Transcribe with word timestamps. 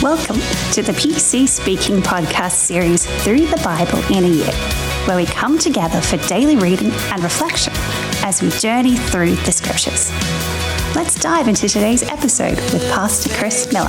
Welcome 0.00 0.36
to 0.74 0.82
the 0.82 0.92
PC 0.92 1.48
Speaking 1.48 2.00
podcast 2.00 2.52
series 2.52 3.04
Through 3.24 3.46
the 3.46 3.60
Bible 3.64 3.98
in 4.14 4.22
a 4.22 4.28
Year, 4.28 4.52
where 5.08 5.16
we 5.16 5.26
come 5.26 5.58
together 5.58 6.00
for 6.00 6.18
daily 6.28 6.54
reading 6.54 6.92
and 7.10 7.20
reflection 7.20 7.72
as 8.22 8.40
we 8.40 8.48
journey 8.50 8.94
through 8.94 9.34
the 9.34 9.50
scriptures. 9.50 10.12
Let's 10.94 11.16
dive 11.16 11.48
into 11.48 11.68
today's 11.68 12.04
episode 12.04 12.54
with 12.72 12.88
Pastor 12.92 13.34
Chris 13.34 13.72
Miller. 13.72 13.88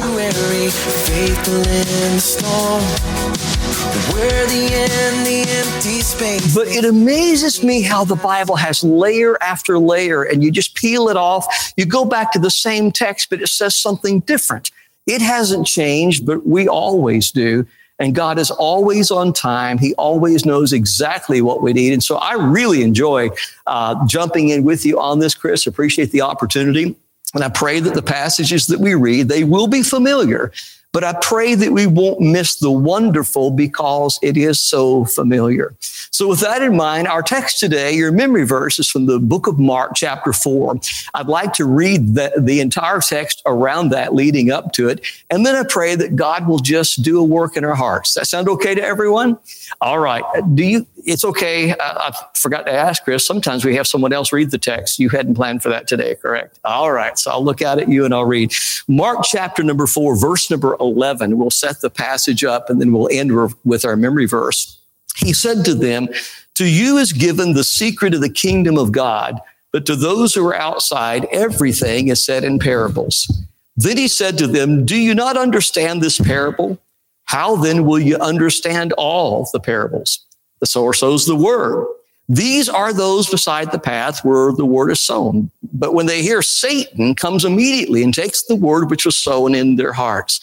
But 6.55 6.67
it 6.69 6.85
amazes 6.85 7.63
me 7.63 7.83
how 7.83 8.03
the 8.03 8.15
Bible 8.15 8.55
has 8.55 8.83
layer 8.83 9.37
after 9.43 9.77
layer, 9.77 10.23
and 10.23 10.43
you 10.43 10.49
just 10.49 10.73
peel 10.73 11.09
it 11.09 11.17
off. 11.17 11.71
You 11.77 11.85
go 11.85 12.03
back 12.03 12.31
to 12.31 12.39
the 12.39 12.49
same 12.49 12.91
text, 12.91 13.29
but 13.29 13.43
it 13.43 13.49
says 13.49 13.75
something 13.75 14.21
different. 14.21 14.71
It 15.09 15.21
hasn't 15.21 15.65
changed, 15.65 16.25
but 16.25 16.45
we 16.45 16.67
always 16.67 17.31
do. 17.31 17.65
And 17.97 18.15
God 18.15 18.39
is 18.39 18.49
always 18.49 19.11
on 19.11 19.33
time. 19.33 19.77
He 19.77 19.93
always 19.95 20.45
knows 20.45 20.71
exactly 20.71 21.41
what 21.41 21.61
we 21.61 21.73
need. 21.73 21.91
And 21.91 22.03
so 22.03 22.15
I 22.15 22.33
really 22.33 22.81
enjoy 22.81 23.29
uh, 23.67 24.05
jumping 24.07 24.49
in 24.49 24.63
with 24.63 24.85
you 24.85 24.99
on 24.99 25.19
this, 25.19 25.35
Chris. 25.35 25.67
Appreciate 25.67 26.11
the 26.11 26.21
opportunity. 26.21 26.95
And 27.33 27.43
I 27.43 27.49
pray 27.49 27.79
that 27.81 27.93
the 27.95 28.01
passages 28.01 28.67
that 28.67 28.79
we 28.79 28.95
read, 28.95 29.27
they 29.27 29.43
will 29.43 29.67
be 29.67 29.83
familiar, 29.83 30.51
but 30.91 31.03
I 31.03 31.15
pray 31.21 31.55
that 31.55 31.71
we 31.71 31.85
won't 31.85 32.19
miss 32.19 32.55
the 32.55 32.71
wonderful 32.71 33.51
because 33.51 34.19
it 34.21 34.37
is 34.37 34.59
so 34.59 35.05
familiar. 35.05 35.75
So 36.11 36.27
with 36.27 36.39
that 36.39 36.61
in 36.61 36.75
mind, 36.75 37.07
our 37.07 37.21
text 37.21 37.59
today, 37.59 37.93
your 37.93 38.11
memory 38.11 38.45
verse 38.45 38.79
is 38.79 38.89
from 38.89 39.05
the 39.05 39.19
book 39.19 39.47
of 39.47 39.59
Mark, 39.59 39.91
chapter 39.95 40.33
four. 40.33 40.75
I'd 41.13 41.27
like 41.27 41.53
to 41.53 41.65
read 41.65 42.15
the, 42.15 42.33
the 42.37 42.59
entire 42.59 42.99
text 42.99 43.41
around 43.45 43.89
that 43.89 44.13
leading 44.13 44.51
up 44.51 44.73
to 44.73 44.89
it. 44.89 45.05
And 45.29 45.45
then 45.45 45.55
I 45.55 45.63
pray 45.63 45.95
that 45.95 46.15
God 46.15 46.47
will 46.47 46.59
just 46.59 47.03
do 47.03 47.19
a 47.19 47.23
work 47.23 47.55
in 47.55 47.63
our 47.63 47.75
hearts. 47.75 48.15
That 48.15 48.25
sound 48.25 48.49
okay 48.49 48.75
to 48.75 48.83
everyone? 48.83 49.37
All 49.81 49.99
right. 49.99 50.23
Do 50.55 50.63
you, 50.63 50.87
it's 51.05 51.23
okay. 51.23 51.71
I, 51.71 51.75
I 51.79 52.11
forgot 52.35 52.65
to 52.65 52.73
ask 52.73 53.03
Chris. 53.03 53.25
Sometimes 53.25 53.65
we 53.65 53.75
have 53.75 53.87
someone 53.87 54.13
else 54.13 54.31
read 54.31 54.51
the 54.51 54.57
text. 54.57 54.99
You 54.99 55.09
hadn't 55.09 55.35
planned 55.35 55.63
for 55.63 55.69
that 55.69 55.87
today, 55.87 56.15
correct? 56.15 56.59
All 56.63 56.91
right. 56.91 57.17
So 57.17 57.31
I'll 57.31 57.43
look 57.43 57.61
out 57.61 57.79
at 57.79 57.89
you 57.89 58.05
and 58.05 58.13
I'll 58.13 58.25
read 58.25 58.53
Mark 58.87 59.19
chapter 59.23 59.63
number 59.63 59.87
four, 59.87 60.15
verse 60.15 60.49
number 60.49 60.75
11. 60.79 61.37
We'll 61.37 61.49
set 61.49 61.81
the 61.81 61.89
passage 61.89 62.43
up 62.43 62.69
and 62.69 62.81
then 62.81 62.91
we'll 62.91 63.09
end 63.11 63.31
with 63.63 63.85
our 63.85 63.95
memory 63.95 64.25
verse. 64.25 64.79
He 65.17 65.33
said 65.33 65.65
to 65.65 65.73
them, 65.73 66.07
To 66.55 66.65
you 66.65 66.97
is 66.97 67.13
given 67.13 67.53
the 67.53 67.63
secret 67.63 68.13
of 68.13 68.21
the 68.21 68.29
kingdom 68.29 68.77
of 68.77 68.91
God, 68.91 69.39
but 69.71 69.85
to 69.85 69.95
those 69.95 70.33
who 70.33 70.47
are 70.47 70.55
outside, 70.55 71.25
everything 71.31 72.07
is 72.07 72.23
said 72.23 72.43
in 72.43 72.59
parables. 72.59 73.29
Then 73.75 73.97
he 73.97 74.07
said 74.07 74.37
to 74.39 74.47
them, 74.47 74.85
Do 74.85 74.95
you 74.95 75.13
not 75.13 75.37
understand 75.37 76.01
this 76.01 76.19
parable? 76.19 76.79
How 77.25 77.55
then 77.55 77.85
will 77.85 77.99
you 77.99 78.17
understand 78.17 78.91
all 78.93 79.47
the 79.53 79.59
parables? 79.59 80.25
The 80.59 80.67
sower 80.67 80.93
sows 80.93 81.25
the 81.25 81.35
word. 81.35 81.87
These 82.27 82.69
are 82.69 82.93
those 82.93 83.27
beside 83.27 83.71
the 83.71 83.79
path 83.79 84.23
where 84.23 84.51
the 84.51 84.65
word 84.65 84.91
is 84.91 84.99
sown. 84.99 85.49
But 85.73 85.95
when 85.95 86.05
they 86.05 86.21
hear 86.21 86.43
Satan 86.43 87.15
comes 87.15 87.43
immediately 87.43 88.03
and 88.03 88.13
takes 88.13 88.43
the 88.43 88.55
word 88.55 88.91
which 88.91 89.05
was 89.05 89.17
sown 89.17 89.55
in 89.55 89.77
their 89.77 89.93
hearts. 89.93 90.39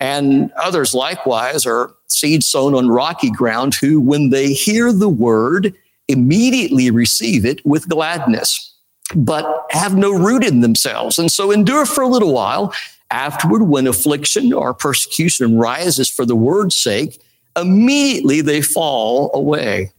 And 0.00 0.50
others 0.52 0.94
likewise 0.94 1.66
are 1.66 1.94
seeds 2.06 2.46
sown 2.46 2.74
on 2.74 2.88
rocky 2.88 3.30
ground 3.30 3.74
who, 3.74 4.00
when 4.00 4.30
they 4.30 4.52
hear 4.52 4.92
the 4.92 5.08
word, 5.08 5.74
immediately 6.08 6.90
receive 6.90 7.44
it 7.44 7.64
with 7.66 7.88
gladness, 7.88 8.74
but 9.14 9.66
have 9.70 9.96
no 9.96 10.12
root 10.12 10.44
in 10.44 10.60
themselves. 10.60 11.18
And 11.18 11.30
so 11.30 11.50
endure 11.50 11.84
for 11.86 12.02
a 12.02 12.08
little 12.08 12.32
while. 12.32 12.72
Afterward, 13.10 13.62
when 13.64 13.86
affliction 13.86 14.52
or 14.52 14.74
persecution 14.74 15.56
rises 15.56 16.10
for 16.10 16.24
the 16.24 16.34
word's 16.34 16.74
sake, 16.76 17.20
immediately 17.56 18.40
they 18.40 18.62
fall 18.62 19.30
away. 19.34 19.92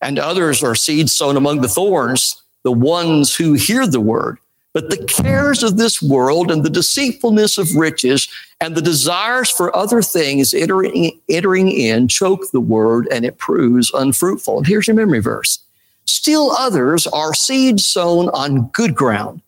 And 0.00 0.18
others 0.18 0.62
are 0.62 0.74
seeds 0.74 1.16
sown 1.16 1.36
among 1.36 1.60
the 1.60 1.68
thorns, 1.68 2.40
the 2.62 2.72
ones 2.72 3.34
who 3.34 3.54
hear 3.54 3.86
the 3.86 4.00
word 4.00 4.38
but 4.78 4.90
the 4.90 5.04
cares 5.06 5.64
of 5.64 5.76
this 5.76 6.02
world 6.02 6.52
and 6.52 6.62
the 6.62 6.70
deceitfulness 6.70 7.58
of 7.58 7.74
riches 7.74 8.28
and 8.60 8.76
the 8.76 8.82
desires 8.82 9.50
for 9.50 9.74
other 9.74 10.02
things 10.02 10.54
entering, 10.54 11.18
entering 11.28 11.68
in 11.68 12.06
choke 12.06 12.50
the 12.52 12.60
word 12.60 13.08
and 13.10 13.24
it 13.24 13.38
proves 13.38 13.90
unfruitful. 13.92 14.58
And 14.58 14.66
here's 14.68 14.86
your 14.86 14.96
memory 14.96 15.20
verse. 15.20 15.58
Still 16.04 16.52
others 16.52 17.08
are 17.08 17.34
seed 17.34 17.80
sown 17.80 18.28
on 18.28 18.68
good 18.68 18.94
ground, 18.94 19.42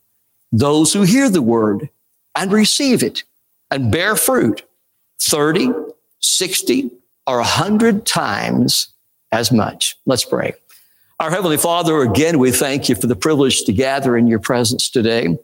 those 0.51 0.93
who 0.93 1.03
hear 1.03 1.29
the 1.29 1.43
word 1.43 1.89
and 2.35 2.53
receive 2.53 3.03
it 3.03 3.23
and 3.71 3.93
bear 3.93 4.17
fruit 4.17 4.63
30, 5.21 5.71
60, 6.21 6.91
or 7.27 7.37
100 7.37 8.07
times 8.07 8.89
as 9.33 9.53
much. 9.53 9.97
Let's 10.07 10.25
pray. 10.25 10.55
Our 11.21 11.31
Heavenly 11.31 11.59
Father, 11.59 12.01
again, 12.01 12.39
we 12.39 12.51
thank 12.51 12.89
you 12.89 12.95
for 12.95 13.07
the 13.07 13.17
privilege 13.17 13.65
to 13.65 13.73
gather 13.73 14.17
in 14.17 14.27
your 14.27 14.39
presence 14.39 14.89
today. 14.89 15.39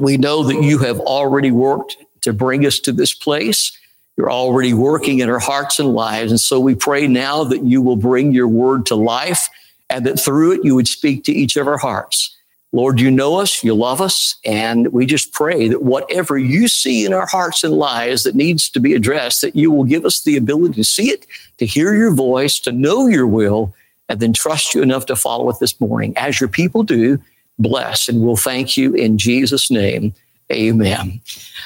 We 0.00 0.16
know 0.16 0.42
that 0.44 0.62
you 0.62 0.78
have 0.78 0.98
already 0.98 1.50
worked 1.50 1.96
to 2.22 2.32
bring 2.32 2.66
us 2.66 2.80
to 2.80 2.92
this 2.92 3.14
place. 3.14 3.76
You're 4.16 4.32
already 4.32 4.74
working 4.74 5.20
in 5.20 5.30
our 5.30 5.38
hearts 5.38 5.78
and 5.78 5.94
lives. 5.94 6.32
And 6.32 6.40
so 6.40 6.58
we 6.60 6.74
pray 6.74 7.06
now 7.06 7.44
that 7.44 7.64
you 7.64 7.80
will 7.80 7.96
bring 7.96 8.32
your 8.32 8.48
word 8.48 8.86
to 8.86 8.94
life 8.94 9.48
and 9.88 10.04
that 10.06 10.18
through 10.18 10.52
it 10.52 10.64
you 10.64 10.74
would 10.74 10.88
speak 10.88 11.24
to 11.24 11.32
each 11.32 11.56
of 11.56 11.68
our 11.68 11.78
hearts. 11.78 12.36
Lord, 12.74 13.00
you 13.00 13.10
know 13.10 13.38
us, 13.38 13.62
you 13.62 13.74
love 13.74 14.00
us, 14.00 14.36
and 14.46 14.90
we 14.94 15.04
just 15.04 15.32
pray 15.32 15.68
that 15.68 15.82
whatever 15.82 16.38
you 16.38 16.68
see 16.68 17.04
in 17.04 17.12
our 17.12 17.26
hearts 17.26 17.62
and 17.62 17.74
lives 17.74 18.22
that 18.22 18.34
needs 18.34 18.70
to 18.70 18.80
be 18.80 18.94
addressed, 18.94 19.42
that 19.42 19.54
you 19.54 19.70
will 19.70 19.84
give 19.84 20.06
us 20.06 20.22
the 20.22 20.38
ability 20.38 20.74
to 20.76 20.84
see 20.84 21.10
it, 21.10 21.26
to 21.58 21.66
hear 21.66 21.94
your 21.94 22.14
voice, 22.14 22.58
to 22.60 22.72
know 22.72 23.08
your 23.08 23.26
will, 23.26 23.74
and 24.08 24.20
then 24.20 24.32
trust 24.32 24.74
you 24.74 24.80
enough 24.80 25.04
to 25.06 25.16
follow 25.16 25.50
it 25.50 25.56
this 25.60 25.78
morning. 25.80 26.14
As 26.16 26.40
your 26.40 26.48
people 26.48 26.82
do, 26.82 27.18
bless, 27.58 28.08
and 28.08 28.22
we'll 28.22 28.36
thank 28.36 28.78
you 28.78 28.94
in 28.94 29.18
Jesus' 29.18 29.70
name. 29.70 30.14
Amen. 30.52 31.20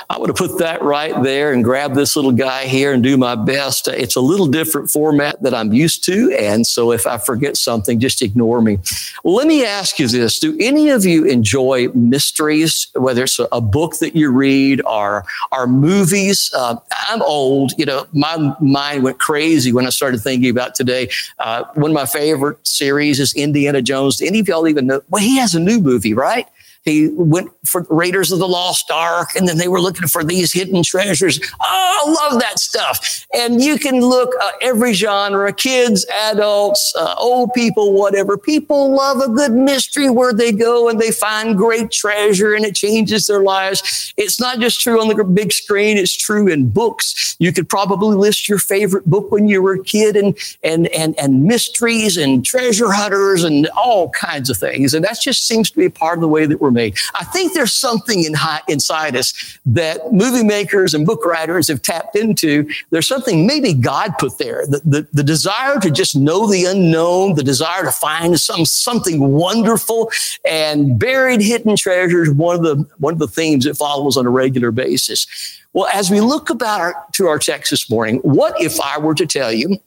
I 0.09 0.19
would 0.19 0.29
have 0.29 0.37
put 0.37 0.59
that 0.59 0.83
right 0.83 1.21
there 1.23 1.53
and 1.53 1.65
grab 1.65 1.95
this 1.95 2.15
little 2.15 2.33
guy 2.33 2.67
here 2.67 2.93
and 2.93 3.03
do 3.03 3.17
my 3.17 3.35
best. 3.35 3.89
It's 3.89 4.15
a 4.15 4.21
little 4.21 4.47
different 4.47 4.91
format 4.91 5.43
that 5.43 5.53
I'm 5.53 5.73
used 5.73 6.05
to. 6.05 6.33
And 6.39 6.67
so 6.67 6.93
if 6.93 7.07
I 7.07 7.19
forget 7.19 7.57
something, 7.57 7.99
just 7.99 8.23
ignore 8.23 8.63
me. 8.63 8.79
Let 9.25 9.47
me 9.49 9.65
ask 9.65 9.99
you 9.99 10.07
this. 10.07 10.39
Do 10.39 10.57
any 10.61 10.91
of 10.91 11.05
you 11.05 11.25
enjoy 11.25 11.89
mysteries, 11.89 12.87
whether 12.95 13.25
it's 13.25 13.41
a 13.51 13.61
book 13.61 13.99
that 13.99 14.15
you 14.15 14.31
read 14.31 14.81
or, 14.87 15.25
or 15.51 15.67
movies? 15.67 16.53
Uh, 16.55 16.77
I'm 17.09 17.23
old. 17.23 17.73
You 17.77 17.87
know, 17.87 18.07
my 18.13 18.55
mind 18.61 19.03
went 19.03 19.19
crazy 19.19 19.73
when 19.73 19.87
I 19.87 19.91
started 19.91 20.21
thinking 20.21 20.51
about 20.51 20.75
today. 20.77 21.09
Uh, 21.39 21.65
one 21.75 21.91
of 21.91 21.95
my 21.95 22.07
favorite 22.07 22.65
series 22.67 23.19
is 23.19 23.35
Indiana 23.35 23.83
Jones. 23.83 24.23
Any 24.23 24.39
of 24.39 24.49
y'all 24.49 24.69
even 24.69 24.87
know? 24.87 25.03
Well, 25.11 25.23
he 25.23 25.37
has 25.39 25.55
a 25.55 25.61
new 25.61 25.81
movie, 25.81 26.15
right? 26.15 26.47
He 26.87 27.09
went 27.09 27.51
for 27.65 27.85
Raiders 27.91 28.31
of 28.31 28.39
the 28.39 28.47
Lost 28.47 28.93
Ark, 28.93 29.31
and 29.35 29.49
then 29.49 29.59
they 29.59 29.67
were 29.67 29.81
looking 29.81 30.07
for 30.07 30.23
these 30.23 30.53
hidden 30.53 30.85
treasures. 30.85 31.41
Oh, 31.61 31.87
I 32.07 32.31
love 32.31 32.41
that 32.41 32.61
stuff. 32.61 33.27
And 33.35 33.61
you 33.61 33.77
can 33.77 34.01
look 34.01 34.33
uh, 34.41 34.53
every 34.63 34.93
genre, 34.93 35.53
kids, 35.53 36.07
adults, 36.31 36.95
uh, 36.97 37.17
old 37.19 37.53
people, 37.55 37.93
whatever. 37.93 38.39
People 38.39 38.95
love 38.95 39.21
a 39.21 39.29
good 39.29 39.51
mystery 39.53 40.11
where 40.11 40.33
they 40.33 40.53
go 40.53 40.89
and 40.89 41.01
they 41.01 41.11
find 41.11 41.57
great 41.57 41.91
treasure 41.91 42.55
and 42.55 42.65
it 42.65 42.77
changes 42.77 43.27
their 43.27 43.43
lives. 43.43 44.15
It's 44.17 44.41
not 44.41 44.61
just 44.61 44.81
true 44.81 45.01
on 45.01 45.09
the 45.09 45.25
big 45.25 45.53
screen, 45.53 45.97
it's 45.97 46.17
true 46.17 46.47
in 46.47 46.69
books. 46.69 47.35
You 47.41 47.53
could 47.53 47.69
probably 47.69 48.17
list 48.17 48.49
your 48.49 48.59
favorite 48.59 49.07
book 49.07 49.33
when 49.33 49.49
you 49.49 49.61
were 49.61 49.75
a 49.75 49.83
kid 49.83 50.17
and, 50.17 50.39
and, 50.63 50.87
and, 50.89 51.19
and 51.19 51.43
mysteries 51.43 52.17
and 52.17 52.45
treasure 52.45 52.93
hunters 52.93 53.43
and 53.43 53.67
all 53.77 54.11
kinds 54.11 54.51
of 54.51 54.57
things. 54.57 54.95
And 54.95 55.05
that 55.05 55.21
just 55.21 55.49
seems 55.49 55.71
to 55.73 55.77
be 55.77 55.89
part 55.89 56.19
of 56.19 56.21
the 56.21 56.29
way 56.29 56.47
that 56.47 56.61
we're 56.61 56.76
made. 56.77 56.97
I 57.15 57.25
think 57.25 57.53
there's 57.53 57.75
something 57.75 58.23
in 58.23 58.35
high, 58.35 58.61
inside 58.69 59.17
us 59.17 59.59
that 59.67 60.13
movie 60.13 60.45
makers 60.45 60.95
and 60.95 61.05
book 61.05 61.25
writers 61.27 61.67
have 61.67 61.83
tapped 61.83 62.15
into. 62.15 62.71
There's 62.91 63.09
something 63.09 63.47
maybe 63.47 63.75
God 63.75 64.17
put 64.19 64.39
there, 64.39 64.65
the, 64.67 64.81
the, 64.85 65.09
the 65.13 65.25
desire 65.25 65.81
to 65.81 65.91
just 65.91 66.15
know 66.15 66.47
the 66.49 66.67
unknown, 66.67 67.35
the 67.35 67.43
desire 67.43 67.83
to 67.83 67.91
find 67.91 68.39
some 68.39 68.65
something 68.65 69.33
wonderful 69.33 70.11
and 70.45 70.99
buried 70.99 71.41
hidden 71.41 71.75
treasures. 71.77 72.31
One 72.31 72.57
of 72.57 72.63
the 72.63 72.89
one 72.99 73.13
of 73.13 73.19
the 73.19 73.27
themes 73.29 73.65
that 73.65 73.77
follows 73.77 74.17
on 74.17 74.27
a 74.27 74.31
regular 74.31 74.71
basis. 74.71 75.27
Well, 75.73 75.89
as 75.93 76.11
we 76.11 76.21
look 76.21 76.49
about 76.49 76.81
our, 76.81 76.95
to 77.13 77.27
our 77.27 77.39
text 77.39 77.71
this 77.71 77.91
morning, 77.91 78.19
what 78.21 78.61
if 78.63 78.81
I 78.81 78.99
were 78.99 79.15
to 79.15 79.27
tell 79.27 79.53
you 79.53 79.79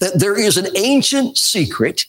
that 0.00 0.18
there 0.18 0.38
is 0.38 0.56
an 0.56 0.66
ancient 0.76 1.38
secret 1.38 2.06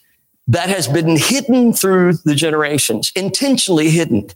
that 0.48 0.70
has 0.70 0.88
been 0.88 1.18
hidden 1.18 1.74
through 1.74 2.14
the 2.26 2.36
generations, 2.36 3.12
intentionally 3.16 3.90
hidden, 3.90 4.30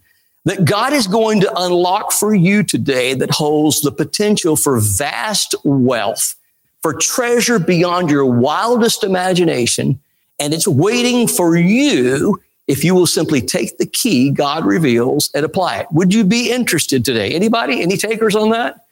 that 0.46 0.66
God 0.66 0.94
is 0.94 1.08
going 1.08 1.42
to 1.42 1.52
unlock 1.58 2.12
for 2.12 2.34
you 2.34 2.64
today 2.64 3.14
that 3.16 3.32
holds 3.32 3.82
the 3.82 3.92
potential 3.92 4.56
for 4.56 4.80
vast 4.80 5.56
wealth, 5.64 6.36
for 6.82 6.94
treasure 6.94 7.60
beyond 7.60 8.10
your 8.10 8.26
wildest 8.26 9.04
imagination. 9.04 10.00
And 10.40 10.54
it's 10.54 10.68
waiting 10.68 11.28
for 11.28 11.58
you 11.58 12.40
if 12.68 12.84
you 12.84 12.94
will 12.94 13.08
simply 13.08 13.42
take 13.42 13.78
the 13.78 13.86
key 13.86 14.30
God 14.30 14.66
reveals 14.66 15.30
and 15.34 15.46
apply 15.46 15.80
it. 15.80 15.88
Would 15.92 16.14
you 16.14 16.24
be 16.24 16.52
interested 16.52 17.04
today? 17.04 17.32
Anybody? 17.32 17.82
Any 17.82 17.98
takers 17.98 18.36
on 18.36 18.50
that? 18.52 18.85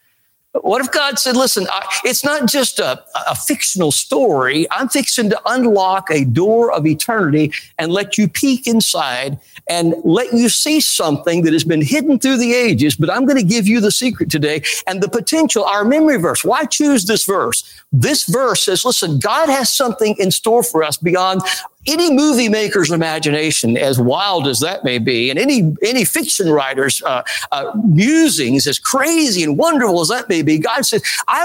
What 0.62 0.82
if 0.82 0.92
God 0.92 1.18
said, 1.18 1.36
listen, 1.36 1.66
I, 1.72 2.00
it's 2.06 2.24
not 2.24 2.48
just 2.48 2.78
a, 2.78 3.04
a 3.28 3.36
fictional 3.36 3.92
story. 3.92 4.68
I'm 4.70 4.88
fixing 4.88 5.32
to 5.32 5.42
unlock 5.48 6.12
a 6.12 6.26
door 6.26 6.72
of 6.72 6.86
eternity 6.86 7.52
and 7.80 7.92
let 7.92 8.20
you 8.20 8.28
peek 8.28 8.68
inside 8.68 9.40
and 9.68 9.96
let 10.04 10.32
you 10.32 10.50
see 10.50 10.80
something 10.80 11.44
that 11.44 11.54
has 11.54 11.64
been 11.64 11.82
hidden 11.82 12.20
through 12.20 12.38
the 12.38 12.54
ages, 12.54 12.96
but 12.96 13.10
I'm 13.10 13.26
going 13.26 13.40
to 13.40 13.44
give 13.44 13.68
you 13.68 13.80
the 13.80 13.92
secret 13.92 14.30
today 14.30 14.62
and 14.86 15.02
the 15.02 15.10
potential, 15.10 15.64
our 15.64 15.84
memory 15.84 16.18
verse. 16.18 16.44
Why 16.46 16.66
choose 16.66 17.06
this 17.06 17.26
verse? 17.26 17.64
This 17.92 18.26
verse 18.26 18.62
says, 18.62 18.86
listen, 18.86 19.20
God 19.20 19.50
has 19.50 19.72
something 19.72 20.16
in 20.20 20.30
store 20.30 20.64
for 20.64 20.84
us 20.84 20.98
beyond 20.98 21.42
any 21.88 22.14
movie 22.14 22.50
maker's 22.50 22.92
imagination, 22.92 23.78
as 23.78 24.00
wild 24.00 24.48
as 24.48 24.60
that 24.62 24.84
may 24.84 25.00
be, 25.00 25.30
and 25.30 25.40
any 25.40 25.76
any 25.82 26.06
fiction 26.06 26.50
writer's 26.50 27.02
uh, 27.04 27.24
uh, 27.52 27.72
musings, 27.86 28.68
as 28.68 28.80
crazy 28.80 29.44
and 29.44 29.58
wonderful 29.58 30.02
as 30.02 30.08
that 30.10 30.30
may 30.30 30.42
be, 30.42 30.58
God 30.58 30.86
says, 30.86 31.04
I, 31.28 31.44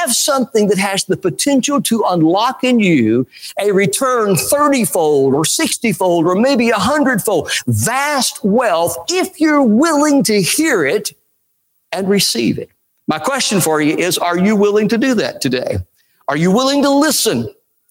have 0.00 0.12
something 0.12 0.68
that 0.68 0.78
has 0.78 1.04
the 1.04 1.16
potential 1.16 1.80
to 1.82 2.04
unlock 2.08 2.62
in 2.62 2.80
you 2.80 3.26
a 3.60 3.72
return 3.72 4.36
30 4.36 4.84
fold 4.84 5.34
or 5.34 5.44
60 5.44 5.92
fold 5.92 6.26
or 6.26 6.34
maybe 6.34 6.70
a 6.70 6.76
hundredfold, 6.76 7.50
vast 7.66 8.44
wealth, 8.44 8.96
if 9.08 9.40
you're 9.40 9.62
willing 9.62 10.22
to 10.24 10.40
hear 10.40 10.84
it 10.84 11.12
and 11.92 12.08
receive 12.08 12.58
it. 12.58 12.70
My 13.06 13.18
question 13.18 13.60
for 13.60 13.80
you 13.80 13.96
is, 13.96 14.18
are 14.18 14.38
you 14.38 14.54
willing 14.54 14.88
to 14.88 14.98
do 14.98 15.14
that 15.14 15.40
today? 15.40 15.78
Are 16.28 16.36
you 16.36 16.50
willing 16.50 16.82
to 16.82 16.90
listen? 16.90 17.48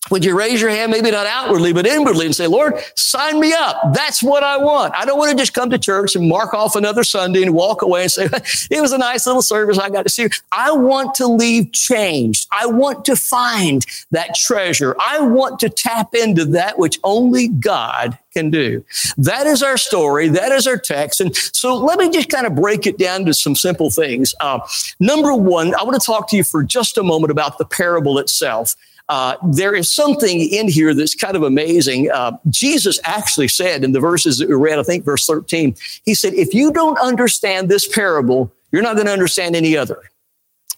Would 0.10 0.24
you 0.24 0.38
raise 0.38 0.62
your 0.62 0.70
hand, 0.70 0.92
maybe 0.92 1.12
not 1.12 1.26
outwardly, 1.26 1.74
but 1.74 1.86
inwardly 1.86 2.26
and 2.26 2.36
say, 2.36 2.48
Lord, 2.48 2.76
sign 2.96 3.40
me 3.40 3.54
up. 3.54 3.94
That's 3.94 4.24
what 4.24 4.44
I 4.44 4.58
want. 4.58 4.94
I 4.96 5.06
don't 5.06 5.18
want 5.18 5.32
to 5.32 5.38
just 5.38 5.54
come 5.54 5.70
to 5.70 5.78
church 5.78 6.16
and 6.16 6.28
mark 6.28 6.54
off 6.54 6.76
another 6.76 7.04
Sunday 7.04 7.44
and 7.44 7.54
walk 7.54 7.82
away 7.82 8.04
and 8.04 8.12
say, 8.12 8.26
it 8.72 8.82
was 8.82 8.92
a 8.92 8.98
nice 8.98 9.26
little 9.26 9.42
service. 9.42 9.78
I 9.78 9.90
got 9.90 10.04
to 10.04 10.10
see. 10.10 10.28
I 10.52 10.72
want 10.72 11.16
to 11.16 11.28
leave 11.28 11.72
changed. 11.72 12.48
I 12.52 12.68
want 12.68 13.06
to 13.06 13.16
find 13.16 13.86
that 14.12 14.36
treasure. 14.36 14.96
I 15.00 15.20
want 15.22 15.60
to 15.60 15.70
tap 15.70 16.14
into 16.14 16.46
that 16.46 16.80
which 16.80 17.00
only 17.04 17.48
God 17.48 18.18
can 18.38 18.50
do. 18.52 18.86
That 19.18 19.48
is 19.48 19.64
our 19.64 19.78
story. 19.78 20.30
That 20.30 20.52
is 20.52 20.68
our 20.68 20.78
text. 20.78 21.20
And 21.22 21.36
so 21.36 21.76
let 21.76 21.98
me 21.98 22.10
just 22.10 22.30
kind 22.30 22.46
of 22.46 22.56
break 22.56 22.86
it 22.86 22.98
down 22.98 23.26
to 23.26 23.34
some 23.34 23.56
simple 23.56 23.90
things. 23.90 24.36
Uh, 24.40 24.60
number 25.00 25.34
one, 25.34 25.74
I 25.76 25.84
want 25.84 26.00
to 26.00 26.06
talk 26.06 26.30
to 26.30 26.38
you 26.38 26.44
for 26.44 26.64
just 26.64 26.98
a 26.98 27.04
moment 27.04 27.32
about 27.32 27.58
the 27.58 27.66
parable 27.66 28.20
itself. 28.20 28.76
Uh, 29.10 29.38
there 29.54 29.74
is 29.74 29.94
something 29.94 30.42
in 30.42 30.68
here 30.68 30.94
that's 30.94 31.16
kind 31.16 31.36
of 31.36 31.44
amazing. 31.44 32.12
Uh, 32.12 32.38
Jesus 32.50 33.00
actually 33.06 33.48
said 33.48 33.84
in 33.84 33.94
the 33.94 34.00
verses 34.00 34.38
that 34.38 34.50
we 34.50 34.56
read, 34.56 34.80
I 34.80 34.84
think 34.84 35.06
verse 35.06 35.26
13, 35.26 35.76
he 36.04 36.14
said, 36.14 36.34
if 36.34 36.54
you 36.54 36.72
don't 36.72 37.00
understand 37.00 37.70
this 37.70 37.88
parable, 37.88 38.52
you're 38.72 38.82
not 38.82 38.96
going 38.96 39.08
to 39.08 39.14
understand 39.14 39.56
any 39.56 39.78
other. 39.78 40.02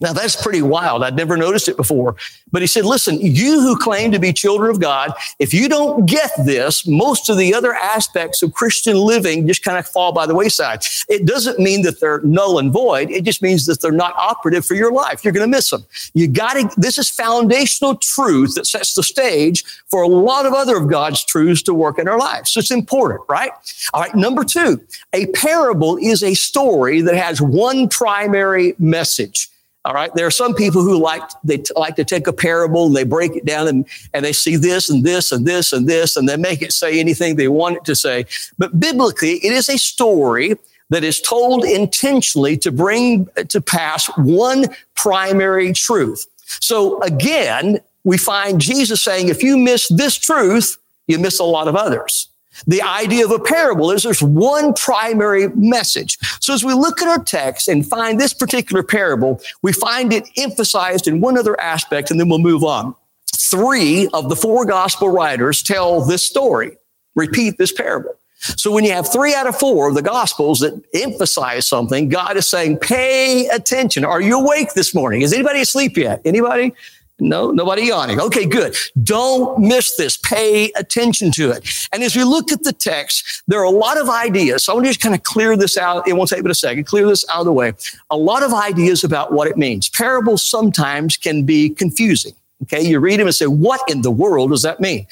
Now 0.01 0.13
that's 0.13 0.42
pretty 0.42 0.62
wild. 0.62 1.04
I'd 1.04 1.16
never 1.16 1.36
noticed 1.36 1.68
it 1.68 1.75
before. 1.75 2.16
But 2.51 2.62
he 2.62 2.68
said, 2.68 2.86
listen, 2.86 3.19
you 3.19 3.62
who 3.62 3.78
claim 3.78 4.12
to 4.12 4.19
be 4.19 4.31
children 4.31 4.72
of 4.72 4.80
God, 4.80 5.12
if 5.40 5.54
you 5.54 5.68
don't 5.68 6.06
get 6.06 6.31
this, 6.46 6.88
most 6.88 7.30
of 7.30 7.38
the 7.38 7.54
other 7.54 7.74
aspects 7.74 8.42
of 8.42 8.54
Christian 8.54 8.96
living 8.98 9.46
just 9.46 9.63
kind 9.63 9.78
of 9.78 9.86
fall 9.86 10.12
by 10.12 10.25
the 10.25 10.34
wayside. 10.34 10.84
It 11.10 11.25
doesn't 11.25 11.60
mean 11.60 11.81
that 11.84 12.00
they're 12.00 12.22
null 12.22 12.60
and 12.60 12.72
void. 12.72 13.12
It 13.12 13.24
just 13.24 13.42
means 13.42 13.66
that 13.66 13.81
they're 13.81 13.92
not 13.92 14.16
operative 14.16 14.66
for 14.66 14.74
your 14.74 14.92
life. 14.92 15.24
You're 15.24 15.34
going 15.34 15.50
to 15.50 15.56
miss 15.56 15.69
them. 15.69 15.86
You 16.13 16.28
got 16.28 16.54
to, 16.54 16.69
this 16.80 16.98
is 16.98 17.10
foundational 17.10 17.95
truth 17.95 18.56
that 18.56 18.68
sets 18.68 18.95
the 18.95 19.04
stage 19.04 19.63
for 19.88 20.02
a 20.02 20.07
lot 20.07 20.45
of 20.45 20.54
other 20.54 20.78
of 20.78 20.90
God's 20.90 21.24
truths 21.25 21.62
to 21.63 21.74
work 21.74 22.00
in 22.00 22.07
our 22.07 22.18
lives. 22.18 22.52
So 22.52 22.60
it's 22.60 22.72
important, 22.72 23.22
right? 23.28 23.52
All 23.94 24.02
right. 24.02 24.16
Number 24.16 24.44
two, 24.44 24.81
a 25.13 25.28
parable 25.28 25.98
is 25.98 26.24
a 26.24 26.34
story 26.34 27.02
that 27.02 27.16
has 27.16 27.42
one 27.42 27.90
primary 27.90 28.75
message. 28.80 29.50
All 29.89 29.95
right. 29.95 30.13
There 30.13 30.27
are 30.27 30.31
some 30.31 30.53
people 30.53 30.83
who 30.83 31.01
like, 31.01 31.24
they 31.44 31.57
t- 31.57 31.74
like 31.75 31.95
to 31.95 32.06
take 32.06 32.27
a 32.27 32.31
parable 32.31 32.86
and 32.86 32.95
they 32.95 33.03
break 33.03 33.36
it 33.36 33.44
down 33.44 33.68
and, 33.68 33.88
and 34.13 34.24
they 34.24 34.33
see 34.33 34.56
this 34.56 34.88
and 34.88 35.03
this 35.03 35.31
and 35.31 35.47
this 35.47 35.74
and 35.74 35.89
this 35.89 36.15
and 36.15 36.30
they 36.30 36.38
make 36.38 36.62
it 36.62 36.74
say 36.74 37.00
anything 37.00 37.38
they 37.38 37.47
want 37.47 37.77
it 37.77 37.86
to 37.86 37.95
say. 37.95 38.27
But 38.59 38.80
biblically, 38.80 39.38
it 39.44 39.51
is 39.51 39.68
a 39.68 39.80
story 39.80 40.53
that 40.91 41.03
is 41.03 41.19
told 41.19 41.65
intentionally 41.65 42.56
to 42.57 42.71
bring 42.71 43.27
uh, 43.36 43.45
to 43.45 43.59
pass 43.59 44.06
one 44.15 44.65
primary 44.94 45.74
truth. 45.74 46.27
So 46.62 47.01
again, 47.01 47.80
we 48.03 48.19
find 48.19 48.62
Jesus 48.62 49.01
saying, 49.01 49.30
if 49.30 49.42
you 49.42 49.57
miss 49.57 49.88
this 49.88 50.15
truth, 50.19 50.77
you 51.07 51.18
miss 51.18 51.39
a 51.39 51.44
lot 51.44 51.68
of 51.68 51.75
others. 51.75 52.29
The 52.68 52.81
idea 52.81 53.25
of 53.25 53.31
a 53.31 53.40
parable 53.40 53.92
is 53.92 54.04
there's 54.04 54.22
one 54.22 54.74
primary 54.74 55.50
message. 55.50 56.18
So 56.42 56.54
as 56.54 56.63
we 56.63 56.74
look 56.74 57.01
at 57.01 57.07
our 57.07 57.24
text 57.24 57.68
and 57.68 57.86
find 57.86 58.19
this 58.19 58.34
particular 58.34 58.84
parable, 58.84 59.40
we 59.62 59.72
find 59.72 60.12
it 60.12 60.28
emphasized 60.38 61.07
in 61.07 61.22
one 61.22 61.38
other 61.38 61.60
aspect, 61.60 62.12
and 62.12 62.19
then 62.19 62.30
we'll 62.30 62.40
move 62.40 62.63
on. 62.63 62.96
Three 63.36 64.07
of 64.13 64.30
the 64.30 64.36
four 64.36 64.66
gospel 64.66 65.10
writers 65.10 65.63
tell 65.63 66.04
this 66.04 66.24
story, 66.24 66.78
repeat 67.16 67.57
this 67.57 67.72
parable. 67.72 68.16
So 68.42 68.72
when 68.72 68.86
you 68.86 68.92
have 68.94 69.12
three 69.12 69.36
out 69.36 69.48
of 69.48 69.57
four 69.57 69.90
of 69.90 69.95
the 69.95 70.02
gospels 70.02 70.60
that 70.60 70.81
emphasize 70.94 71.68
something, 71.68 72.07
God 72.07 72.38
is 72.38 72.48
saying, 72.48 72.78
pay 72.78 73.48
attention. 73.48 74.06
Are 74.06 74.22
you 74.22 74.40
awake 74.40 74.74
this 74.74 74.95
morning? 74.95 75.22
Is 75.22 75.34
anybody 75.34 75.60
asleep 75.62 75.98
yet? 75.98 76.22
Anybody? 76.24 76.74
No, 77.19 77.51
nobody 77.51 77.83
yawning. 77.83 78.19
Okay, 78.19 78.45
good. 78.45 78.75
Don't 79.04 79.60
miss 79.60 79.95
this. 79.95 80.18
Pay 80.18 80.71
attention 80.71 81.31
to 81.33 81.51
it. 81.51 81.68
And 81.92 82.01
as 82.04 82.16
we 82.16 82.24
look 82.24 82.51
at 82.51 82.63
the 82.63 82.71
text, 82.71 83.44
there 83.48 83.60
are 83.60 83.66
a 83.66 83.69
lot 83.69 83.98
of 83.98 84.10
ideas. 84.10 84.63
So 84.63 84.71
I 84.71 84.75
want 84.75 84.86
to 84.86 84.89
just 84.92 85.01
kind 85.01 85.16
of 85.16 85.24
clear 85.24 85.57
this 85.57 85.77
out. 85.77 86.07
It 86.07 86.13
won't 86.13 86.30
take 86.30 86.42
but 86.42 86.51
a 86.51 86.56
second. 86.56 86.86
Clear 86.86 87.07
this 87.07 87.25
out 87.30 87.39
of 87.39 87.45
the 87.45 87.54
way. 87.54 87.74
A 88.10 88.18
lot 88.18 88.44
of 88.44 88.54
ideas 88.54 89.04
about 89.04 89.33
what 89.33 89.48
it 89.48 89.57
means. 89.57 89.89
Parables 89.89 90.44
sometimes 90.44 91.18
can 91.18 91.44
be 91.44 91.69
confusing. 91.69 92.33
Okay, 92.63 92.81
you 92.81 93.00
read 93.00 93.19
them 93.19 93.27
and 93.27 93.36
say, 93.36 93.48
what 93.48 93.81
in 93.89 94.01
the 94.01 94.12
world 94.12 94.51
does 94.51 94.62
that 94.63 94.80
mean? 94.80 95.07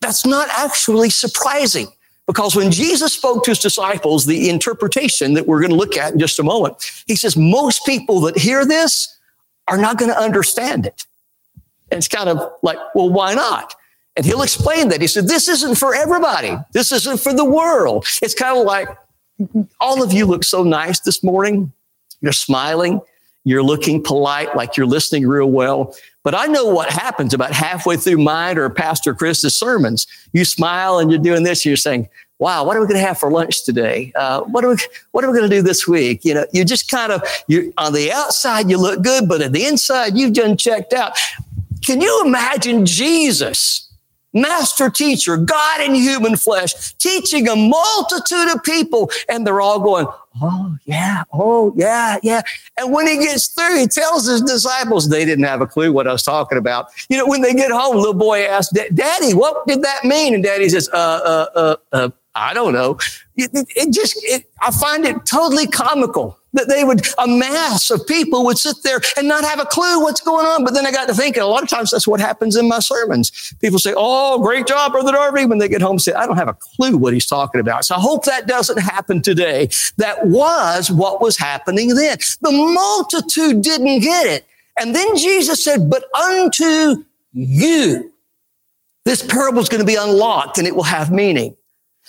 That's 0.00 0.26
not 0.26 0.48
actually 0.50 1.10
surprising. 1.10 1.88
Because 2.26 2.56
when 2.56 2.70
Jesus 2.70 3.12
spoke 3.12 3.44
to 3.44 3.50
his 3.50 3.58
disciples, 3.58 4.24
the 4.24 4.48
interpretation 4.48 5.34
that 5.34 5.46
we're 5.46 5.60
going 5.60 5.70
to 5.70 5.76
look 5.76 5.96
at 5.96 6.14
in 6.14 6.18
just 6.18 6.38
a 6.38 6.42
moment, 6.42 6.76
he 7.06 7.16
says, 7.16 7.36
most 7.36 7.84
people 7.84 8.20
that 8.22 8.38
hear 8.38 8.64
this 8.64 9.18
are 9.68 9.76
not 9.76 9.98
going 9.98 10.10
to 10.10 10.18
understand 10.18 10.86
it. 10.86 11.06
And 11.90 11.98
it's 11.98 12.08
kind 12.08 12.28
of 12.28 12.52
like, 12.62 12.78
well, 12.94 13.10
why 13.10 13.34
not? 13.34 13.74
And 14.16 14.24
he'll 14.24 14.42
explain 14.42 14.88
that. 14.88 15.00
He 15.00 15.06
said, 15.06 15.26
this 15.26 15.48
isn't 15.48 15.74
for 15.74 15.94
everybody. 15.94 16.56
This 16.72 16.92
isn't 16.92 17.20
for 17.20 17.34
the 17.34 17.44
world. 17.44 18.06
It's 18.22 18.34
kind 18.34 18.58
of 18.58 18.64
like, 18.64 18.88
all 19.80 20.02
of 20.02 20.12
you 20.12 20.26
look 20.26 20.44
so 20.44 20.62
nice 20.62 21.00
this 21.00 21.22
morning. 21.24 21.72
You're 22.20 22.32
smiling. 22.32 23.00
You're 23.42 23.64
looking 23.64 24.02
polite, 24.02 24.56
like 24.56 24.76
you're 24.76 24.86
listening 24.86 25.26
real 25.26 25.50
well. 25.50 25.94
But 26.22 26.34
I 26.34 26.46
know 26.46 26.66
what 26.66 26.88
happens 26.88 27.34
about 27.34 27.52
halfway 27.52 27.96
through 27.96 28.18
mine 28.18 28.56
or 28.56 28.70
Pastor 28.70 29.12
Chris's 29.12 29.54
sermons. 29.54 30.06
You 30.32 30.44
smile 30.46 30.98
and 30.98 31.10
you're 31.10 31.20
doing 31.20 31.42
this. 31.42 31.60
And 31.60 31.66
You're 31.66 31.76
saying, 31.76 32.08
wow, 32.38 32.64
what 32.64 32.76
are 32.76 32.80
we 32.80 32.86
going 32.86 33.00
to 33.00 33.06
have 33.06 33.18
for 33.18 33.30
lunch 33.30 33.64
today? 33.64 34.12
Uh, 34.14 34.40
what 34.42 34.64
are 34.64 34.70
we, 34.70 34.76
what 35.12 35.24
are 35.24 35.30
we 35.30 35.36
going 35.36 35.50
to 35.50 35.56
do 35.56 35.62
this 35.62 35.86
week? 35.86 36.24
You 36.24 36.34
know, 36.34 36.46
you 36.52 36.64
just 36.64 36.90
kind 36.90 37.12
of, 37.12 37.22
you 37.46 37.74
on 37.76 37.92
the 37.92 38.10
outside, 38.12 38.70
you 38.70 38.78
look 38.78 39.02
good, 39.02 39.28
but 39.28 39.42
at 39.42 39.52
the 39.52 39.66
inside, 39.66 40.16
you've 40.16 40.32
done 40.32 40.56
checked 40.56 40.94
out. 40.94 41.18
Can 41.84 42.00
you 42.00 42.22
imagine 42.24 42.86
Jesus, 42.86 43.92
master 44.32 44.90
teacher, 44.90 45.36
God 45.36 45.80
in 45.80 45.94
human 45.94 46.36
flesh, 46.36 46.94
teaching 46.94 47.48
a 47.48 47.56
multitude 47.56 48.54
of 48.54 48.62
people, 48.62 49.10
and 49.28 49.46
they're 49.46 49.60
all 49.60 49.80
going, 49.80 50.06
Oh, 50.42 50.76
yeah. 50.84 51.22
Oh, 51.32 51.72
yeah. 51.76 52.18
Yeah. 52.22 52.42
And 52.76 52.92
when 52.92 53.06
he 53.06 53.18
gets 53.18 53.46
through, 53.46 53.78
he 53.78 53.86
tells 53.86 54.26
his 54.26 54.40
disciples 54.40 55.08
they 55.08 55.24
didn't 55.24 55.44
have 55.44 55.60
a 55.60 55.66
clue 55.66 55.92
what 55.92 56.08
I 56.08 56.12
was 56.12 56.24
talking 56.24 56.58
about. 56.58 56.88
You 57.08 57.18
know, 57.18 57.26
when 57.26 57.40
they 57.40 57.54
get 57.54 57.70
home, 57.70 57.96
little 57.96 58.14
boy 58.14 58.44
asks, 58.44 58.72
Daddy, 58.72 59.32
what 59.32 59.64
did 59.66 59.82
that 59.82 60.04
mean? 60.04 60.34
And 60.34 60.42
daddy 60.42 60.68
says, 60.68 60.88
uh, 60.92 60.96
uh, 60.96 61.46
uh, 61.54 61.76
uh 61.92 62.10
I 62.34 62.52
don't 62.52 62.72
know. 62.72 62.98
It, 63.36 63.50
it, 63.52 63.66
it 63.76 63.92
just, 63.92 64.16
it, 64.24 64.44
I 64.60 64.70
find 64.70 65.04
it 65.04 65.24
totally 65.24 65.66
comical 65.66 66.38
that 66.54 66.68
they 66.68 66.84
would, 66.84 67.06
a 67.18 67.26
mass 67.26 67.90
of 67.90 68.06
people 68.06 68.44
would 68.44 68.58
sit 68.58 68.76
there 68.82 69.00
and 69.16 69.28
not 69.28 69.44
have 69.44 69.60
a 69.60 69.66
clue 69.66 70.00
what's 70.00 70.20
going 70.20 70.46
on. 70.46 70.64
But 70.64 70.72
then 70.74 70.86
I 70.86 70.92
got 70.92 71.08
to 71.08 71.14
thinking, 71.14 71.42
a 71.42 71.46
lot 71.46 71.62
of 71.62 71.68
times 71.68 71.90
that's 71.90 72.06
what 72.06 72.20
happens 72.20 72.56
in 72.56 72.68
my 72.68 72.78
sermons. 72.78 73.54
People 73.60 73.78
say, 73.78 73.92
Oh, 73.96 74.38
great 74.40 74.66
job, 74.66 74.92
Brother 74.92 75.12
Darvie. 75.12 75.48
When 75.48 75.58
they 75.58 75.68
get 75.68 75.82
home, 75.82 75.98
say, 75.98 76.12
I 76.12 76.26
don't 76.26 76.36
have 76.36 76.48
a 76.48 76.54
clue 76.54 76.96
what 76.96 77.12
he's 77.12 77.26
talking 77.26 77.60
about. 77.60 77.84
So 77.84 77.96
I 77.96 78.00
hope 78.00 78.24
that 78.24 78.46
doesn't 78.46 78.78
happen 78.78 79.20
today. 79.20 79.68
That 79.96 80.26
was 80.26 80.90
what 80.90 81.20
was 81.20 81.36
happening 81.36 81.94
then. 81.94 82.18
The 82.40 82.52
multitude 82.52 83.62
didn't 83.62 84.00
get 84.00 84.26
it. 84.26 84.46
And 84.78 84.94
then 84.94 85.16
Jesus 85.16 85.62
said, 85.62 85.90
But 85.90 86.04
unto 86.14 87.04
you, 87.32 88.12
this 89.04 89.22
parable 89.22 89.60
is 89.60 89.68
going 89.68 89.82
to 89.82 89.86
be 89.86 89.96
unlocked 89.96 90.58
and 90.58 90.66
it 90.66 90.74
will 90.74 90.84
have 90.84 91.10
meaning. 91.10 91.56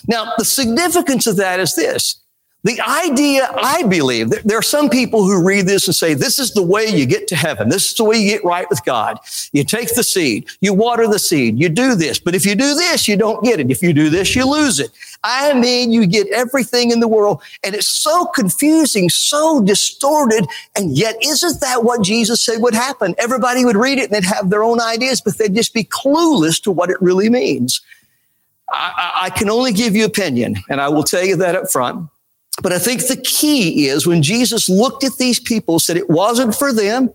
Now, 0.06 0.32
the 0.38 0.44
significance 0.44 1.26
of 1.26 1.36
that 1.36 1.60
is 1.60 1.74
this 1.74 2.20
The 2.66 2.80
idea, 2.80 3.48
I 3.62 3.84
believe, 3.84 4.30
there 4.44 4.58
are 4.58 4.62
some 4.62 4.90
people 4.90 5.22
who 5.22 5.46
read 5.46 5.66
this 5.66 5.86
and 5.86 5.94
say, 5.94 6.14
this 6.14 6.40
is 6.40 6.52
the 6.52 6.64
way 6.64 6.86
you 6.86 7.06
get 7.06 7.28
to 7.28 7.36
heaven. 7.36 7.68
This 7.68 7.90
is 7.90 7.94
the 7.94 8.02
way 8.02 8.16
you 8.16 8.28
get 8.28 8.44
right 8.44 8.68
with 8.68 8.84
God. 8.84 9.20
You 9.52 9.62
take 9.62 9.94
the 9.94 10.02
seed, 10.02 10.48
you 10.60 10.74
water 10.74 11.06
the 11.06 11.20
seed, 11.20 11.60
you 11.60 11.68
do 11.68 11.94
this. 11.94 12.18
But 12.18 12.34
if 12.34 12.44
you 12.44 12.56
do 12.56 12.74
this, 12.74 13.06
you 13.06 13.16
don't 13.16 13.44
get 13.44 13.60
it. 13.60 13.70
If 13.70 13.82
you 13.82 13.92
do 13.92 14.10
this, 14.10 14.34
you 14.34 14.50
lose 14.50 14.80
it. 14.80 14.90
I 15.22 15.54
mean, 15.54 15.92
you 15.92 16.06
get 16.06 16.26
everything 16.30 16.90
in 16.90 16.98
the 16.98 17.06
world. 17.06 17.40
And 17.62 17.76
it's 17.76 17.86
so 17.86 18.24
confusing, 18.26 19.10
so 19.10 19.62
distorted. 19.62 20.48
And 20.74 20.98
yet, 20.98 21.16
isn't 21.22 21.60
that 21.60 21.84
what 21.84 22.02
Jesus 22.02 22.42
said 22.42 22.60
would 22.62 22.74
happen? 22.74 23.14
Everybody 23.18 23.64
would 23.64 23.76
read 23.76 23.98
it 23.98 24.10
and 24.10 24.12
they'd 24.12 24.28
have 24.28 24.50
their 24.50 24.64
own 24.64 24.80
ideas, 24.80 25.20
but 25.20 25.38
they'd 25.38 25.54
just 25.54 25.72
be 25.72 25.84
clueless 25.84 26.60
to 26.62 26.72
what 26.72 26.90
it 26.90 27.00
really 27.00 27.30
means. 27.30 27.80
I, 28.70 29.12
I 29.24 29.30
can 29.30 29.48
only 29.48 29.72
give 29.72 29.94
you 29.94 30.04
opinion, 30.04 30.56
and 30.68 30.80
I 30.80 30.88
will 30.88 31.04
tell 31.04 31.24
you 31.24 31.36
that 31.36 31.54
up 31.54 31.70
front. 31.70 32.08
But 32.62 32.72
I 32.72 32.78
think 32.78 33.06
the 33.06 33.16
key 33.16 33.86
is 33.86 34.06
when 34.06 34.22
Jesus 34.22 34.68
looked 34.68 35.04
at 35.04 35.16
these 35.18 35.38
people, 35.38 35.78
said 35.78 35.96
it 35.96 36.10
wasn't 36.10 36.54
for 36.54 36.72
them. 36.72 37.12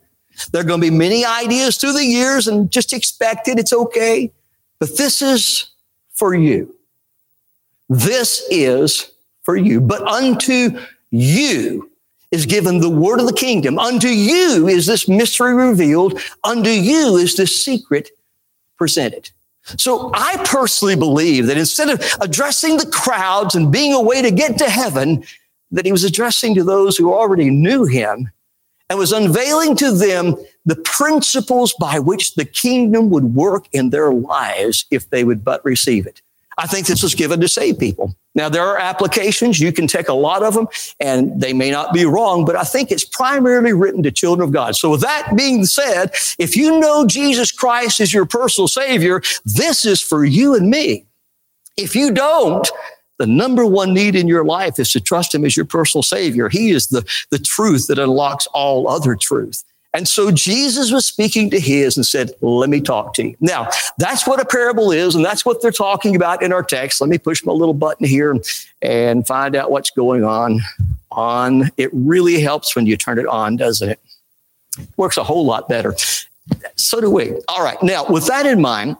There 0.51 0.61
are 0.61 0.65
going 0.65 0.81
to 0.81 0.89
be 0.89 0.95
many 0.95 1.25
ideas 1.25 1.77
through 1.77 1.93
the 1.93 2.05
years 2.05 2.47
and 2.47 2.71
just 2.71 2.93
expect 2.93 3.47
it. 3.47 3.59
It's 3.59 3.73
okay. 3.73 4.31
But 4.79 4.97
this 4.97 5.21
is 5.21 5.67
for 6.13 6.33
you. 6.33 6.73
This 7.89 8.45
is 8.49 9.11
for 9.43 9.55
you. 9.57 9.81
But 9.81 10.01
unto 10.03 10.79
you 11.09 11.89
is 12.31 12.45
given 12.45 12.79
the 12.79 12.89
word 12.89 13.19
of 13.19 13.27
the 13.27 13.33
kingdom. 13.33 13.77
Unto 13.77 14.07
you 14.07 14.67
is 14.67 14.85
this 14.85 15.07
mystery 15.07 15.53
revealed. 15.53 16.19
Unto 16.43 16.69
you 16.69 17.17
is 17.17 17.35
this 17.35 17.63
secret 17.63 18.09
presented. 18.77 19.31
So 19.77 20.11
I 20.13 20.41
personally 20.45 20.95
believe 20.95 21.45
that 21.47 21.57
instead 21.57 21.89
of 21.89 22.01
addressing 22.19 22.77
the 22.77 22.87
crowds 22.87 23.55
and 23.55 23.71
being 23.71 23.93
a 23.93 24.01
way 24.01 24.21
to 24.21 24.31
get 24.31 24.57
to 24.57 24.69
heaven, 24.69 25.23
that 25.71 25.85
he 25.85 25.91
was 25.91 26.03
addressing 26.03 26.55
to 26.55 26.63
those 26.63 26.97
who 26.97 27.13
already 27.13 27.49
knew 27.49 27.85
him 27.85 28.31
and 28.89 28.99
was 28.99 29.11
unveiling 29.11 29.75
to 29.77 29.91
them 29.91 30.35
the 30.65 30.75
principles 30.75 31.73
by 31.79 31.97
which 31.99 32.35
the 32.35 32.45
kingdom 32.45 33.09
would 33.09 33.35
work 33.35 33.67
in 33.71 33.89
their 33.89 34.13
lives 34.13 34.85
if 34.91 35.09
they 35.09 35.23
would 35.23 35.43
but 35.43 35.63
receive 35.63 36.05
it. 36.05 36.21
I 36.61 36.67
think 36.67 36.85
this 36.85 37.01
was 37.01 37.15
given 37.15 37.41
to 37.41 37.47
save 37.47 37.79
people. 37.79 38.15
Now, 38.35 38.47
there 38.47 38.61
are 38.61 38.77
applications. 38.77 39.59
You 39.59 39.73
can 39.73 39.87
take 39.87 40.09
a 40.09 40.13
lot 40.13 40.43
of 40.43 40.53
them 40.53 40.67
and 40.99 41.41
they 41.41 41.53
may 41.53 41.71
not 41.71 41.91
be 41.91 42.05
wrong, 42.05 42.45
but 42.45 42.55
I 42.55 42.63
think 42.63 42.91
it's 42.91 43.03
primarily 43.03 43.73
written 43.73 44.03
to 44.03 44.11
children 44.11 44.47
of 44.47 44.53
God. 44.53 44.75
So 44.75 44.91
with 44.91 45.01
that 45.01 45.35
being 45.35 45.65
said, 45.65 46.11
if 46.37 46.55
you 46.55 46.79
know 46.79 47.07
Jesus 47.07 47.51
Christ 47.51 47.99
is 47.99 48.13
your 48.13 48.27
personal 48.27 48.67
savior, 48.67 49.23
this 49.43 49.85
is 49.85 50.03
for 50.03 50.23
you 50.23 50.53
and 50.53 50.69
me. 50.69 51.07
If 51.77 51.95
you 51.95 52.11
don't, 52.11 52.69
the 53.17 53.25
number 53.25 53.65
one 53.65 53.91
need 53.91 54.15
in 54.15 54.27
your 54.27 54.45
life 54.45 54.77
is 54.77 54.91
to 54.91 54.99
trust 54.99 55.33
him 55.33 55.43
as 55.43 55.57
your 55.57 55.65
personal 55.65 56.03
savior. 56.03 56.47
He 56.47 56.69
is 56.69 56.89
the, 56.89 57.03
the 57.31 57.39
truth 57.39 57.87
that 57.87 57.97
unlocks 57.97 58.45
all 58.53 58.87
other 58.87 59.15
truth. 59.15 59.63
And 59.93 60.07
so 60.07 60.31
Jesus 60.31 60.91
was 60.91 61.05
speaking 61.05 61.49
to 61.49 61.59
his 61.59 61.97
and 61.97 62.05
said, 62.05 62.31
let 62.41 62.69
me 62.69 62.79
talk 62.79 63.13
to 63.15 63.27
you. 63.27 63.35
Now, 63.41 63.69
that's 63.97 64.25
what 64.25 64.39
a 64.39 64.45
parable 64.45 64.91
is. 64.91 65.15
And 65.15 65.25
that's 65.25 65.45
what 65.45 65.61
they're 65.61 65.71
talking 65.71 66.15
about 66.15 66.41
in 66.41 66.53
our 66.53 66.63
text. 66.63 67.01
Let 67.01 67.09
me 67.09 67.17
push 67.17 67.43
my 67.43 67.51
little 67.51 67.73
button 67.73 68.07
here 68.07 68.37
and 68.81 69.27
find 69.27 69.55
out 69.55 69.69
what's 69.69 69.89
going 69.89 70.23
on. 70.23 70.61
On. 71.11 71.69
It 71.75 71.89
really 71.91 72.39
helps 72.39 72.73
when 72.73 72.85
you 72.85 72.95
turn 72.95 73.19
it 73.19 73.27
on, 73.27 73.57
doesn't 73.57 73.89
it? 73.89 73.99
Works 74.95 75.17
a 75.17 75.25
whole 75.25 75.45
lot 75.45 75.67
better. 75.67 75.93
So 76.75 77.01
do 77.01 77.09
we. 77.09 77.33
All 77.49 77.61
right. 77.61 77.81
Now, 77.83 78.05
with 78.05 78.27
that 78.27 78.45
in 78.45 78.61
mind, 78.61 78.95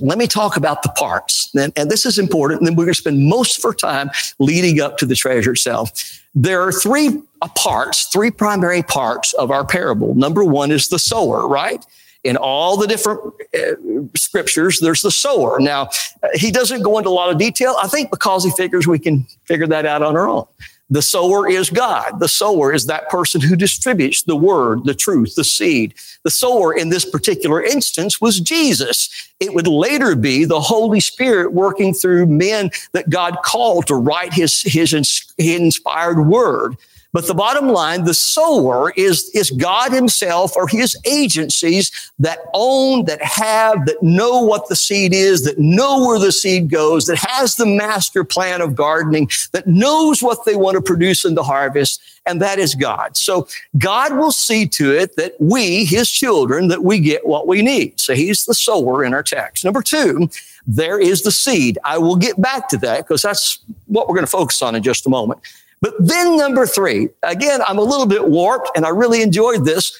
let 0.00 0.18
me 0.18 0.26
talk 0.26 0.56
about 0.56 0.82
the 0.82 0.90
parts. 0.90 1.50
And, 1.54 1.72
and 1.76 1.90
this 1.90 2.06
is 2.06 2.18
important. 2.18 2.60
And 2.60 2.66
then 2.66 2.76
we're 2.76 2.84
going 2.84 2.94
to 2.94 3.00
spend 3.00 3.26
most 3.26 3.58
of 3.58 3.64
our 3.64 3.74
time 3.74 4.10
leading 4.38 4.80
up 4.80 4.98
to 4.98 5.06
the 5.06 5.14
treasure 5.14 5.52
itself. 5.52 6.22
There 6.34 6.62
are 6.62 6.72
three 6.72 7.22
parts, 7.56 8.04
three 8.06 8.30
primary 8.30 8.82
parts 8.82 9.32
of 9.34 9.50
our 9.50 9.64
parable. 9.64 10.14
Number 10.14 10.44
one 10.44 10.70
is 10.70 10.88
the 10.88 10.98
sower, 10.98 11.48
right? 11.48 11.84
In 12.24 12.36
all 12.36 12.76
the 12.76 12.86
different 12.86 13.20
uh, 13.54 14.06
scriptures, 14.16 14.80
there's 14.80 15.02
the 15.02 15.10
sower. 15.10 15.58
Now, 15.60 15.90
uh, 16.22 16.28
he 16.34 16.50
doesn't 16.50 16.82
go 16.82 16.98
into 16.98 17.10
a 17.10 17.10
lot 17.10 17.30
of 17.30 17.38
detail, 17.38 17.76
I 17.80 17.86
think 17.86 18.10
because 18.10 18.44
he 18.44 18.50
figures 18.50 18.86
we 18.86 18.98
can 18.98 19.26
figure 19.44 19.66
that 19.68 19.86
out 19.86 20.02
on 20.02 20.16
our 20.16 20.28
own. 20.28 20.44
The 20.90 21.02
sower 21.02 21.48
is 21.48 21.68
God. 21.68 22.18
The 22.18 22.28
sower 22.28 22.72
is 22.72 22.86
that 22.86 23.10
person 23.10 23.42
who 23.42 23.56
distributes 23.56 24.22
the 24.22 24.36
word, 24.36 24.84
the 24.84 24.94
truth, 24.94 25.34
the 25.34 25.44
seed. 25.44 25.94
The 26.24 26.30
sower 26.30 26.74
in 26.74 26.88
this 26.88 27.04
particular 27.04 27.62
instance 27.62 28.22
was 28.22 28.40
Jesus. 28.40 29.10
It 29.38 29.52
would 29.52 29.66
later 29.66 30.16
be 30.16 30.46
the 30.46 30.60
Holy 30.60 31.00
Spirit 31.00 31.52
working 31.52 31.92
through 31.92 32.26
men 32.26 32.70
that 32.92 33.10
God 33.10 33.36
called 33.44 33.86
to 33.88 33.96
write 33.96 34.32
his, 34.32 34.62
his 34.62 34.94
inspired 35.36 36.26
word. 36.26 36.76
But 37.12 37.26
the 37.26 37.34
bottom 37.34 37.68
line, 37.68 38.04
the 38.04 38.12
sower 38.12 38.92
is, 38.94 39.30
is 39.34 39.50
God 39.50 39.92
himself 39.92 40.54
or 40.56 40.68
his 40.68 40.96
agencies 41.06 42.12
that 42.18 42.38
own, 42.52 43.06
that 43.06 43.22
have, 43.22 43.86
that 43.86 44.02
know 44.02 44.42
what 44.42 44.68
the 44.68 44.76
seed 44.76 45.14
is, 45.14 45.42
that 45.44 45.58
know 45.58 46.06
where 46.06 46.18
the 46.18 46.32
seed 46.32 46.68
goes, 46.68 47.06
that 47.06 47.16
has 47.18 47.56
the 47.56 47.64
master 47.64 48.24
plan 48.24 48.60
of 48.60 48.74
gardening, 48.74 49.30
that 49.52 49.66
knows 49.66 50.22
what 50.22 50.44
they 50.44 50.54
want 50.54 50.74
to 50.74 50.82
produce 50.82 51.24
in 51.24 51.34
the 51.34 51.42
harvest. 51.42 52.02
And 52.26 52.42
that 52.42 52.58
is 52.58 52.74
God. 52.74 53.16
So 53.16 53.48
God 53.78 54.14
will 54.18 54.32
see 54.32 54.66
to 54.68 54.94
it 54.94 55.16
that 55.16 55.34
we, 55.40 55.86
his 55.86 56.10
children, 56.10 56.68
that 56.68 56.84
we 56.84 56.98
get 56.98 57.26
what 57.26 57.46
we 57.46 57.62
need. 57.62 57.98
So 57.98 58.14
he's 58.14 58.44
the 58.44 58.52
sower 58.52 59.02
in 59.02 59.14
our 59.14 59.22
text. 59.22 59.64
Number 59.64 59.80
two, 59.80 60.28
there 60.66 61.00
is 61.00 61.22
the 61.22 61.32
seed. 61.32 61.78
I 61.84 61.96
will 61.96 62.16
get 62.16 62.38
back 62.38 62.68
to 62.68 62.76
that 62.78 63.08
because 63.08 63.22
that's 63.22 63.60
what 63.86 64.08
we're 64.08 64.14
going 64.14 64.26
to 64.26 64.30
focus 64.30 64.60
on 64.60 64.74
in 64.74 64.82
just 64.82 65.06
a 65.06 65.10
moment. 65.10 65.40
But 65.80 65.94
then 65.98 66.36
number 66.36 66.66
three, 66.66 67.08
again, 67.22 67.60
I'm 67.66 67.78
a 67.78 67.82
little 67.82 68.06
bit 68.06 68.28
warped 68.28 68.70
and 68.76 68.84
I 68.84 68.90
really 68.90 69.22
enjoyed 69.22 69.64
this. 69.64 69.96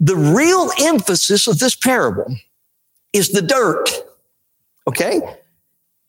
The 0.00 0.16
real 0.16 0.70
emphasis 0.80 1.46
of 1.46 1.58
this 1.58 1.74
parable 1.74 2.34
is 3.12 3.30
the 3.30 3.42
dirt. 3.42 3.90
Okay. 4.86 5.20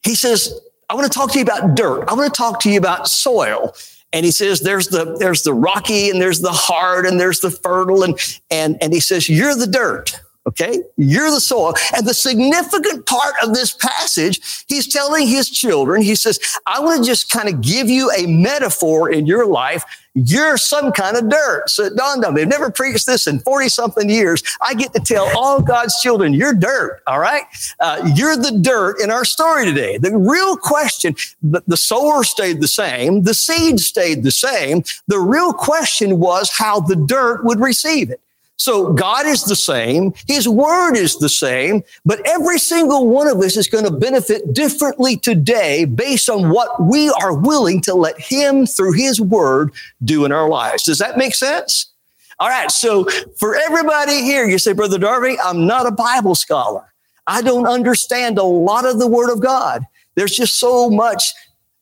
He 0.03 0.15
says, 0.15 0.59
I 0.89 0.95
want 0.95 1.11
to 1.11 1.17
talk 1.17 1.31
to 1.33 1.39
you 1.39 1.43
about 1.43 1.75
dirt. 1.75 2.09
I 2.09 2.13
want 2.13 2.33
to 2.33 2.37
talk 2.37 2.61
to 2.61 2.69
you 2.69 2.77
about 2.77 3.07
soil. 3.07 3.75
And 4.11 4.25
he 4.25 4.31
says, 4.31 4.61
there's 4.61 4.87
the, 4.87 5.17
there's 5.19 5.43
the 5.43 5.53
rocky 5.53 6.09
and 6.09 6.21
there's 6.21 6.39
the 6.39 6.51
hard 6.51 7.05
and 7.05 7.19
there's 7.19 7.41
the 7.41 7.51
fertile. 7.51 8.03
And, 8.03 8.17
and, 8.49 8.77
and 8.81 8.93
he 8.93 8.99
says, 8.99 9.29
you're 9.29 9.55
the 9.55 9.67
dirt. 9.67 10.19
Okay. 10.49 10.81
You're 10.97 11.29
the 11.29 11.39
soil. 11.39 11.75
And 11.95 12.07
the 12.07 12.13
significant 12.13 13.05
part 13.05 13.35
of 13.43 13.53
this 13.53 13.71
passage, 13.71 14.65
he's 14.67 14.87
telling 14.87 15.27
his 15.27 15.47
children, 15.47 16.01
he 16.01 16.15
says, 16.15 16.39
I 16.65 16.79
want 16.79 17.03
to 17.03 17.07
just 17.07 17.29
kind 17.29 17.47
of 17.47 17.61
give 17.61 17.87
you 17.87 18.09
a 18.17 18.25
metaphor 18.25 19.11
in 19.11 19.27
your 19.27 19.45
life. 19.45 19.83
You're 20.15 20.57
some 20.57 20.91
kind 20.91 21.15
of 21.17 21.29
dirt. 21.29 21.69
So 21.69 21.83
it 21.83 21.95
dawned 21.95 22.25
on 22.25 22.33
me. 22.33 22.41
I've 22.41 22.47
never 22.47 22.71
preached 22.71 23.05
this 23.05 23.27
in 23.27 23.41
40 23.41 23.69
something 23.69 24.09
years. 24.09 24.41
I 24.59 24.73
get 24.73 24.91
to 24.93 24.99
tell 24.99 25.29
all 25.37 25.61
God's 25.61 26.01
children, 26.01 26.33
you're 26.33 26.55
dirt. 26.55 27.03
All 27.05 27.19
right. 27.19 27.43
Uh, 27.79 28.09
you're 28.15 28.35
the 28.35 28.59
dirt 28.59 28.99
in 29.01 29.11
our 29.11 29.25
story 29.25 29.65
today. 29.65 29.99
The 29.99 30.17
real 30.17 30.57
question, 30.57 31.15
the, 31.43 31.61
the 31.67 31.77
sower 31.77 32.23
stayed 32.23 32.59
the 32.59 32.67
same. 32.67 33.21
The 33.21 33.35
seed 33.35 33.79
stayed 33.79 34.23
the 34.23 34.31
same. 34.31 34.81
The 35.07 35.19
real 35.19 35.53
question 35.53 36.17
was 36.17 36.49
how 36.49 36.79
the 36.79 36.95
dirt 36.95 37.45
would 37.45 37.59
receive 37.59 38.09
it. 38.09 38.19
So 38.59 38.91
God 38.91 39.25
is 39.25 39.45
the 39.45 39.55
same. 39.55 40.13
His 40.27 40.47
word 40.47 40.95
is 40.95 41.17
the 41.17 41.29
same, 41.29 41.81
but 42.05 42.21
every 42.27 42.59
single 42.59 43.07
one 43.07 43.27
of 43.27 43.37
us 43.37 43.55
is 43.55 43.69
going 43.69 43.85
to 43.85 43.91
benefit 43.91 44.53
differently 44.53 45.15
today 45.15 45.85
based 45.85 46.29
on 46.29 46.49
what 46.49 46.83
we 46.83 47.09
are 47.09 47.33
willing 47.33 47.79
to 47.83 47.95
let 47.95 48.19
him 48.19 48.65
through 48.65 48.93
his 48.93 49.21
word 49.21 49.71
do 50.03 50.25
in 50.25 50.33
our 50.33 50.49
lives. 50.49 50.83
Does 50.83 50.97
that 50.97 51.17
make 51.17 51.35
sense? 51.35 51.93
All 52.37 52.49
right. 52.49 52.69
So 52.69 53.05
for 53.37 53.55
everybody 53.55 54.23
here, 54.23 54.45
you 54.45 54.57
say, 54.57 54.73
Brother 54.73 54.99
Darvie, 54.99 55.37
I'm 55.41 55.65
not 55.65 55.87
a 55.87 55.91
Bible 55.91 56.35
scholar. 56.35 56.91
I 57.27 57.41
don't 57.41 57.65
understand 57.65 58.37
a 58.37 58.43
lot 58.43 58.85
of 58.85 58.99
the 58.99 59.07
word 59.07 59.31
of 59.31 59.39
God. 59.39 59.85
There's 60.15 60.35
just 60.35 60.59
so 60.59 60.89
much 60.89 61.33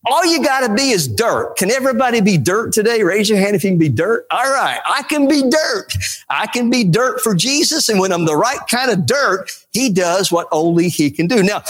all 0.10 0.26
you 0.26 0.44
got 0.44 0.66
to 0.66 0.74
be 0.74 0.92
is 0.92 1.08
dirt. 1.08 1.56
Can 1.58 1.72
everybody 1.72 2.22
be 2.22 2.38
dirt 2.38 2.74
today? 2.74 3.04
Raise 3.04 3.30
your 3.30 3.38
hand 3.38 3.56
if 3.56 3.64
you 3.64 3.72
can 3.72 3.80
be 3.80 3.90
dirt. 3.90 4.26
All 4.32 4.52
right. 4.52 4.80
I 4.86 5.04
can 5.04 5.28
be 5.28 5.44
dirt. 5.50 5.94
I 6.30 6.48
can 6.48 6.70
be 6.70 6.84
dirt 6.84 7.22
for 7.22 7.36
Jesus. 7.36 7.90
And 7.90 8.00
when 8.00 8.12
I'm 8.12 8.26
the 8.26 8.36
right 8.36 8.60
kind 8.70 8.92
of 8.92 9.06
dirt, 9.06 9.52
he 9.72 9.90
does 9.90 10.32
what 10.32 10.48
only 10.52 10.90
he 10.90 11.12
can 11.12 11.28
do. 11.28 11.44
Now, 11.44 11.64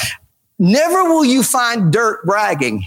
never 0.59 1.03
will 1.05 1.25
you 1.25 1.43
find 1.43 1.91
dirt 1.91 2.25
bragging. 2.25 2.85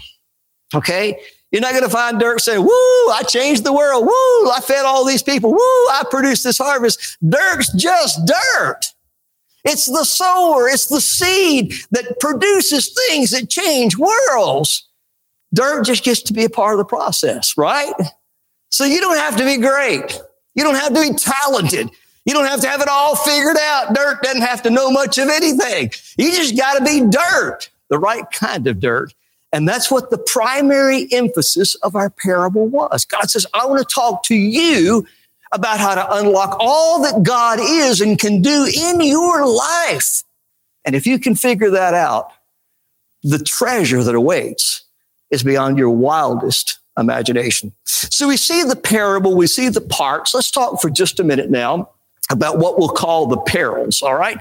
Okay. 0.73 1.19
You're 1.51 1.61
not 1.61 1.71
going 1.71 1.83
to 1.83 1.89
find 1.89 2.17
dirt 2.17 2.39
saying, 2.39 2.61
woo, 2.61 2.69
I 2.69 3.23
changed 3.27 3.65
the 3.65 3.73
world. 3.73 4.05
Woo, 4.05 4.51
I 4.51 4.61
fed 4.63 4.85
all 4.85 5.05
these 5.05 5.21
people. 5.21 5.51
Woo, 5.51 5.57
I 5.57 6.03
produced 6.09 6.45
this 6.45 6.57
harvest. 6.57 7.17
Dirt's 7.27 7.73
just 7.73 8.25
dirt. 8.25 8.79
It's 9.65 9.85
the 9.85 10.05
sower. 10.05 10.69
It's 10.69 10.87
the 10.87 11.01
seed 11.01 11.73
that 11.91 12.19
produces 12.19 12.93
things 13.07 13.31
that 13.31 13.49
change 13.49 13.97
worlds. 13.97 14.87
Dirt 15.53 15.85
just 15.85 16.03
gets 16.03 16.21
to 16.23 16.33
be 16.33 16.45
a 16.45 16.49
part 16.49 16.73
of 16.73 16.77
the 16.77 16.85
process, 16.85 17.57
right? 17.57 17.93
So 18.69 18.85
you 18.85 19.01
don't 19.01 19.17
have 19.17 19.35
to 19.37 19.45
be 19.45 19.57
great. 19.57 20.19
You 20.55 20.63
don't 20.63 20.75
have 20.75 20.93
to 20.93 21.01
be 21.01 21.13
talented. 21.13 21.89
You 22.25 22.33
don't 22.33 22.45
have 22.45 22.61
to 22.61 22.67
have 22.67 22.81
it 22.81 22.87
all 22.87 23.15
figured 23.15 23.57
out. 23.57 23.93
Dirt 23.93 24.21
doesn't 24.21 24.41
have 24.41 24.61
to 24.63 24.69
know 24.69 24.91
much 24.91 25.17
of 25.17 25.27
anything. 25.27 25.91
You 26.17 26.31
just 26.33 26.55
got 26.55 26.77
to 26.77 26.83
be 26.83 27.01
dirt, 27.09 27.69
the 27.89 27.97
right 27.97 28.29
kind 28.31 28.67
of 28.67 28.79
dirt. 28.79 29.13
And 29.51 29.67
that's 29.67 29.91
what 29.91 30.09
the 30.09 30.17
primary 30.17 31.07
emphasis 31.11 31.75
of 31.75 31.95
our 31.95 32.09
parable 32.09 32.67
was. 32.67 33.05
God 33.05 33.29
says, 33.29 33.45
I 33.53 33.65
want 33.65 33.79
to 33.79 33.93
talk 33.93 34.23
to 34.25 34.35
you 34.35 35.05
about 35.51 35.79
how 35.79 35.95
to 35.95 36.13
unlock 36.15 36.55
all 36.59 37.01
that 37.01 37.23
God 37.23 37.59
is 37.59 37.99
and 37.99 38.17
can 38.17 38.41
do 38.41 38.71
in 38.73 39.01
your 39.01 39.45
life. 39.45 40.23
And 40.85 40.95
if 40.95 41.05
you 41.05 41.19
can 41.19 41.35
figure 41.35 41.71
that 41.71 41.93
out, 41.93 42.31
the 43.23 43.39
treasure 43.39 44.03
that 44.03 44.15
awaits 44.15 44.80
is 45.31 45.43
beyond 45.43 45.77
your 45.77 45.89
wildest 45.89 46.79
imagination. 46.97 47.73
So 47.85 48.27
we 48.27 48.37
see 48.37 48.63
the 48.63 48.75
parable, 48.75 49.35
we 49.35 49.47
see 49.47 49.69
the 49.69 49.81
parts. 49.81 50.33
Let's 50.33 50.51
talk 50.51 50.81
for 50.81 50.89
just 50.89 51.19
a 51.19 51.23
minute 51.23 51.49
now 51.49 51.89
about 52.29 52.57
what 52.59 52.77
we'll 52.77 52.89
call 52.89 53.27
the 53.27 53.37
perils, 53.37 54.01
all 54.01 54.15
right? 54.15 54.37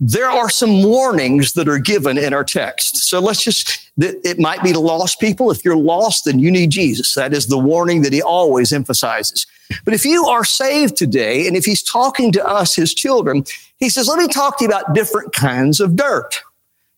There 0.00 0.28
are 0.28 0.50
some 0.50 0.82
warnings 0.82 1.52
that 1.54 1.68
are 1.68 1.78
given 1.78 2.18
in 2.18 2.34
our 2.34 2.44
text. 2.44 2.96
So 2.98 3.20
let's 3.20 3.42
just, 3.42 3.90
it 3.96 4.38
might 4.38 4.62
be 4.62 4.72
to 4.72 4.80
lost 4.80 5.20
people. 5.20 5.50
If 5.50 5.64
you're 5.64 5.76
lost, 5.76 6.24
then 6.24 6.40
you 6.40 6.50
need 6.50 6.70
Jesus. 6.70 7.14
That 7.14 7.32
is 7.32 7.46
the 7.46 7.58
warning 7.58 8.02
that 8.02 8.12
he 8.12 8.20
always 8.20 8.72
emphasizes. 8.72 9.46
But 9.84 9.94
if 9.94 10.04
you 10.04 10.26
are 10.26 10.44
saved 10.44 10.96
today, 10.96 11.46
and 11.46 11.56
if 11.56 11.64
he's 11.64 11.82
talking 11.82 12.32
to 12.32 12.46
us, 12.46 12.74
his 12.74 12.92
children, 12.92 13.44
he 13.78 13.88
says, 13.88 14.08
let 14.08 14.18
me 14.18 14.28
talk 14.28 14.58
to 14.58 14.64
you 14.64 14.68
about 14.68 14.94
different 14.94 15.32
kinds 15.32 15.80
of 15.80 15.96
dirt. 15.96 16.40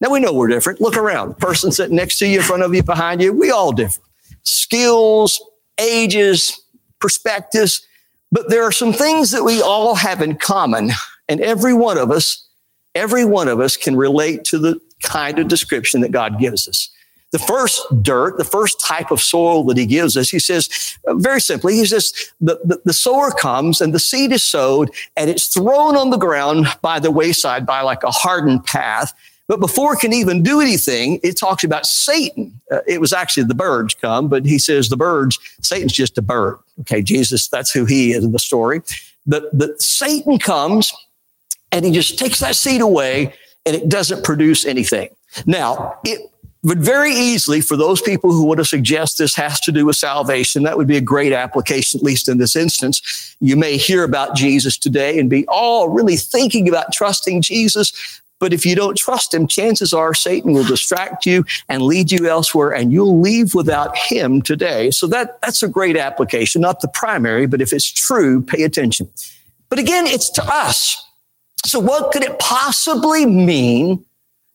Now 0.01 0.11
we 0.11 0.21
know 0.21 0.33
we're 0.33 0.49
different. 0.49 0.81
Look 0.81 0.97
around. 0.97 1.31
The 1.31 1.35
person 1.35 1.73
sitting 1.73 1.97
next 1.97 2.19
to 2.19 2.27
you, 2.27 2.39
in 2.39 2.45
front 2.45 2.63
of 2.63 2.75
you, 2.75 2.83
behind 2.83 3.23
you, 3.23 3.33
we 3.33 3.51
all 3.51 3.73
different. 3.73 4.09
Skills, 4.43 5.43
ages, 5.79 6.61
perspectives. 7.01 7.87
But 8.31 8.51
there 8.51 8.63
are 8.65 8.73
some 8.73 8.93
things 8.93 9.31
that 9.31 9.45
we 9.45 9.63
all 9.63 9.95
have 9.95 10.21
in 10.21 10.37
common. 10.37 10.91
And 11.29 11.41
every 11.41 11.75
one 11.75 11.99
of 11.99 12.11
us, 12.11 12.47
every 12.95 13.25
one 13.25 13.49
of 13.49 13.61
us 13.61 13.77
can 13.77 13.97
relate 13.97 14.45
to 14.45 14.59
the 14.59 14.81
kind 15.03 15.39
of 15.39 15.49
description 15.49 16.01
that 16.03 16.11
God 16.11 16.39
gives 16.39 16.69
us. 16.69 16.91
The 17.33 17.39
first 17.41 17.83
dirt, 18.03 18.39
the 18.39 18.45
first 18.45 18.81
type 18.81 19.11
of 19.11 19.21
soil 19.21 19.65
that 19.65 19.77
he 19.77 19.85
gives 19.85 20.17
us, 20.17 20.31
he 20.31 20.39
says, 20.39 20.97
uh, 21.07 21.15
very 21.15 21.41
simply, 21.41 21.75
he 21.75 21.85
says, 21.85 22.13
the, 22.41 22.59
the, 22.65 22.81
the, 22.85 22.93
sower 22.93 23.31
comes 23.33 23.81
and 23.81 23.93
the 23.93 23.99
seed 23.99 24.31
is 24.33 24.45
sowed 24.45 24.91
and 25.17 25.29
it's 25.29 25.53
thrown 25.53 25.97
on 25.97 26.11
the 26.11 26.17
ground 26.17 26.67
by 26.83 27.01
the 27.01 27.11
wayside 27.11 27.67
by 27.67 27.81
like 27.81 28.05
a 28.05 28.11
hardened 28.11 28.65
path. 28.65 29.13
But 29.49 29.61
before 29.61 29.95
it 29.95 30.01
can 30.01 30.13
even 30.13 30.43
do 30.43 30.61
anything, 30.61 31.21
it 31.23 31.39
talks 31.39 31.63
about 31.63 31.87
Satan. 31.87 32.61
Uh, 32.71 32.81
it 32.87 33.01
was 33.01 33.13
actually 33.13 33.45
the 33.45 33.55
birds 33.55 33.95
come, 33.95 34.29
but 34.29 34.45
he 34.45 34.59
says 34.59 34.89
the 34.89 34.97
birds, 34.97 35.39
Satan's 35.61 35.93
just 35.93 36.19
a 36.19 36.23
bird. 36.23 36.59
Okay, 36.81 37.01
Jesus, 37.01 37.49
that's 37.49 37.71
who 37.71 37.85
he 37.85 38.13
is 38.13 38.25
in 38.25 38.33
the 38.33 38.39
story. 38.39 38.83
But, 39.27 39.81
Satan 39.81 40.39
comes 40.39 40.93
and 41.73 41.85
he 41.85 41.91
just 41.91 42.19
takes 42.19 42.41
that 42.41 42.55
seed 42.55 42.81
away 42.81 43.35
and 43.65 43.75
it 43.75 43.89
doesn't 43.89 44.25
produce 44.25 44.65
anything. 44.65 45.09
Now, 45.47 45.99
it 46.05 46.31
would 46.63 46.81
very 46.81 47.13
easily, 47.13 47.61
for 47.61 47.77
those 47.77 48.01
people 48.01 48.33
who 48.33 48.47
would 48.47 48.59
have 48.59 48.67
suggest 48.67 49.19
this 49.19 49.37
has 49.37 49.61
to 49.61 49.73
do 49.73 49.87
with 49.87 49.97
salvation, 49.97 50.65
that 50.65 50.77
would 50.77 50.87
be 50.87 50.97
a 50.97 51.01
great 51.01 51.33
application, 51.33 51.99
at 51.99 52.05
least 52.05 52.29
in 52.29 52.39
this 52.39 52.57
instance. 52.57 53.37
You 53.41 53.57
may 53.57 53.77
hear 53.77 54.03
about 54.03 54.35
Jesus 54.35 54.77
today 54.79 55.19
and 55.19 55.31
be 55.31 55.47
all 55.47 55.89
really 55.89 56.17
thinking 56.17 56.69
about 56.69 56.93
trusting 56.93 57.43
Jesus, 57.43 58.21
but 58.39 58.53
if 58.53 58.67
you 58.67 58.75
don't 58.75 58.97
trust 58.97 59.33
him, 59.33 59.47
chances 59.47 59.93
are 59.93 60.13
Satan 60.13 60.53
will 60.53 60.65
distract 60.65 61.25
you 61.25 61.45
and 61.69 61.83
lead 61.83 62.13
you 62.13 62.29
elsewhere 62.29 62.75
and 62.75 62.93
you'll 62.93 63.21
leave 63.21 63.55
without 63.55 63.97
him 63.97 64.43
today. 64.43 64.91
So 64.91 65.07
that, 65.09 65.41
that's 65.41 65.63
a 65.63 65.69
great 65.69 65.97
application, 65.97 66.61
not 66.61 66.81
the 66.81 66.89
primary, 66.89 67.47
but 67.47 67.63
if 67.63 67.73
it's 67.73 67.91
true, 67.91 68.43
pay 68.43 68.63
attention. 68.63 69.09
But 69.69 69.79
again, 69.79 70.07
it's 70.07 70.31
to 70.31 70.45
us. 70.45 71.03
So 71.65 71.81
what 71.81 72.13
could 72.13 72.23
it 72.23 72.39
possibly 72.39 73.27
mean 73.27 74.05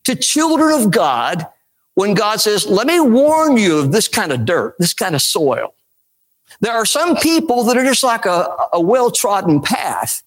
to 0.04 0.16
children 0.16 0.80
of 0.80 0.92
God 0.92 1.48
when 1.96 2.14
God 2.14 2.40
says, 2.40 2.66
let 2.68 2.88
me 2.88 3.00
warn 3.00 3.58
you 3.58 3.80
of 3.80 3.92
this 3.92 4.08
kind 4.08 4.32
of 4.32 4.46
dirt, 4.46 4.76
this 4.80 4.94
kind 4.94 5.16
of 5.16 5.22
soil? 5.22 5.74
There 6.60 6.74
are 6.74 6.86
some 6.86 7.16
people 7.18 7.64
that 7.64 7.78
are 7.78 7.84
just 7.84 8.04
like 8.04 8.26
a, 8.26 8.56
a 8.74 8.80
well-trodden 8.80 9.62
path 9.62 10.22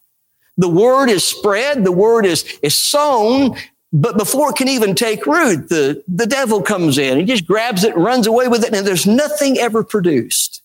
the 0.57 0.69
word 0.69 1.09
is 1.09 1.23
spread, 1.23 1.83
the 1.83 1.91
word 1.91 2.25
is, 2.25 2.43
is 2.61 2.77
sown, 2.77 3.55
but 3.91 4.17
before 4.17 4.49
it 4.49 4.55
can 4.55 4.67
even 4.67 4.95
take 4.95 5.25
root, 5.25 5.69
the, 5.69 6.03
the 6.07 6.25
devil 6.25 6.61
comes 6.61 6.97
in. 6.97 7.17
He 7.17 7.23
just 7.25 7.45
grabs 7.45 7.83
it 7.83 7.95
runs 7.95 8.27
away 8.27 8.47
with 8.47 8.63
it, 8.63 8.73
and 8.73 8.85
there's 8.85 9.05
nothing 9.05 9.57
ever 9.57 9.83
produced. 9.83 10.61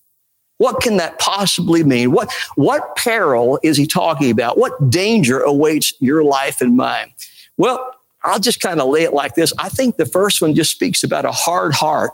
What 0.58 0.80
can 0.80 0.98
that 0.98 1.18
possibly 1.18 1.82
mean? 1.82 2.12
What, 2.12 2.30
what 2.54 2.96
peril 2.96 3.58
is 3.62 3.76
he 3.76 3.86
talking 3.86 4.30
about? 4.30 4.58
What 4.58 4.90
danger 4.90 5.40
awaits 5.40 5.94
your 6.00 6.22
life 6.22 6.60
and 6.60 6.76
mine? 6.76 7.12
Well, 7.56 7.94
I'll 8.22 8.40
just 8.40 8.60
kind 8.60 8.80
of 8.80 8.88
lay 8.88 9.04
it 9.04 9.14
like 9.14 9.34
this. 9.34 9.52
I 9.58 9.68
think 9.68 9.96
the 9.96 10.06
first 10.06 10.42
one 10.42 10.54
just 10.54 10.70
speaks 10.70 11.02
about 11.02 11.24
a 11.24 11.32
hard 11.32 11.72
heart 11.72 12.10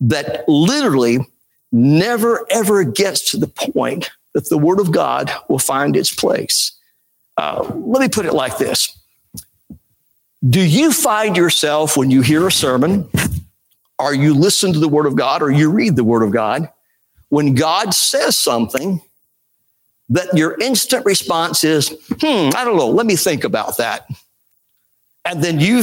that 0.00 0.48
literally 0.48 1.18
never 1.72 2.46
ever 2.50 2.84
gets 2.84 3.30
to 3.30 3.36
the 3.36 3.48
point 3.48 4.10
that 4.38 4.48
the 4.48 4.58
Word 4.58 4.78
of 4.78 4.92
God 4.92 5.32
will 5.48 5.58
find 5.58 5.96
its 5.96 6.14
place. 6.14 6.70
Uh, 7.36 7.68
let 7.74 8.00
me 8.00 8.08
put 8.08 8.24
it 8.24 8.32
like 8.32 8.56
this 8.56 8.96
Do 10.48 10.60
you 10.60 10.92
find 10.92 11.36
yourself 11.36 11.96
when 11.96 12.08
you 12.12 12.22
hear 12.22 12.46
a 12.46 12.52
sermon, 12.52 13.10
or 13.98 14.14
you 14.14 14.34
listen 14.34 14.72
to 14.72 14.78
the 14.78 14.88
Word 14.88 15.06
of 15.06 15.16
God, 15.16 15.42
or 15.42 15.50
you 15.50 15.72
read 15.72 15.96
the 15.96 16.04
Word 16.04 16.22
of 16.22 16.30
God, 16.30 16.70
when 17.30 17.54
God 17.54 17.92
says 17.92 18.38
something, 18.38 19.02
that 20.10 20.32
your 20.34 20.56
instant 20.60 21.04
response 21.04 21.64
is, 21.64 21.88
hmm, 22.08 22.50
I 22.54 22.64
don't 22.64 22.76
know, 22.76 22.88
let 22.88 23.06
me 23.06 23.16
think 23.16 23.42
about 23.42 23.78
that. 23.78 24.08
And 25.24 25.42
then 25.42 25.58
you 25.58 25.82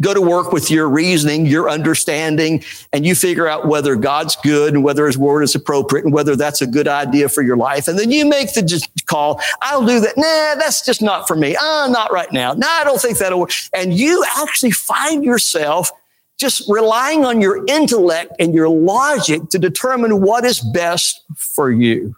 go 0.00 0.14
to 0.14 0.20
work 0.20 0.52
with 0.52 0.70
your 0.70 0.88
reasoning, 0.88 1.46
your 1.46 1.68
understanding, 1.68 2.62
and 2.92 3.04
you 3.04 3.14
figure 3.14 3.48
out 3.48 3.66
whether 3.66 3.96
God's 3.96 4.36
good 4.36 4.74
and 4.74 4.84
whether 4.84 5.06
his 5.06 5.18
word 5.18 5.42
is 5.42 5.54
appropriate 5.54 6.04
and 6.04 6.14
whether 6.14 6.36
that's 6.36 6.62
a 6.62 6.66
good 6.66 6.86
idea 6.86 7.28
for 7.28 7.42
your 7.42 7.56
life. 7.56 7.88
And 7.88 7.98
then 7.98 8.10
you 8.10 8.24
make 8.26 8.52
the 8.54 8.86
call, 9.06 9.40
I'll 9.60 9.84
do 9.84 10.00
that. 10.00 10.16
Nah, 10.16 10.60
that's 10.60 10.84
just 10.84 11.02
not 11.02 11.26
for 11.26 11.36
me. 11.36 11.56
Ah, 11.58 11.88
not 11.90 12.12
right 12.12 12.32
now. 12.32 12.52
Nah, 12.52 12.66
I 12.66 12.84
don't 12.84 13.00
think 13.00 13.18
that'll 13.18 13.40
work. 13.40 13.52
And 13.74 13.92
you 13.92 14.24
actually 14.36 14.70
find 14.70 15.24
yourself 15.24 15.90
just 16.38 16.68
relying 16.68 17.24
on 17.24 17.40
your 17.40 17.64
intellect 17.66 18.32
and 18.38 18.54
your 18.54 18.68
logic 18.68 19.48
to 19.50 19.58
determine 19.58 20.20
what 20.20 20.44
is 20.44 20.60
best 20.60 21.24
for 21.36 21.70
you. 21.70 22.14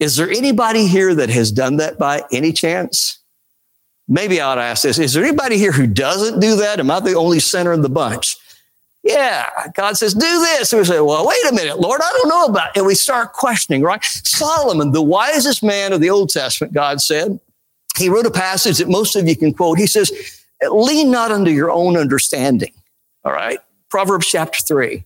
Is 0.00 0.16
there 0.16 0.30
anybody 0.30 0.86
here 0.86 1.14
that 1.14 1.30
has 1.30 1.50
done 1.50 1.78
that 1.78 1.98
by 1.98 2.22
any 2.30 2.52
chance? 2.52 3.17
Maybe 4.08 4.40
I 4.40 4.46
ought 4.46 4.54
to 4.54 4.62
ask 4.62 4.82
this. 4.82 4.98
Is 4.98 5.12
there 5.12 5.24
anybody 5.24 5.58
here 5.58 5.72
who 5.72 5.86
doesn't 5.86 6.40
do 6.40 6.56
that? 6.56 6.80
Am 6.80 6.90
I 6.90 6.98
the 7.00 7.14
only 7.14 7.40
sinner 7.40 7.72
in 7.72 7.82
the 7.82 7.90
bunch? 7.90 8.36
Yeah, 9.04 9.48
God 9.74 9.96
says, 9.96 10.12
do 10.12 10.20
this. 10.20 10.72
And 10.72 10.80
we 10.80 10.84
say, 10.86 11.00
well, 11.00 11.26
wait 11.26 11.44
a 11.50 11.54
minute, 11.54 11.78
Lord, 11.78 12.00
I 12.02 12.10
don't 12.10 12.28
know 12.28 12.46
about 12.46 12.70
it. 12.70 12.78
And 12.78 12.86
we 12.86 12.94
start 12.94 13.32
questioning, 13.32 13.82
right? 13.82 14.02
Solomon, 14.02 14.92
the 14.92 15.02
wisest 15.02 15.62
man 15.62 15.92
of 15.92 16.00
the 16.00 16.10
Old 16.10 16.30
Testament, 16.30 16.72
God 16.72 17.00
said, 17.00 17.38
he 17.96 18.08
wrote 18.08 18.26
a 18.26 18.30
passage 18.30 18.78
that 18.78 18.88
most 18.88 19.14
of 19.14 19.28
you 19.28 19.36
can 19.36 19.52
quote. 19.52 19.78
He 19.78 19.86
says, 19.86 20.10
lean 20.68 21.10
not 21.10 21.30
unto 21.30 21.50
your 21.50 21.70
own 21.70 21.96
understanding. 21.96 22.72
All 23.24 23.32
right. 23.32 23.58
Proverbs 23.88 24.26
chapter 24.26 24.60
three. 24.62 25.04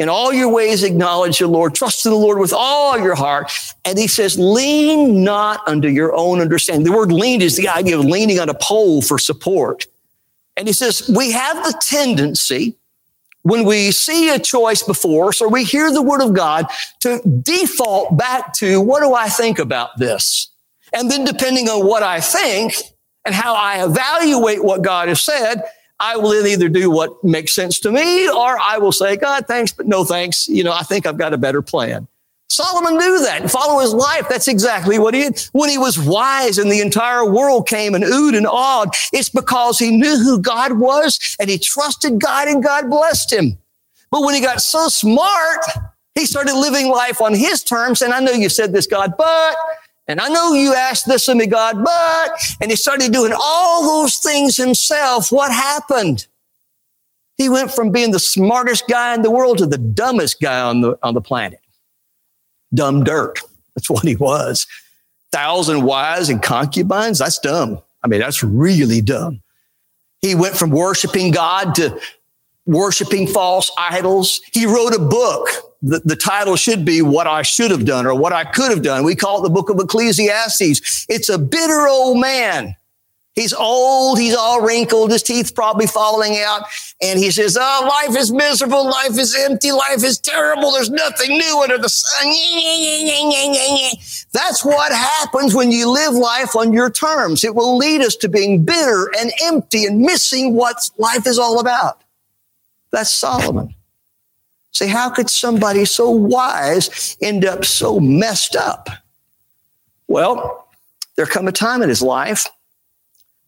In 0.00 0.08
all 0.08 0.32
your 0.32 0.48
ways, 0.48 0.82
acknowledge 0.82 1.40
the 1.40 1.46
Lord. 1.46 1.74
Trust 1.74 2.06
in 2.06 2.12
the 2.12 2.16
Lord 2.16 2.38
with 2.38 2.54
all 2.54 2.98
your 2.98 3.14
heart. 3.14 3.52
And 3.84 3.98
he 3.98 4.06
says, 4.06 4.38
lean 4.38 5.22
not 5.22 5.60
unto 5.68 5.88
your 5.88 6.16
own 6.16 6.40
understanding. 6.40 6.84
The 6.84 6.96
word 6.96 7.12
lean 7.12 7.42
is 7.42 7.58
the 7.58 7.68
idea 7.68 7.98
of 7.98 8.06
leaning 8.06 8.40
on 8.40 8.48
a 8.48 8.54
pole 8.54 9.02
for 9.02 9.18
support. 9.18 9.86
And 10.56 10.66
he 10.66 10.72
says, 10.72 11.06
we 11.14 11.32
have 11.32 11.64
the 11.64 11.78
tendency 11.86 12.76
when 13.42 13.66
we 13.66 13.90
see 13.90 14.30
a 14.30 14.38
choice 14.38 14.82
before 14.82 15.28
us 15.28 15.42
or 15.42 15.50
we 15.50 15.64
hear 15.64 15.92
the 15.92 16.02
word 16.02 16.22
of 16.22 16.32
God 16.32 16.66
to 17.00 17.20
default 17.42 18.16
back 18.16 18.54
to 18.54 18.80
what 18.80 19.00
do 19.00 19.12
I 19.12 19.28
think 19.28 19.58
about 19.58 19.98
this? 19.98 20.48
And 20.94 21.10
then 21.10 21.26
depending 21.26 21.68
on 21.68 21.86
what 21.86 22.02
I 22.02 22.20
think 22.20 22.74
and 23.26 23.34
how 23.34 23.54
I 23.54 23.84
evaluate 23.84 24.64
what 24.64 24.80
God 24.80 25.08
has 25.08 25.20
said, 25.20 25.62
I 26.00 26.16
will 26.16 26.30
then 26.30 26.46
either 26.46 26.68
do 26.68 26.90
what 26.90 27.22
makes 27.22 27.54
sense 27.54 27.78
to 27.80 27.92
me 27.92 28.28
or 28.28 28.58
I 28.58 28.78
will 28.78 28.92
say, 28.92 29.16
God, 29.16 29.46
thanks, 29.46 29.72
but 29.72 29.86
no 29.86 30.04
thanks. 30.04 30.48
You 30.48 30.64
know, 30.64 30.72
I 30.72 30.82
think 30.82 31.06
I've 31.06 31.18
got 31.18 31.34
a 31.34 31.38
better 31.38 31.62
plan. 31.62 32.08
Solomon 32.48 32.98
knew 32.98 33.20
that 33.20 33.42
and 33.42 33.50
follow 33.50 33.80
his 33.80 33.94
life. 33.94 34.26
That's 34.28 34.48
exactly 34.48 34.98
what 34.98 35.14
he 35.14 35.22
did. 35.22 35.48
When 35.52 35.70
he 35.70 35.78
was 35.78 35.98
wise 35.98 36.58
and 36.58 36.70
the 36.70 36.80
entire 36.80 37.24
world 37.24 37.68
came 37.68 37.94
and 37.94 38.02
oohed 38.02 38.36
and 38.36 38.46
awed, 38.46 38.88
it's 39.12 39.28
because 39.28 39.78
he 39.78 39.96
knew 39.96 40.18
who 40.18 40.40
God 40.40 40.72
was 40.72 41.36
and 41.38 41.48
he 41.48 41.58
trusted 41.58 42.20
God 42.20 42.48
and 42.48 42.62
God 42.62 42.90
blessed 42.90 43.32
him. 43.32 43.56
But 44.10 44.22
when 44.22 44.34
he 44.34 44.40
got 44.40 44.60
so 44.60 44.88
smart, 44.88 45.64
he 46.16 46.26
started 46.26 46.54
living 46.54 46.88
life 46.88 47.20
on 47.20 47.34
his 47.34 47.62
terms. 47.62 48.02
And 48.02 48.12
I 48.12 48.18
know 48.18 48.32
you 48.32 48.48
said 48.48 48.72
this, 48.72 48.86
God, 48.86 49.14
but 49.16 49.56
and 50.10 50.20
I 50.20 50.28
know 50.28 50.54
you 50.54 50.74
asked 50.74 51.06
this 51.06 51.28
of 51.28 51.36
me, 51.36 51.46
God, 51.46 51.84
but, 51.84 52.32
and 52.60 52.68
he 52.68 52.76
started 52.76 53.12
doing 53.12 53.32
all 53.32 54.02
those 54.02 54.16
things 54.18 54.56
himself. 54.56 55.30
What 55.30 55.52
happened? 55.52 56.26
He 57.36 57.48
went 57.48 57.70
from 57.70 57.92
being 57.92 58.10
the 58.10 58.18
smartest 58.18 58.88
guy 58.88 59.14
in 59.14 59.22
the 59.22 59.30
world 59.30 59.58
to 59.58 59.66
the 59.66 59.78
dumbest 59.78 60.40
guy 60.40 60.60
on 60.60 60.80
the, 60.80 60.98
on 61.04 61.14
the 61.14 61.20
planet. 61.20 61.60
Dumb 62.74 63.04
dirt. 63.04 63.38
That's 63.76 63.88
what 63.88 64.02
he 64.04 64.16
was. 64.16 64.66
Thousand 65.30 65.82
wives 65.84 66.28
and 66.28 66.42
concubines. 66.42 67.20
That's 67.20 67.38
dumb. 67.38 67.80
I 68.02 68.08
mean, 68.08 68.18
that's 68.18 68.42
really 68.42 69.00
dumb. 69.00 69.40
He 70.22 70.34
went 70.34 70.56
from 70.56 70.70
worshiping 70.70 71.30
God 71.30 71.76
to 71.76 72.00
worshiping 72.66 73.28
false 73.28 73.70
idols. 73.78 74.40
He 74.52 74.66
wrote 74.66 74.94
a 74.94 74.98
book. 74.98 75.48
The, 75.82 76.00
the, 76.04 76.16
title 76.16 76.56
should 76.56 76.84
be 76.84 77.00
What 77.00 77.26
I 77.26 77.40
Should 77.42 77.70
Have 77.70 77.86
Done 77.86 78.06
or 78.06 78.14
What 78.14 78.34
I 78.34 78.44
Could 78.44 78.70
Have 78.70 78.82
Done. 78.82 79.02
We 79.02 79.16
call 79.16 79.40
it 79.40 79.42
the 79.42 79.54
book 79.54 79.70
of 79.70 79.78
Ecclesiastes. 79.78 81.06
It's 81.08 81.28
a 81.30 81.38
bitter 81.38 81.88
old 81.88 82.20
man 82.20 82.76
He's 83.36 83.54
old. 83.54 84.18
He's 84.18 84.34
all 84.34 84.60
wrinkled. 84.60 85.12
His 85.12 85.22
teeth 85.22 85.54
probably 85.54 85.86
falling 85.86 86.36
out. 86.38 86.64
And 87.00 87.18
he 87.18 87.30
says, 87.30 87.56
Oh, 87.58 87.88
life 87.88 88.16
is 88.18 88.32
miserable. 88.32 88.84
Life 88.84 89.18
is 89.18 89.36
empty. 89.36 89.70
Life 89.70 90.02
is 90.02 90.18
terrible. 90.18 90.72
There's 90.72 90.90
nothing 90.90 91.38
new 91.38 91.60
under 91.62 91.78
the 91.78 91.88
sun. 91.88 92.26
That's 94.32 94.64
what 94.64 94.92
happens 94.92 95.54
when 95.54 95.70
you 95.70 95.88
live 95.90 96.12
life 96.14 96.56
on 96.56 96.72
your 96.72 96.90
terms. 96.90 97.44
It 97.44 97.54
will 97.54 97.76
lead 97.76 98.00
us 98.00 98.16
to 98.16 98.28
being 98.28 98.64
bitter 98.64 99.10
and 99.18 99.32
empty 99.42 99.86
and 99.86 100.00
missing 100.00 100.54
what 100.54 100.90
life 100.98 101.26
is 101.26 101.38
all 101.38 101.60
about. 101.60 102.02
That's 102.90 103.12
Solomon. 103.12 103.74
See, 104.72 104.86
how 104.86 105.10
could 105.10 105.28
somebody 105.28 105.84
so 105.84 106.10
wise 106.10 107.16
end 107.20 107.44
up 107.44 107.64
so 107.64 108.00
messed 108.00 108.56
up? 108.56 108.88
Well, 110.08 110.68
there 111.16 111.26
come 111.26 111.48
a 111.48 111.52
time 111.52 111.82
in 111.82 111.88
his 111.88 112.02
life 112.02 112.46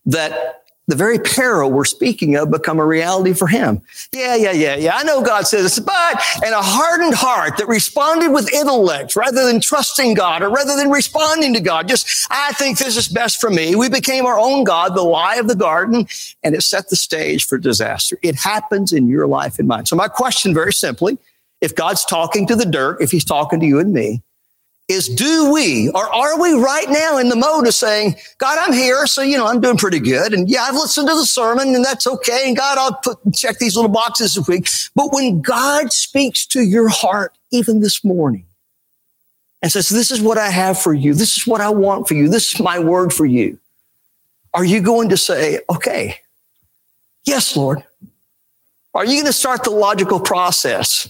that 0.06 0.61
the 0.88 0.96
very 0.96 1.18
peril 1.18 1.70
we're 1.70 1.84
speaking 1.84 2.36
of 2.36 2.50
become 2.50 2.80
a 2.80 2.84
reality 2.84 3.32
for 3.32 3.46
him. 3.46 3.80
Yeah, 4.12 4.34
yeah, 4.34 4.52
yeah, 4.52 4.74
yeah. 4.74 4.96
I 4.96 5.04
know 5.04 5.22
God 5.22 5.46
says 5.46 5.62
this, 5.62 5.78
but 5.78 6.22
and 6.44 6.54
a 6.54 6.60
hardened 6.60 7.14
heart 7.14 7.56
that 7.58 7.68
responded 7.68 8.30
with 8.30 8.52
intellect 8.52 9.14
rather 9.14 9.46
than 9.46 9.60
trusting 9.60 10.14
God 10.14 10.42
or 10.42 10.50
rather 10.50 10.76
than 10.76 10.90
responding 10.90 11.54
to 11.54 11.60
God. 11.60 11.88
Just, 11.88 12.26
I 12.30 12.52
think 12.52 12.78
this 12.78 12.96
is 12.96 13.08
best 13.08 13.40
for 13.40 13.48
me. 13.48 13.76
We 13.76 13.88
became 13.88 14.26
our 14.26 14.38
own 14.38 14.64
God, 14.64 14.96
the 14.96 15.02
lie 15.02 15.36
of 15.36 15.46
the 15.46 15.54
garden, 15.54 16.06
and 16.42 16.54
it 16.54 16.62
set 16.62 16.88
the 16.88 16.96
stage 16.96 17.46
for 17.46 17.58
disaster. 17.58 18.18
It 18.22 18.34
happens 18.34 18.92
in 18.92 19.06
your 19.06 19.26
life 19.26 19.58
and 19.58 19.68
mine. 19.68 19.86
So 19.86 19.94
my 19.94 20.08
question 20.08 20.52
very 20.52 20.72
simply, 20.72 21.16
if 21.60 21.76
God's 21.76 22.04
talking 22.04 22.46
to 22.48 22.56
the 22.56 22.66
dirt, 22.66 23.00
if 23.00 23.12
he's 23.12 23.24
talking 23.24 23.60
to 23.60 23.66
you 23.66 23.78
and 23.78 23.92
me, 23.92 24.20
is 24.88 25.08
do 25.08 25.52
we 25.52 25.90
or 25.90 26.12
are 26.12 26.40
we 26.40 26.52
right 26.52 26.88
now 26.88 27.18
in 27.18 27.28
the 27.28 27.36
mode 27.36 27.66
of 27.66 27.74
saying, 27.74 28.16
God, 28.38 28.58
I'm 28.60 28.72
here. 28.72 29.06
So, 29.06 29.22
you 29.22 29.38
know, 29.38 29.46
I'm 29.46 29.60
doing 29.60 29.76
pretty 29.76 30.00
good. 30.00 30.34
And 30.34 30.50
yeah, 30.50 30.62
I've 30.62 30.74
listened 30.74 31.08
to 31.08 31.14
the 31.14 31.24
sermon 31.24 31.74
and 31.74 31.84
that's 31.84 32.06
okay. 32.06 32.44
And 32.46 32.56
God, 32.56 32.78
I'll 32.78 32.94
put, 32.96 33.18
check 33.34 33.58
these 33.58 33.76
little 33.76 33.90
boxes 33.90 34.34
this 34.34 34.48
week. 34.48 34.68
But 34.94 35.12
when 35.12 35.40
God 35.40 35.92
speaks 35.92 36.44
to 36.46 36.62
your 36.62 36.88
heart, 36.88 37.36
even 37.50 37.80
this 37.80 38.04
morning, 38.04 38.46
and 39.62 39.70
says, 39.70 39.88
this 39.88 40.10
is 40.10 40.20
what 40.20 40.38
I 40.38 40.50
have 40.50 40.78
for 40.78 40.92
you. 40.92 41.14
This 41.14 41.36
is 41.36 41.46
what 41.46 41.60
I 41.60 41.70
want 41.70 42.08
for 42.08 42.14
you. 42.14 42.28
This 42.28 42.54
is 42.54 42.60
my 42.60 42.78
word 42.80 43.12
for 43.12 43.24
you. 43.24 43.58
Are 44.52 44.64
you 44.64 44.80
going 44.80 45.10
to 45.10 45.16
say, 45.16 45.60
okay, 45.70 46.18
yes, 47.24 47.56
Lord? 47.56 47.84
Are 48.94 49.04
you 49.04 49.12
going 49.12 49.26
to 49.26 49.32
start 49.32 49.64
the 49.64 49.70
logical 49.70 50.20
process? 50.20 51.08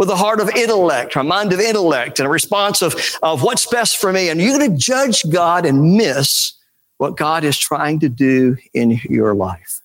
With 0.00 0.08
a 0.08 0.16
heart 0.16 0.40
of 0.40 0.48
intellect, 0.48 1.14
a 1.14 1.22
mind 1.22 1.52
of 1.52 1.60
intellect, 1.60 2.20
and 2.20 2.26
a 2.26 2.30
response 2.30 2.80
of, 2.80 2.94
of 3.22 3.42
what's 3.42 3.66
best 3.66 3.98
for 3.98 4.10
me. 4.10 4.30
And 4.30 4.40
you're 4.40 4.56
going 4.56 4.72
to 4.72 4.78
judge 4.78 5.28
God 5.28 5.66
and 5.66 5.98
miss 5.98 6.54
what 6.96 7.18
God 7.18 7.44
is 7.44 7.58
trying 7.58 8.00
to 8.00 8.08
do 8.08 8.56
in 8.72 8.98
your 9.10 9.34
life. 9.34 9.82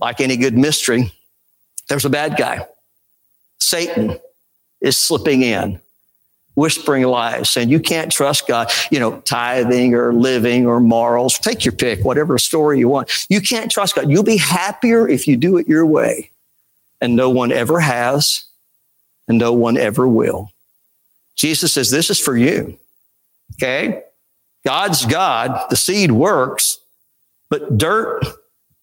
Like 0.00 0.20
any 0.20 0.36
good 0.36 0.58
mystery, 0.58 1.12
there's 1.88 2.04
a 2.04 2.10
bad 2.10 2.36
guy. 2.36 2.66
Satan 3.60 4.18
is 4.80 4.96
slipping 4.96 5.42
in, 5.42 5.80
whispering 6.56 7.04
lies, 7.04 7.48
saying 7.48 7.68
you 7.68 7.78
can't 7.78 8.10
trust 8.10 8.48
God, 8.48 8.72
you 8.90 8.98
know, 8.98 9.20
tithing 9.20 9.94
or 9.94 10.12
living 10.12 10.66
or 10.66 10.80
morals. 10.80 11.38
Take 11.38 11.64
your 11.64 11.72
pick, 11.72 12.04
whatever 12.04 12.38
story 12.38 12.80
you 12.80 12.88
want. 12.88 13.08
You 13.28 13.40
can't 13.40 13.70
trust 13.70 13.94
God. 13.94 14.10
You'll 14.10 14.24
be 14.24 14.38
happier 14.38 15.06
if 15.06 15.28
you 15.28 15.36
do 15.36 15.58
it 15.58 15.68
your 15.68 15.86
way. 15.86 16.32
And 17.00 17.14
no 17.14 17.30
one 17.30 17.52
ever 17.52 17.78
has 17.78 18.49
and 19.30 19.38
no 19.38 19.52
one 19.52 19.78
ever 19.78 20.06
will. 20.06 20.50
Jesus 21.36 21.72
says, 21.72 21.90
This 21.90 22.10
is 22.10 22.18
for 22.18 22.36
you. 22.36 22.76
Okay? 23.54 24.02
God's 24.64 25.06
God, 25.06 25.68
the 25.70 25.76
seed 25.76 26.12
works, 26.12 26.78
but 27.48 27.78
dirt 27.78 28.22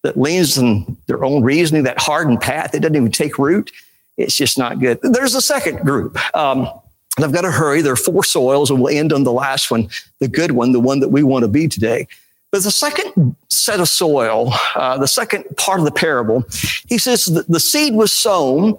that 0.02 0.16
leans 0.16 0.58
on 0.58 0.96
their 1.06 1.24
own 1.24 1.42
reasoning, 1.42 1.84
that 1.84 2.00
hardened 2.00 2.40
path, 2.40 2.74
it 2.74 2.80
doesn't 2.80 2.96
even 2.96 3.12
take 3.12 3.38
root. 3.38 3.70
It's 4.16 4.34
just 4.34 4.58
not 4.58 4.80
good. 4.80 4.98
There's 5.02 5.36
a 5.36 5.40
second 5.40 5.80
group. 5.80 6.18
Um, 6.34 6.68
and 7.16 7.24
I've 7.24 7.32
got 7.32 7.42
to 7.42 7.50
hurry. 7.50 7.82
There 7.82 7.92
are 7.92 7.96
four 7.96 8.24
soils, 8.24 8.70
and 8.70 8.80
we'll 8.80 8.96
end 8.96 9.12
on 9.12 9.24
the 9.24 9.32
last 9.32 9.70
one, 9.70 9.88
the 10.18 10.28
good 10.28 10.52
one, 10.52 10.72
the 10.72 10.80
one 10.80 11.00
that 11.00 11.10
we 11.10 11.22
want 11.22 11.44
to 11.44 11.48
be 11.48 11.68
today. 11.68 12.08
But 12.50 12.62
the 12.62 12.70
second 12.70 13.36
set 13.50 13.80
of 13.80 13.88
soil, 13.88 14.52
uh, 14.74 14.98
the 14.98 15.06
second 15.06 15.44
part 15.56 15.80
of 15.80 15.84
the 15.84 15.92
parable, 15.92 16.44
he 16.88 16.96
says 16.96 17.26
the 17.26 17.60
seed 17.60 17.94
was 17.94 18.12
sown 18.12 18.78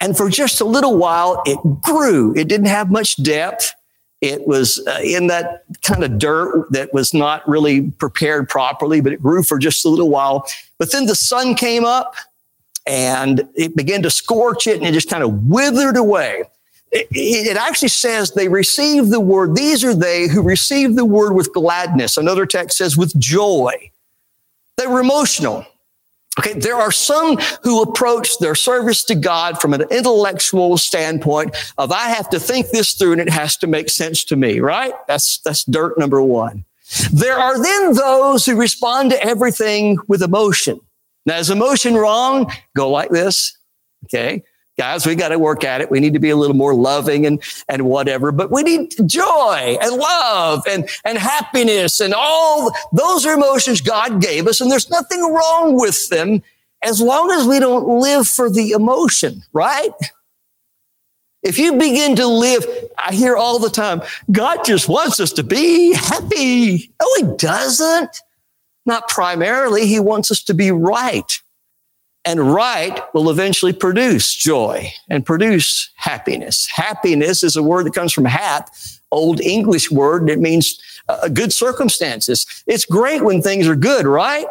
and 0.00 0.16
for 0.16 0.30
just 0.30 0.60
a 0.60 0.64
little 0.64 0.96
while, 0.96 1.42
it 1.44 1.58
grew. 1.82 2.34
It 2.34 2.48
didn't 2.48 2.66
have 2.66 2.90
much 2.90 3.22
depth. 3.22 3.72
It 4.20 4.46
was 4.46 4.84
uh, 4.86 5.00
in 5.02 5.28
that 5.28 5.64
kind 5.82 6.04
of 6.04 6.18
dirt 6.18 6.66
that 6.72 6.92
was 6.92 7.14
not 7.14 7.46
really 7.48 7.90
prepared 7.92 8.48
properly, 8.48 9.00
but 9.00 9.12
it 9.12 9.22
grew 9.22 9.42
for 9.42 9.58
just 9.58 9.84
a 9.84 9.88
little 9.88 10.10
while. 10.10 10.46
But 10.78 10.92
then 10.92 11.06
the 11.06 11.14
sun 11.14 11.54
came 11.54 11.84
up 11.84 12.14
and 12.86 13.48
it 13.54 13.76
began 13.76 14.02
to 14.02 14.10
scorch 14.10 14.66
it 14.66 14.76
and 14.76 14.86
it 14.86 14.92
just 14.92 15.08
kind 15.08 15.22
of 15.22 15.46
withered 15.46 15.96
away. 15.96 16.44
It, 16.92 17.06
it, 17.12 17.56
actually 17.56 17.88
says 17.88 18.32
they 18.32 18.48
received 18.48 19.10
the 19.10 19.20
word. 19.20 19.54
These 19.54 19.84
are 19.84 19.94
they 19.94 20.26
who 20.26 20.42
received 20.42 20.96
the 20.96 21.04
word 21.04 21.34
with 21.34 21.52
gladness. 21.52 22.16
Another 22.16 22.46
text 22.46 22.78
says 22.78 22.96
with 22.96 23.16
joy. 23.18 23.92
They 24.76 24.88
were 24.88 25.00
emotional. 25.00 25.64
Okay, 26.40 26.54
there 26.54 26.76
are 26.76 26.90
some 26.90 27.36
who 27.62 27.82
approach 27.82 28.38
their 28.38 28.54
service 28.54 29.04
to 29.04 29.14
God 29.14 29.60
from 29.60 29.74
an 29.74 29.82
intellectual 29.90 30.78
standpoint 30.78 31.54
of 31.76 31.92
I 31.92 32.08
have 32.08 32.30
to 32.30 32.40
think 32.40 32.70
this 32.70 32.94
through 32.94 33.12
and 33.12 33.20
it 33.20 33.28
has 33.28 33.58
to 33.58 33.66
make 33.66 33.90
sense 33.90 34.24
to 34.24 34.36
me, 34.36 34.60
right? 34.60 34.94
That's 35.06 35.38
that's 35.40 35.64
dirt 35.64 35.98
number 35.98 36.22
1. 36.22 36.64
There 37.12 37.38
are 37.38 37.62
then 37.62 37.92
those 37.92 38.46
who 38.46 38.56
respond 38.56 39.10
to 39.10 39.22
everything 39.22 39.98
with 40.08 40.22
emotion. 40.22 40.80
Now, 41.26 41.36
is 41.36 41.50
emotion 41.50 41.94
wrong? 41.94 42.50
Go 42.74 42.90
like 42.90 43.10
this. 43.10 43.56
Okay 44.06 44.42
guys, 44.80 45.04
we 45.04 45.14
got 45.14 45.28
to 45.28 45.38
work 45.38 45.62
at 45.62 45.82
it. 45.82 45.90
We 45.90 46.00
need 46.00 46.14
to 46.14 46.18
be 46.18 46.30
a 46.30 46.36
little 46.36 46.56
more 46.56 46.72
loving 46.72 47.26
and, 47.26 47.42
and 47.68 47.82
whatever, 47.82 48.32
but 48.32 48.50
we 48.50 48.62
need 48.62 48.94
joy 49.04 49.76
and 49.78 49.96
love 49.96 50.62
and, 50.66 50.88
and 51.04 51.18
happiness 51.18 52.00
and 52.00 52.14
all 52.16 52.74
those 52.90 53.26
are 53.26 53.34
emotions 53.34 53.82
God 53.82 54.22
gave 54.22 54.46
us. 54.46 54.58
And 54.58 54.70
there's 54.70 54.88
nothing 54.88 55.20
wrong 55.20 55.78
with 55.78 56.08
them 56.08 56.42
as 56.82 56.98
long 56.98 57.30
as 57.30 57.46
we 57.46 57.60
don't 57.60 58.00
live 58.00 58.26
for 58.26 58.48
the 58.48 58.70
emotion, 58.70 59.42
right? 59.52 59.92
If 61.42 61.58
you 61.58 61.76
begin 61.76 62.16
to 62.16 62.26
live, 62.26 62.64
I 62.96 63.12
hear 63.12 63.36
all 63.36 63.58
the 63.58 63.68
time, 63.68 64.00
God 64.32 64.64
just 64.64 64.88
wants 64.88 65.20
us 65.20 65.34
to 65.34 65.42
be 65.42 65.92
happy. 65.92 66.90
No, 66.98 67.06
he 67.18 67.36
doesn't. 67.36 68.16
Not 68.86 69.08
primarily. 69.08 69.86
He 69.86 70.00
wants 70.00 70.30
us 70.30 70.42
to 70.44 70.54
be 70.54 70.70
right. 70.70 71.38
And 72.24 72.52
right 72.52 73.00
will 73.14 73.30
eventually 73.30 73.72
produce 73.72 74.34
joy 74.34 74.92
and 75.08 75.24
produce 75.24 75.90
happiness. 75.96 76.68
Happiness 76.70 77.42
is 77.42 77.56
a 77.56 77.62
word 77.62 77.86
that 77.86 77.94
comes 77.94 78.12
from 78.12 78.26
hap, 78.26 78.70
old 79.10 79.40
English 79.40 79.90
word 79.90 80.28
that 80.28 80.38
means 80.38 80.78
uh, 81.08 81.28
good 81.28 81.52
circumstances. 81.52 82.46
It's 82.66 82.84
great 82.84 83.22
when 83.22 83.40
things 83.40 83.66
are 83.66 83.76
good, 83.76 84.06
right? 84.06 84.46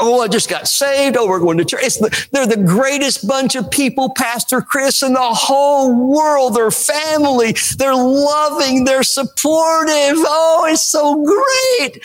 Oh, 0.00 0.20
I 0.20 0.28
just 0.28 0.48
got 0.48 0.66
saved. 0.66 1.16
Oh, 1.16 1.28
we're 1.28 1.40
going 1.40 1.58
to 1.58 1.64
church. 1.64 1.98
The, 1.98 2.28
they're 2.32 2.46
the 2.46 2.56
greatest 2.56 3.26
bunch 3.28 3.54
of 3.54 3.70
people, 3.70 4.12
Pastor 4.16 4.60
Chris, 4.62 5.02
in 5.02 5.12
the 5.12 5.20
whole 5.20 5.94
world. 5.94 6.54
They're 6.54 6.70
family. 6.70 7.54
They're 7.76 7.94
loving. 7.94 8.84
They're 8.84 9.02
supportive. 9.02 10.16
Oh, 10.16 10.66
it's 10.68 10.82
so 10.82 11.22
great 11.24 12.02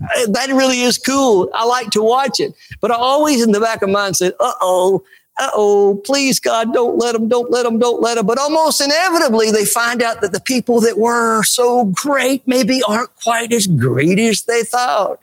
that 0.00 0.48
really 0.48 0.80
is 0.80 0.98
cool. 0.98 1.50
I 1.54 1.64
like 1.64 1.90
to 1.90 2.02
watch 2.02 2.40
it. 2.40 2.54
But 2.80 2.90
I 2.90 2.94
always 2.94 3.42
in 3.42 3.52
the 3.52 3.60
back 3.60 3.82
of 3.82 3.90
mind 3.90 4.16
said, 4.16 4.32
uh 4.40 4.52
oh, 4.60 5.04
uh 5.38 5.50
oh, 5.54 6.00
please 6.04 6.40
God, 6.40 6.72
don't 6.72 6.98
let 6.98 7.12
them, 7.12 7.28
don't 7.28 7.50
let 7.50 7.64
them, 7.64 7.78
don't 7.78 8.00
let 8.00 8.16
them. 8.16 8.26
But 8.26 8.38
almost 8.38 8.80
inevitably, 8.80 9.50
they 9.50 9.64
find 9.64 10.02
out 10.02 10.20
that 10.20 10.32
the 10.32 10.40
people 10.40 10.80
that 10.80 10.98
were 10.98 11.42
so 11.42 11.86
great 11.86 12.46
maybe 12.46 12.82
aren't 12.86 13.14
quite 13.16 13.52
as 13.52 13.66
great 13.66 14.18
as 14.18 14.42
they 14.42 14.62
thought. 14.62 15.18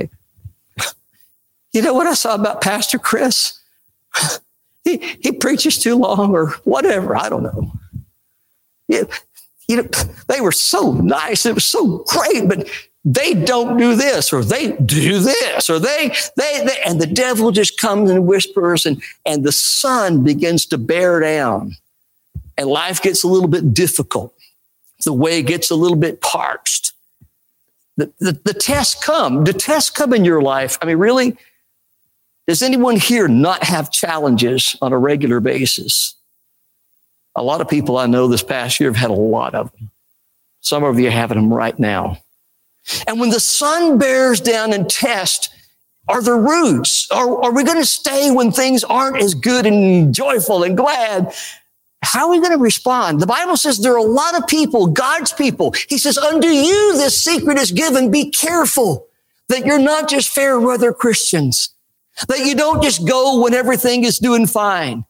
Okay. 0.00 0.10
You 1.72 1.82
know 1.82 1.94
what 1.94 2.08
I 2.08 2.14
saw 2.14 2.34
about 2.34 2.62
Pastor 2.62 2.98
Chris? 2.98 3.60
he, 4.84 4.96
he 5.20 5.30
preaches 5.30 5.78
too 5.78 5.94
long 5.94 6.34
or 6.34 6.48
whatever. 6.64 7.16
I 7.16 7.28
don't 7.28 7.44
know. 7.44 7.72
Yeah, 8.88 9.04
you 9.68 9.76
know, 9.76 9.88
they 10.26 10.40
were 10.40 10.50
so 10.50 10.94
nice. 10.94 11.46
It 11.46 11.54
was 11.54 11.64
so 11.64 11.98
great, 12.08 12.48
but 12.48 12.68
they 13.04 13.34
don't 13.34 13.78
do 13.78 13.94
this 13.96 14.32
or 14.32 14.44
they 14.44 14.72
do 14.72 15.20
this 15.20 15.70
or 15.70 15.78
they, 15.78 16.14
they, 16.36 16.64
they, 16.64 16.78
and 16.84 17.00
the 17.00 17.06
devil 17.06 17.50
just 17.50 17.78
comes 17.78 18.10
and 18.10 18.26
whispers 18.26 18.84
and, 18.84 19.02
and 19.24 19.42
the 19.42 19.52
sun 19.52 20.22
begins 20.22 20.66
to 20.66 20.76
bear 20.76 21.20
down 21.20 21.76
and 22.58 22.68
life 22.68 23.00
gets 23.00 23.24
a 23.24 23.26
little 23.26 23.48
bit 23.48 23.72
difficult. 23.72 24.34
The 25.04 25.14
way 25.14 25.42
gets 25.42 25.70
a 25.70 25.74
little 25.74 25.96
bit 25.96 26.20
parched. 26.20 26.92
The, 27.96 28.12
the, 28.18 28.32
the 28.44 28.52
tests 28.52 29.02
come. 29.02 29.44
The 29.44 29.54
tests 29.54 29.88
come 29.88 30.12
in 30.12 30.26
your 30.26 30.42
life. 30.42 30.76
I 30.82 30.86
mean, 30.86 30.98
really, 30.98 31.38
Does 32.46 32.62
anyone 32.62 32.96
here 32.96 33.28
not 33.28 33.62
have 33.62 33.92
challenges 33.92 34.76
on 34.82 34.92
a 34.92 34.98
regular 34.98 35.38
basis? 35.38 36.16
A 37.36 37.44
lot 37.44 37.60
of 37.60 37.68
people 37.68 37.96
I 37.96 38.06
know 38.06 38.26
this 38.26 38.42
past 38.42 38.80
year 38.80 38.90
have 38.90 38.96
had 38.96 39.10
a 39.10 39.14
lot 39.14 39.54
of 39.54 39.70
them. 39.72 39.90
Some 40.60 40.82
of 40.82 40.98
you 40.98 41.06
are 41.08 41.12
having 41.12 41.36
them 41.36 41.54
right 41.54 41.78
now. 41.78 42.18
And 43.06 43.20
when 43.20 43.30
the 43.30 43.40
sun 43.40 43.98
bears 43.98 44.40
down 44.40 44.72
and 44.72 44.88
tests, 44.88 45.48
are 46.08 46.22
there 46.22 46.36
roots? 46.36 47.08
Are, 47.10 47.44
are 47.44 47.52
we 47.52 47.62
going 47.62 47.78
to 47.78 47.86
stay 47.86 48.30
when 48.30 48.50
things 48.50 48.82
aren't 48.84 49.22
as 49.22 49.34
good 49.34 49.66
and 49.66 50.14
joyful 50.14 50.64
and 50.64 50.76
glad? 50.76 51.32
How 52.02 52.26
are 52.26 52.30
we 52.30 52.40
going 52.40 52.52
to 52.52 52.58
respond? 52.58 53.20
The 53.20 53.26
Bible 53.26 53.56
says 53.56 53.78
there 53.78 53.92
are 53.92 53.98
a 53.98 54.02
lot 54.02 54.36
of 54.36 54.46
people, 54.46 54.86
God's 54.86 55.32
people. 55.32 55.74
He 55.88 55.98
says, 55.98 56.16
unto 56.18 56.48
you 56.48 56.96
this 56.96 57.22
secret 57.22 57.58
is 57.58 57.70
given. 57.70 58.10
Be 58.10 58.30
careful 58.30 59.06
that 59.48 59.66
you're 59.66 59.78
not 59.78 60.08
just 60.08 60.30
fair 60.30 60.58
weather 60.58 60.92
Christians, 60.92 61.74
that 62.28 62.40
you 62.40 62.54
don't 62.54 62.82
just 62.82 63.06
go 63.06 63.40
when 63.42 63.52
everything 63.52 64.04
is 64.04 64.18
doing 64.18 64.46
fine. 64.46 65.04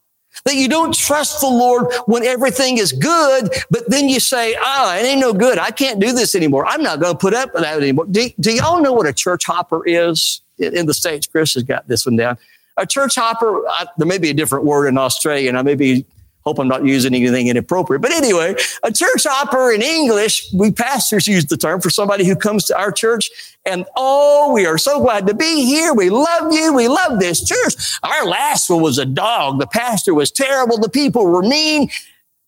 That 0.45 0.55
you 0.55 0.69
don't 0.69 0.95
trust 0.95 1.41
the 1.41 1.49
Lord 1.49 1.93
when 2.07 2.25
everything 2.25 2.79
is 2.79 2.93
good, 2.93 3.51
but 3.71 3.89
then 3.91 4.09
you 4.09 4.21
say, 4.21 4.57
oh, 4.59 4.97
it 4.99 5.05
ain't 5.05 5.21
no 5.21 5.33
good. 5.33 5.59
I 5.59 5.71
can't 5.71 6.01
do 6.01 6.13
this 6.13 6.35
anymore. 6.35 6.65
I'm 6.67 6.83
not 6.83 7.01
going 7.01 7.13
to 7.13 7.19
put 7.19 7.35
up 7.35 7.53
with 7.53 7.63
that 7.63 7.77
anymore. 7.77 8.07
Do, 8.07 8.29
do 8.41 8.53
y'all 8.53 8.81
know 8.81 8.93
what 8.93 9.07
a 9.07 9.13
church 9.13 9.45
hopper 9.45 9.87
is 9.87 10.41
in 10.59 10.87
the 10.87 10.95
States? 10.95 11.27
Chris 11.27 11.55
has 11.55 11.63
got 11.63 11.87
this 11.89 12.07
one 12.07 12.17
down. 12.17 12.39
A 12.77 12.87
church 12.87 13.17
hopper, 13.17 13.67
I, 13.69 13.87
there 13.99 14.07
may 14.07 14.19
be 14.19 14.31
a 14.31 14.35
different 14.35 14.65
word 14.65 14.87
in 14.87 14.97
Australia, 14.97 15.49
and 15.49 15.59
I 15.59 15.63
may 15.63 15.75
be 15.75 16.07
Hope 16.45 16.59
I'm 16.59 16.69
not 16.69 16.85
using 16.85 17.15
anything 17.15 17.49
inappropriate. 17.49 18.01
But 18.01 18.13
anyway, 18.13 18.55
a 18.83 18.91
church 18.91 19.25
hopper 19.25 19.73
in 19.73 19.83
English, 19.83 20.51
we 20.55 20.73
pastors 20.73 21.27
use 21.27 21.47
the 21.47 21.57
term 21.57 21.81
for 21.81 21.91
somebody 21.91 22.25
who 22.25 22.35
comes 22.35 22.65
to 22.67 22.79
our 22.79 22.91
church 22.91 23.31
and 23.67 23.85
oh, 23.97 24.53
we 24.53 24.67
are 24.67 24.79
so 24.79 25.01
glad 25.01 25.27
to 25.27 25.35
be 25.35 25.67
here. 25.67 25.93
We 25.93 26.09
love 26.09 26.53
you. 26.53 26.73
We 26.73 26.89
love 26.89 27.21
this 27.21 27.47
church. 27.47 27.99
Our 28.03 28.27
last 28.27 28.71
one 28.71 28.83
was 28.83 28.99
a 28.99 29.05
dog. 29.05 29.59
The 29.59 29.67
pastor 29.67 30.15
was 30.15 30.31
terrible. 30.31 30.79
The 30.79 30.89
people 30.89 31.27
were 31.27 31.43
mean. 31.43 31.91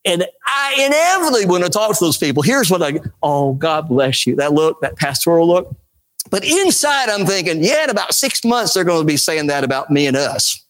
And 0.04 0.26
I 0.46 0.74
inevitably 0.86 1.46
want 1.46 1.64
to 1.64 1.70
talk 1.70 1.96
to 1.96 2.04
those 2.04 2.16
people. 2.16 2.42
Here's 2.42 2.70
what 2.70 2.82
I, 2.82 3.00
oh, 3.22 3.52
God 3.54 3.88
bless 3.88 4.26
you. 4.26 4.34
That 4.36 4.52
look, 4.52 4.80
that 4.80 4.96
pastoral 4.96 5.46
look. 5.46 5.76
But 6.30 6.44
inside, 6.44 7.08
I'm 7.08 7.26
thinking, 7.26 7.62
yeah, 7.62 7.84
in 7.84 7.90
about 7.90 8.14
six 8.14 8.44
months, 8.44 8.72
they're 8.72 8.84
going 8.84 9.02
to 9.02 9.06
be 9.06 9.16
saying 9.16 9.48
that 9.48 9.64
about 9.64 9.90
me 9.90 10.06
and 10.06 10.16
us. 10.16 10.64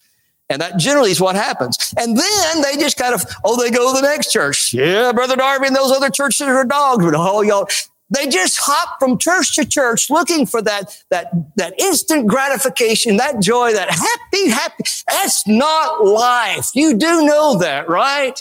And 0.52 0.60
that 0.60 0.76
generally 0.76 1.10
is 1.10 1.20
what 1.20 1.34
happens. 1.34 1.94
And 1.96 2.16
then 2.16 2.62
they 2.62 2.76
just 2.76 2.96
kind 2.96 3.14
of, 3.14 3.24
oh, 3.44 3.60
they 3.60 3.70
go 3.70 3.94
to 3.94 4.00
the 4.00 4.06
next 4.06 4.30
church. 4.30 4.72
Yeah, 4.74 5.12
Brother 5.12 5.34
Darvie 5.34 5.66
and 5.66 5.76
those 5.76 5.90
other 5.90 6.10
churches 6.10 6.42
are 6.42 6.64
dogs, 6.64 7.04
but 7.04 7.14
oh, 7.16 7.40
y'all, 7.40 7.66
they 8.10 8.26
just 8.26 8.58
hop 8.60 8.98
from 9.00 9.16
church 9.16 9.56
to 9.56 9.64
church 9.64 10.10
looking 10.10 10.44
for 10.44 10.60
that, 10.60 11.02
that, 11.10 11.32
that 11.56 11.78
instant 11.80 12.26
gratification, 12.26 13.16
that 13.16 13.40
joy, 13.40 13.72
that 13.72 13.90
happy, 13.90 14.50
happy. 14.50 14.84
That's 15.08 15.48
not 15.48 16.04
life. 16.04 16.68
You 16.74 16.98
do 16.98 17.24
know 17.24 17.58
that, 17.58 17.88
right? 17.88 18.38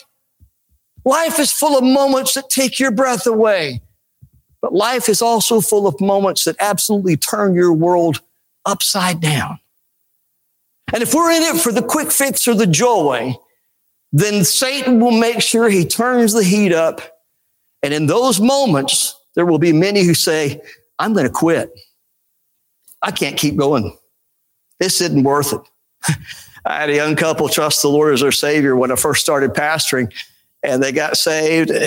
Life 1.06 1.40
is 1.40 1.52
full 1.52 1.78
of 1.78 1.84
moments 1.84 2.34
that 2.34 2.50
take 2.50 2.80
your 2.80 2.92
breath 2.92 3.26
away. 3.26 3.82
But 4.62 4.74
life 4.74 5.08
is 5.08 5.22
also 5.22 5.62
full 5.62 5.88
of 5.88 6.00
moments 6.02 6.44
that 6.44 6.58
absolutely 6.60 7.18
turn 7.18 7.56
your 7.56 7.74
world 7.74 8.22
upside 8.66 9.22
down. 9.22 9.61
And 10.94 11.04
if 11.04 11.14
we're 11.14 11.32
in 11.32 11.44
it 11.44 11.60
for 11.60 11.72
the 11.72 11.82
quick 11.82 12.12
fix 12.12 12.48
or 12.48 12.56
the 12.56 12.68
joy, 12.68 13.34
then 14.12 14.44
Satan 14.44 15.00
will 15.00 15.18
make 15.18 15.42
sure 15.42 15.70
he 15.70 15.86
turns 15.86 16.34
the 16.34 16.44
heat 16.44 16.74
up. 16.74 17.02
And 17.82 17.94
in 17.94 18.08
those 18.08 18.40
moments, 18.40 19.16
there 19.36 19.46
will 19.46 19.60
be 19.60 19.74
many 19.74 20.04
who 20.04 20.14
say, 20.14 20.62
I'm 21.00 21.14
going 21.14 21.26
to 21.26 21.32
quit. 21.32 21.72
I 23.02 23.12
can't 23.12 23.38
keep 23.38 23.56
going. 23.56 23.98
This 24.80 25.02
isn't 25.02 25.24
worth 25.24 25.54
it. 25.54 26.16
I 26.66 26.82
had 26.82 26.90
a 26.90 26.96
young 26.96 27.16
couple 27.16 27.50
trust 27.50 27.82
the 27.82 27.88
Lord 27.88 28.14
as 28.14 28.22
their 28.22 28.32
Savior 28.32 28.76
when 28.76 28.92
I 28.92 28.96
first 28.96 29.22
started 29.22 29.52
pastoring, 29.52 30.14
and 30.62 30.84
they 30.84 30.92
got 30.92 31.18
saved. 31.18 31.72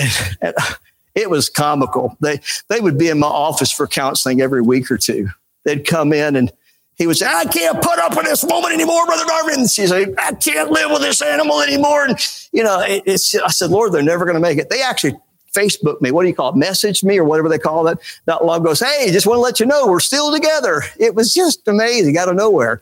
It 1.15 1.29
was 1.29 1.49
comical. 1.49 2.17
They 2.19 2.41
they 2.67 2.81
would 2.81 2.97
be 2.97 3.07
in 3.07 3.19
my 3.19 3.27
office 3.27 3.71
for 3.71 3.87
counseling 3.87 4.41
every 4.41 4.61
week 4.61 4.91
or 4.91 4.97
two. 4.97 5.29
They'd 5.63 5.87
come 5.87 6.11
in 6.11 6.35
and 6.35 6.51
he 6.97 7.07
would 7.07 7.17
say, 7.17 7.25
I 7.27 7.45
can't 7.45 7.81
put 7.81 7.99
up 7.99 8.15
with 8.15 8.25
this 8.25 8.43
woman 8.43 8.71
anymore, 8.71 9.05
Brother 9.05 9.25
Darwin. 9.25 9.67
She'd 9.67 9.87
say, 9.87 10.07
I 10.17 10.33
can't 10.33 10.71
live 10.71 10.91
with 10.91 11.01
this 11.01 11.21
animal 11.21 11.61
anymore. 11.61 12.05
And, 12.05 12.17
you 12.53 12.63
know, 12.63 12.79
it, 12.81 13.03
it's, 13.05 13.35
I 13.35 13.49
said, 13.49 13.69
Lord, 13.69 13.91
they're 13.91 14.01
never 14.01 14.23
going 14.25 14.35
to 14.35 14.41
make 14.41 14.57
it. 14.57 14.69
They 14.69 14.81
actually 14.81 15.15
Facebook 15.55 16.01
me. 16.01 16.11
What 16.11 16.23
do 16.23 16.29
you 16.29 16.35
call 16.35 16.49
it? 16.49 16.55
Message 16.55 17.03
me 17.03 17.17
or 17.17 17.23
whatever 17.23 17.49
they 17.49 17.57
call 17.57 17.87
it. 17.87 17.97
That 18.25 18.45
love 18.45 18.63
goes, 18.63 18.79
Hey, 18.79 19.11
just 19.11 19.25
want 19.25 19.37
to 19.37 19.41
let 19.41 19.59
you 19.59 19.65
know 19.65 19.87
we're 19.87 19.99
still 19.99 20.31
together. 20.31 20.83
It 20.99 21.15
was 21.15 21.33
just 21.33 21.67
amazing 21.67 22.17
out 22.17 22.29
of 22.29 22.35
nowhere. 22.35 22.81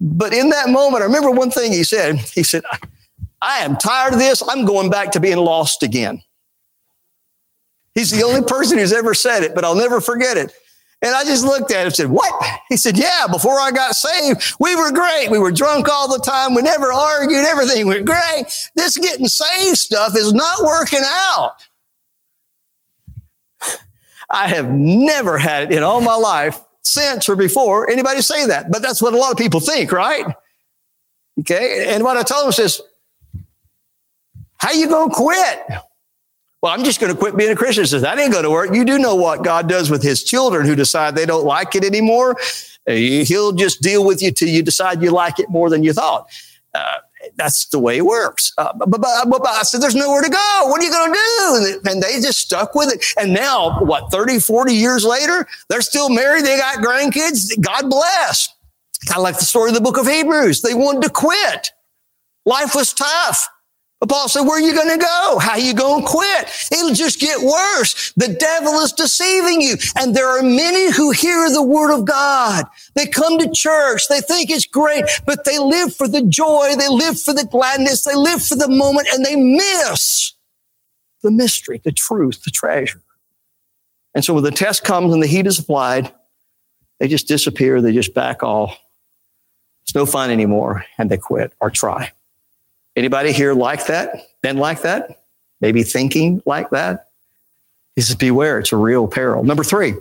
But 0.00 0.32
in 0.32 0.48
that 0.50 0.70
moment, 0.70 1.02
I 1.02 1.06
remember 1.06 1.30
one 1.30 1.50
thing 1.50 1.72
he 1.72 1.84
said. 1.84 2.16
He 2.16 2.42
said, 2.42 2.62
I 3.42 3.58
am 3.58 3.76
tired 3.76 4.14
of 4.14 4.18
this. 4.18 4.42
I'm 4.46 4.64
going 4.64 4.90
back 4.90 5.12
to 5.12 5.20
being 5.20 5.36
lost 5.38 5.82
again. 5.82 6.22
He's 7.94 8.10
the 8.10 8.22
only 8.22 8.42
person 8.42 8.78
who's 8.78 8.92
ever 8.92 9.14
said 9.14 9.42
it, 9.42 9.54
but 9.54 9.64
I'll 9.64 9.74
never 9.74 10.00
forget 10.00 10.36
it. 10.36 10.52
And 11.02 11.14
I 11.14 11.24
just 11.24 11.44
looked 11.44 11.70
at 11.70 11.80
him 11.80 11.86
and 11.86 11.94
said, 11.94 12.10
What? 12.10 12.32
He 12.68 12.76
said, 12.76 12.98
Yeah, 12.98 13.26
before 13.30 13.58
I 13.58 13.70
got 13.70 13.96
saved, 13.96 14.54
we 14.60 14.76
were 14.76 14.92
great. 14.92 15.30
We 15.30 15.38
were 15.38 15.50
drunk 15.50 15.88
all 15.88 16.08
the 16.08 16.22
time. 16.22 16.54
We 16.54 16.62
never 16.62 16.92
argued. 16.92 17.44
Everything 17.46 17.86
went 17.86 18.04
great. 18.04 18.44
This 18.74 18.98
getting 18.98 19.26
saved 19.26 19.78
stuff 19.78 20.14
is 20.14 20.32
not 20.32 20.62
working 20.62 21.00
out. 21.04 21.52
I 24.28 24.46
have 24.48 24.70
never 24.70 25.38
had 25.38 25.64
it 25.64 25.76
in 25.76 25.82
all 25.82 26.00
my 26.00 26.14
life 26.14 26.60
since 26.82 27.28
or 27.28 27.36
before 27.36 27.90
anybody 27.90 28.20
say 28.20 28.46
that. 28.46 28.70
But 28.70 28.82
that's 28.82 29.02
what 29.02 29.14
a 29.14 29.16
lot 29.16 29.32
of 29.32 29.38
people 29.38 29.60
think, 29.60 29.92
right? 29.92 30.26
Okay. 31.40 31.94
And 31.94 32.04
what 32.04 32.16
I 32.16 32.22
told 32.22 32.46
him 32.46 32.52
says, 32.52 32.80
How 34.58 34.72
you 34.72 34.86
gonna 34.86 35.14
quit? 35.14 35.60
Well, 36.62 36.72
I'm 36.72 36.84
just 36.84 37.00
going 37.00 37.12
to 37.12 37.18
quit 37.18 37.36
being 37.36 37.50
a 37.50 37.56
Christian. 37.56 37.86
Says 37.86 38.02
that 38.02 38.18
ain't 38.18 38.32
going 38.32 38.44
to 38.44 38.50
work. 38.50 38.74
You 38.74 38.84
do 38.84 38.98
know 38.98 39.14
what 39.14 39.42
God 39.42 39.68
does 39.68 39.90
with 39.90 40.02
his 40.02 40.22
children 40.22 40.66
who 40.66 40.74
decide 40.74 41.14
they 41.14 41.26
don't 41.26 41.44
like 41.44 41.74
it 41.74 41.84
anymore. 41.84 42.36
Uh, 42.88 42.92
he'll 42.92 43.52
just 43.52 43.80
deal 43.80 44.04
with 44.04 44.22
you 44.22 44.30
till 44.30 44.48
you 44.48 44.62
decide 44.62 45.02
you 45.02 45.10
like 45.10 45.38
it 45.38 45.48
more 45.48 45.70
than 45.70 45.82
you 45.82 45.92
thought. 45.92 46.28
Uh, 46.74 46.98
that's 47.36 47.66
the 47.66 47.78
way 47.78 47.98
it 47.98 48.04
works. 48.04 48.52
Uh, 48.58 48.72
but, 48.74 48.90
but, 48.90 49.00
but, 49.00 49.42
but, 49.42 49.48
I 49.48 49.62
said, 49.62 49.80
there's 49.80 49.94
nowhere 49.94 50.22
to 50.22 50.28
go. 50.28 50.62
What 50.66 50.80
are 50.80 50.84
you 50.84 50.90
going 50.90 51.12
to 51.12 51.18
do? 51.18 51.90
And 51.90 52.02
they 52.02 52.20
just 52.20 52.40
stuck 52.40 52.74
with 52.74 52.92
it. 52.92 53.04
And 53.18 53.32
now, 53.32 53.80
what, 53.80 54.10
30, 54.10 54.40
40 54.40 54.74
years 54.74 55.04
later, 55.04 55.46
they're 55.68 55.80
still 55.80 56.10
married. 56.10 56.44
They 56.44 56.58
got 56.58 56.78
grandkids. 56.78 57.58
God 57.60 57.88
bless. 57.88 58.54
Kind 59.06 59.18
of 59.18 59.22
like 59.22 59.38
the 59.38 59.44
story 59.44 59.70
of 59.70 59.74
the 59.74 59.80
book 59.80 59.98
of 59.98 60.06
Hebrews. 60.06 60.60
They 60.62 60.74
wanted 60.74 61.02
to 61.02 61.10
quit. 61.10 61.70
Life 62.44 62.74
was 62.74 62.92
tough. 62.92 63.48
But 64.00 64.08
Paul 64.08 64.28
said, 64.30 64.42
where 64.42 64.56
are 64.56 64.66
you 64.66 64.74
going 64.74 64.98
to 64.98 65.04
go? 65.04 65.38
How 65.38 65.52
are 65.52 65.58
you 65.58 65.74
going 65.74 66.02
to 66.02 66.08
quit? 66.08 66.48
It'll 66.72 66.94
just 66.94 67.20
get 67.20 67.38
worse. 67.38 68.12
The 68.16 68.28
devil 68.28 68.72
is 68.80 68.92
deceiving 68.92 69.60
you. 69.60 69.76
And 69.98 70.16
there 70.16 70.26
are 70.26 70.42
many 70.42 70.90
who 70.90 71.10
hear 71.10 71.50
the 71.50 71.62
word 71.62 71.94
of 71.94 72.06
God. 72.06 72.64
They 72.94 73.06
come 73.06 73.38
to 73.38 73.50
church. 73.52 74.08
They 74.08 74.22
think 74.22 74.48
it's 74.50 74.64
great, 74.64 75.04
but 75.26 75.44
they 75.44 75.58
live 75.58 75.94
for 75.94 76.08
the 76.08 76.22
joy. 76.22 76.72
They 76.78 76.88
live 76.88 77.20
for 77.20 77.34
the 77.34 77.44
gladness. 77.44 78.04
They 78.04 78.14
live 78.14 78.42
for 78.42 78.56
the 78.56 78.68
moment 78.68 79.08
and 79.12 79.22
they 79.24 79.36
miss 79.36 80.32
the 81.22 81.30
mystery, 81.30 81.78
the 81.84 81.92
truth, 81.92 82.42
the 82.44 82.50
treasure. 82.50 83.02
And 84.14 84.24
so 84.24 84.32
when 84.32 84.44
the 84.44 84.50
test 84.50 84.82
comes 84.82 85.12
and 85.12 85.22
the 85.22 85.26
heat 85.26 85.46
is 85.46 85.58
applied, 85.58 86.10
they 86.98 87.06
just 87.06 87.28
disappear. 87.28 87.82
They 87.82 87.92
just 87.92 88.14
back 88.14 88.42
off. 88.42 88.78
It's 89.82 89.94
no 89.94 90.06
fun 90.06 90.30
anymore. 90.30 90.86
And 90.96 91.10
they 91.10 91.18
quit 91.18 91.52
or 91.60 91.68
try. 91.68 92.12
Anybody 92.96 93.32
here 93.32 93.54
like 93.54 93.86
that? 93.86 94.26
Been 94.42 94.56
like 94.58 94.82
that? 94.82 95.22
Maybe 95.60 95.82
thinking 95.82 96.42
like 96.46 96.70
that? 96.70 97.08
He 97.96 98.02
says, 98.02 98.16
beware, 98.16 98.58
it's 98.58 98.72
a 98.72 98.76
real 98.76 99.06
peril. 99.06 99.44
Number 99.44 99.64
three, 99.64 99.94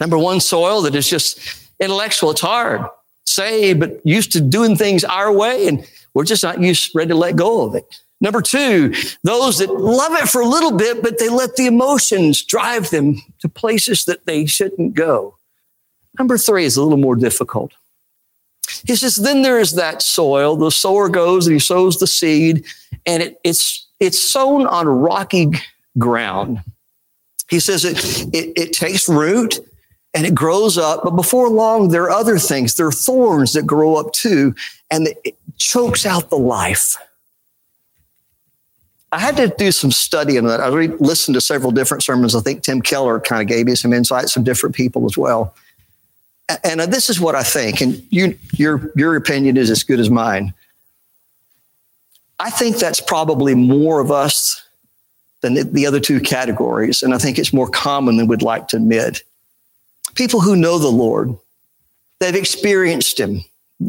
number 0.00 0.18
one, 0.18 0.40
soil 0.40 0.82
that 0.82 0.94
is 0.94 1.08
just 1.08 1.38
intellectual. 1.80 2.30
It's 2.30 2.40
hard. 2.40 2.82
Say, 3.26 3.72
but 3.72 4.00
used 4.04 4.32
to 4.32 4.40
doing 4.40 4.76
things 4.76 5.02
our 5.04 5.32
way, 5.32 5.66
and 5.66 5.86
we're 6.12 6.24
just 6.24 6.42
not 6.42 6.60
used 6.60 6.94
ready 6.94 7.08
to 7.08 7.14
let 7.14 7.36
go 7.36 7.62
of 7.62 7.74
it. 7.74 8.00
Number 8.20 8.42
two, 8.42 8.94
those 9.22 9.58
that 9.58 9.70
love 9.70 10.12
it 10.12 10.28
for 10.28 10.40
a 10.40 10.46
little 10.46 10.72
bit, 10.72 11.02
but 11.02 11.18
they 11.18 11.28
let 11.28 11.56
the 11.56 11.66
emotions 11.66 12.42
drive 12.42 12.90
them 12.90 13.20
to 13.40 13.48
places 13.48 14.04
that 14.04 14.26
they 14.26 14.46
shouldn't 14.46 14.94
go. 14.94 15.36
Number 16.18 16.38
three 16.38 16.64
is 16.64 16.76
a 16.76 16.82
little 16.82 16.98
more 16.98 17.16
difficult. 17.16 17.72
He 18.84 18.96
says, 18.96 19.16
then 19.16 19.42
there 19.42 19.58
is 19.58 19.72
that 19.72 20.02
soil. 20.02 20.56
The 20.56 20.70
sower 20.70 21.08
goes 21.08 21.46
and 21.46 21.54
he 21.54 21.60
sows 21.60 21.98
the 21.98 22.06
seed, 22.06 22.64
and 23.06 23.22
it, 23.22 23.40
it's 23.44 23.86
it's 24.00 24.22
sown 24.22 24.66
on 24.66 24.86
rocky 24.86 25.50
ground. 25.98 26.60
He 27.48 27.60
says 27.60 27.84
it, 27.84 27.98
it, 28.34 28.52
it 28.56 28.72
takes 28.72 29.08
root 29.08 29.60
and 30.14 30.26
it 30.26 30.34
grows 30.34 30.78
up, 30.78 31.02
but 31.02 31.10
before 31.10 31.48
long, 31.48 31.88
there 31.88 32.04
are 32.04 32.10
other 32.10 32.38
things. 32.38 32.76
There 32.76 32.86
are 32.86 32.92
thorns 32.92 33.52
that 33.54 33.66
grow 33.66 33.96
up 33.96 34.12
too, 34.12 34.54
and 34.90 35.08
it 35.24 35.36
chokes 35.58 36.06
out 36.06 36.30
the 36.30 36.38
life. 36.38 36.96
I 39.10 39.18
had 39.18 39.36
to 39.36 39.48
do 39.48 39.70
some 39.72 39.90
study 39.90 40.38
on 40.38 40.46
that. 40.46 40.60
I 40.60 40.68
listened 40.68 41.34
to 41.34 41.40
several 41.40 41.70
different 41.70 42.02
sermons. 42.02 42.34
I 42.34 42.40
think 42.40 42.62
Tim 42.62 42.80
Keller 42.80 43.20
kind 43.20 43.42
of 43.42 43.48
gave 43.48 43.66
me 43.66 43.74
some 43.74 43.92
insights 43.92 44.32
from 44.32 44.42
different 44.44 44.74
people 44.74 45.04
as 45.06 45.16
well. 45.16 45.54
And 46.62 46.80
uh, 46.80 46.86
this 46.86 47.08
is 47.08 47.20
what 47.20 47.34
I 47.34 47.42
think, 47.42 47.80
and 47.80 48.06
you, 48.10 48.38
your, 48.52 48.92
your 48.96 49.16
opinion 49.16 49.56
is 49.56 49.70
as 49.70 49.82
good 49.82 50.00
as 50.00 50.10
mine. 50.10 50.52
I 52.38 52.50
think 52.50 52.76
that's 52.76 53.00
probably 53.00 53.54
more 53.54 54.00
of 54.00 54.10
us 54.10 54.62
than 55.40 55.72
the 55.72 55.86
other 55.86 56.00
two 56.00 56.20
categories. 56.20 57.02
And 57.02 57.14
I 57.14 57.18
think 57.18 57.38
it's 57.38 57.52
more 57.52 57.68
common 57.68 58.16
than 58.16 58.26
we'd 58.26 58.42
like 58.42 58.68
to 58.68 58.76
admit. 58.76 59.22
People 60.14 60.40
who 60.40 60.56
know 60.56 60.78
the 60.78 60.88
Lord, 60.88 61.36
they've 62.18 62.34
experienced 62.34 63.20
Him. 63.20 63.44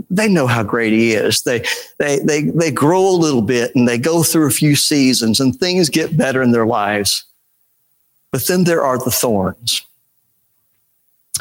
They 0.10 0.28
know 0.28 0.48
how 0.48 0.64
great 0.64 0.92
He 0.92 1.14
is. 1.14 1.44
They, 1.44 1.64
they, 1.98 2.20
they, 2.20 2.44
they 2.44 2.72
grow 2.72 3.08
a 3.08 3.16
little 3.18 3.42
bit 3.42 3.74
and 3.76 3.88
they 3.88 3.98
go 3.98 4.22
through 4.22 4.48
a 4.48 4.52
few 4.52 4.76
seasons 4.76 5.40
and 5.40 5.56
things 5.56 5.90
get 5.90 6.18
better 6.18 6.42
in 6.42 6.52
their 6.52 6.66
lives. 6.66 7.24
But 8.32 8.48
then 8.48 8.66
there 8.66 8.84
are 8.84 8.98
the 8.98 9.12
thorns. 9.12 9.82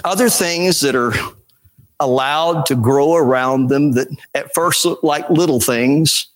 Other 0.02 0.28
things 0.28 0.80
that 0.80 0.96
are 0.96 1.14
allowed 2.00 2.66
to 2.66 2.74
grow 2.74 3.14
around 3.14 3.68
them 3.68 3.92
that 3.92 4.09
at 4.35 4.52
first 4.52 4.85
look 4.85 5.02
like 5.02 5.28
little 5.30 5.61
things, 5.61 6.26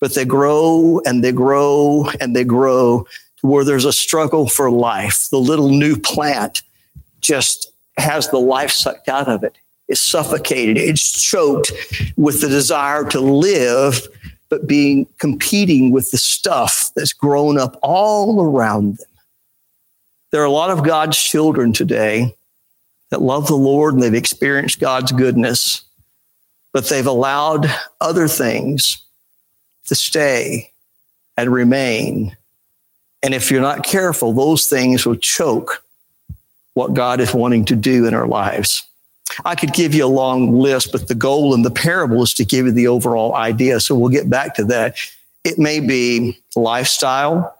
but 0.00 0.14
they 0.14 0.24
grow 0.24 1.00
and 1.06 1.22
they 1.22 1.32
grow 1.32 2.08
and 2.20 2.34
they 2.34 2.44
grow 2.44 3.06
to 3.38 3.46
where 3.46 3.64
there's 3.64 3.84
a 3.84 3.92
struggle 3.92 4.48
for 4.48 4.70
life. 4.70 5.28
The 5.30 5.38
little 5.38 5.70
new 5.70 5.96
plant 5.96 6.62
just 7.20 7.72
has 7.96 8.28
the 8.28 8.38
life 8.38 8.70
sucked 8.70 9.08
out 9.08 9.28
of 9.28 9.42
it. 9.44 9.56
It's 9.88 10.00
suffocated. 10.00 10.76
It's 10.76 11.22
choked 11.22 11.72
with 12.16 12.40
the 12.40 12.48
desire 12.48 13.04
to 13.04 13.20
live, 13.20 14.06
but 14.48 14.66
being 14.66 15.06
competing 15.18 15.92
with 15.92 16.10
the 16.10 16.18
stuff 16.18 16.90
that's 16.96 17.12
grown 17.12 17.56
up 17.56 17.78
all 17.82 18.42
around 18.42 18.98
them. 18.98 19.06
There 20.32 20.42
are 20.42 20.46
a 20.46 20.50
lot 20.50 20.70
of 20.70 20.84
God's 20.84 21.16
children 21.16 21.72
today 21.72 22.35
that 23.10 23.22
love 23.22 23.46
the 23.46 23.54
Lord 23.54 23.94
and 23.94 24.02
they've 24.02 24.14
experienced 24.14 24.80
God's 24.80 25.12
goodness, 25.12 25.82
but 26.72 26.88
they've 26.88 27.06
allowed 27.06 27.66
other 28.00 28.28
things 28.28 28.98
to 29.86 29.94
stay 29.94 30.72
and 31.36 31.52
remain. 31.52 32.36
And 33.22 33.34
if 33.34 33.50
you're 33.50 33.60
not 33.60 33.84
careful, 33.84 34.32
those 34.32 34.66
things 34.66 35.06
will 35.06 35.16
choke 35.16 35.82
what 36.74 36.94
God 36.94 37.20
is 37.20 37.32
wanting 37.32 37.64
to 37.66 37.76
do 37.76 38.06
in 38.06 38.14
our 38.14 38.26
lives. 38.26 38.82
I 39.44 39.54
could 39.54 39.72
give 39.72 39.94
you 39.94 40.04
a 40.04 40.08
long 40.08 40.52
list, 40.52 40.92
but 40.92 41.08
the 41.08 41.14
goal 41.14 41.54
in 41.54 41.62
the 41.62 41.70
parable 41.70 42.22
is 42.22 42.34
to 42.34 42.44
give 42.44 42.66
you 42.66 42.72
the 42.72 42.88
overall 42.88 43.34
idea. 43.34 43.80
So 43.80 43.94
we'll 43.96 44.10
get 44.10 44.30
back 44.30 44.54
to 44.56 44.64
that. 44.64 44.96
It 45.44 45.58
may 45.58 45.80
be 45.80 46.38
lifestyle. 46.54 47.55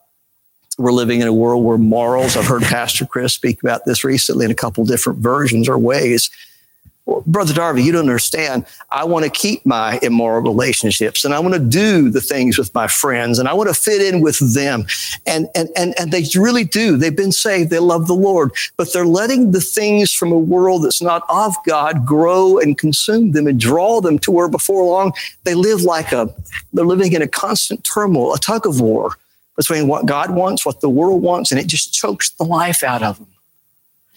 We're 0.78 0.92
living 0.92 1.20
in 1.20 1.28
a 1.28 1.32
world 1.32 1.64
where 1.64 1.78
morals, 1.78 2.36
I've 2.36 2.46
heard 2.46 2.62
Pastor 2.62 3.06
Chris 3.06 3.32
speak 3.32 3.62
about 3.62 3.84
this 3.86 4.04
recently 4.04 4.44
in 4.44 4.50
a 4.50 4.54
couple 4.54 4.84
different 4.84 5.20
versions 5.20 5.68
or 5.68 5.78
ways 5.78 6.30
Brother 7.24 7.54
Darvie, 7.54 7.84
you 7.84 7.92
don't 7.92 8.00
understand. 8.00 8.66
I 8.90 9.04
want 9.04 9.24
to 9.24 9.30
keep 9.30 9.64
my 9.64 10.00
immoral 10.02 10.42
relationships 10.42 11.24
and 11.24 11.32
I 11.32 11.38
want 11.38 11.54
to 11.54 11.60
do 11.60 12.10
the 12.10 12.20
things 12.20 12.58
with 12.58 12.74
my 12.74 12.88
friends 12.88 13.38
and 13.38 13.48
I 13.48 13.54
want 13.54 13.68
to 13.68 13.74
fit 13.74 14.02
in 14.02 14.20
with 14.20 14.54
them. 14.54 14.86
And, 15.24 15.46
and, 15.54 15.68
and, 15.76 15.94
and 16.00 16.10
they 16.10 16.24
really 16.34 16.64
do. 16.64 16.96
They've 16.96 17.14
been 17.14 17.30
saved. 17.30 17.70
They 17.70 17.78
love 17.78 18.08
the 18.08 18.14
Lord, 18.14 18.50
but 18.76 18.92
they're 18.92 19.06
letting 19.06 19.52
the 19.52 19.60
things 19.60 20.12
from 20.12 20.32
a 20.32 20.38
world 20.38 20.84
that's 20.84 21.00
not 21.00 21.22
of 21.28 21.54
God 21.64 22.04
grow 22.04 22.58
and 22.58 22.76
consume 22.76 23.30
them 23.32 23.46
and 23.46 23.58
draw 23.58 24.00
them 24.00 24.18
to 24.20 24.32
where 24.32 24.48
before 24.48 24.84
long 24.84 25.12
they 25.44 25.54
live 25.54 25.82
like 25.82 26.10
a, 26.10 26.34
they're 26.72 26.84
living 26.84 27.12
in 27.12 27.22
a 27.22 27.28
constant 27.28 27.84
turmoil, 27.84 28.34
a 28.34 28.38
tug 28.38 28.66
of 28.66 28.80
war 28.80 29.16
between 29.56 29.88
what 29.88 30.06
God 30.06 30.30
wants, 30.30 30.66
what 30.66 30.80
the 30.80 30.88
world 30.88 31.22
wants, 31.22 31.50
and 31.50 31.60
it 31.60 31.66
just 31.66 31.92
chokes 31.92 32.30
the 32.30 32.44
life 32.44 32.82
out 32.82 33.02
of 33.02 33.18
them. 33.18 33.28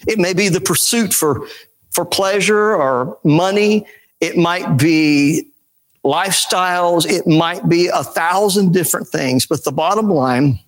It 0.06 0.18
may 0.18 0.32
be 0.32 0.48
the 0.48 0.60
pursuit 0.60 1.12
for 1.12 1.46
for 1.90 2.04
pleasure 2.04 2.74
or 2.74 3.18
money. 3.24 3.86
It 4.20 4.36
might 4.36 4.76
be 4.76 5.46
lifestyles. 6.04 7.08
It 7.08 7.26
might 7.26 7.68
be 7.68 7.88
a 7.88 8.04
thousand 8.04 8.72
different 8.72 9.08
things. 9.08 9.46
But 9.46 9.64
the 9.64 9.72
bottom 9.72 10.08
line, 10.08 10.60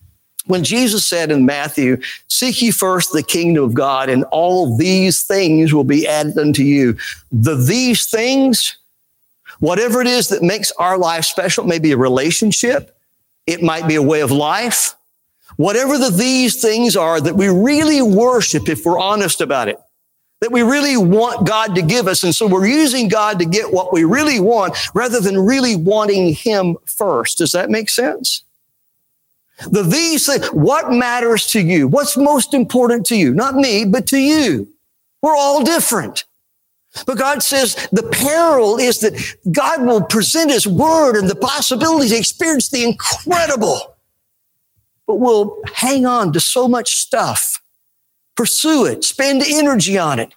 when 0.46 0.64
Jesus 0.64 1.06
said 1.06 1.30
in 1.30 1.46
Matthew, 1.46 2.00
seek 2.28 2.60
ye 2.60 2.70
first 2.70 3.12
the 3.12 3.22
kingdom 3.22 3.64
of 3.64 3.74
God 3.74 4.08
and 4.08 4.24
all 4.24 4.76
these 4.76 5.22
things 5.22 5.72
will 5.72 5.84
be 5.84 6.06
added 6.06 6.36
unto 6.36 6.62
you. 6.62 6.96
The 7.30 7.54
these 7.54 8.06
things, 8.06 8.76
whatever 9.60 10.00
it 10.00 10.08
is 10.08 10.28
that 10.28 10.42
makes 10.42 10.72
our 10.72 10.98
life 10.98 11.24
special, 11.24 11.64
maybe 11.64 11.92
a 11.92 11.96
relationship. 11.96 12.96
It 13.46 13.62
might 13.62 13.88
be 13.88 13.96
a 13.96 14.02
way 14.02 14.20
of 14.20 14.30
life. 14.30 14.94
Whatever 15.56 15.98
the 15.98 16.10
these 16.10 16.60
things 16.60 16.96
are 16.96 17.20
that 17.20 17.36
we 17.36 17.48
really 17.48 18.00
worship, 18.02 18.68
if 18.68 18.84
we're 18.84 18.98
honest 18.98 19.40
about 19.40 19.68
it 19.68 19.78
that 20.42 20.50
we 20.50 20.62
really 20.62 20.96
want 20.96 21.46
God 21.46 21.76
to 21.76 21.82
give 21.82 22.08
us. 22.08 22.24
And 22.24 22.34
so 22.34 22.48
we're 22.48 22.66
using 22.66 23.06
God 23.06 23.38
to 23.38 23.44
get 23.44 23.72
what 23.72 23.92
we 23.92 24.02
really 24.02 24.40
want 24.40 24.76
rather 24.92 25.20
than 25.20 25.38
really 25.38 25.76
wanting 25.76 26.34
Him 26.34 26.76
first. 26.84 27.38
Does 27.38 27.52
that 27.52 27.70
make 27.70 27.88
sense? 27.88 28.42
The 29.70 29.84
these 29.84 30.26
things, 30.26 30.46
what 30.48 30.90
matters 30.90 31.46
to 31.52 31.60
you? 31.60 31.86
What's 31.86 32.16
most 32.16 32.54
important 32.54 33.06
to 33.06 33.16
you? 33.16 33.32
Not 33.32 33.54
me, 33.54 33.84
but 33.84 34.08
to 34.08 34.18
you. 34.18 34.68
We're 35.22 35.36
all 35.36 35.62
different. 35.62 36.24
But 37.06 37.18
God 37.18 37.42
says 37.42 37.74
the 37.92 38.02
peril 38.02 38.78
is 38.78 39.00
that 39.00 39.18
God 39.50 39.84
will 39.86 40.02
present 40.02 40.50
His 40.50 40.66
word 40.66 41.16
and 41.16 41.28
the 41.28 41.36
possibility 41.36 42.10
to 42.10 42.18
experience 42.18 42.68
the 42.68 42.84
incredible. 42.84 43.96
But 45.06 45.16
we'll 45.16 45.58
hang 45.74 46.06
on 46.06 46.32
to 46.32 46.40
so 46.40 46.68
much 46.68 46.96
stuff 46.96 47.62
Pursue 48.34 48.86
it, 48.86 49.04
spend 49.04 49.42
energy 49.46 49.98
on 49.98 50.18
it. 50.18 50.34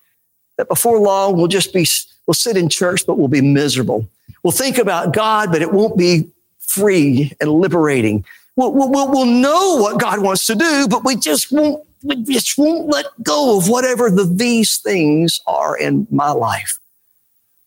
That 0.57 0.67
before 0.67 0.99
long 0.99 1.37
we'll 1.37 1.47
just 1.47 1.73
be, 1.73 1.85
we'll 2.27 2.33
sit 2.33 2.57
in 2.57 2.69
church, 2.69 3.05
but 3.05 3.17
we'll 3.17 3.27
be 3.27 3.41
miserable. 3.41 4.09
We'll 4.43 4.51
think 4.51 4.77
about 4.77 5.13
God, 5.13 5.51
but 5.51 5.61
it 5.61 5.71
won't 5.71 5.97
be 5.97 6.29
free 6.59 7.33
and 7.39 7.49
liberating. 7.49 8.25
We'll, 8.55 8.71
we'll, 8.71 9.11
we'll 9.11 9.25
know 9.25 9.77
what 9.77 9.99
God 9.99 10.19
wants 10.19 10.45
to 10.47 10.55
do, 10.55 10.87
but 10.89 11.03
we 11.03 11.15
just 11.15 11.51
won't, 11.51 11.85
we 12.03 12.23
just 12.23 12.57
won't 12.57 12.87
let 12.87 13.05
go 13.21 13.57
of 13.57 13.67
whatever 13.67 14.09
the, 14.09 14.23
these 14.23 14.77
things 14.77 15.41
are 15.45 15.77
in 15.77 16.07
my 16.09 16.31
life. 16.31 16.79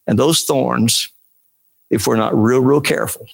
And 0.07 0.18
those 0.18 0.44
thorns, 0.44 1.11
if 1.90 2.07
we're 2.07 2.16
not 2.16 2.35
real, 2.35 2.61
real 2.61 2.81
careful, 2.81 3.27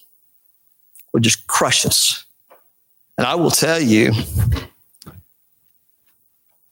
will 1.12 1.20
just 1.20 1.46
crush 1.46 1.86
us. 1.86 2.24
And 3.16 3.26
I 3.26 3.36
will 3.36 3.52
tell 3.52 3.80
you, 3.80 4.12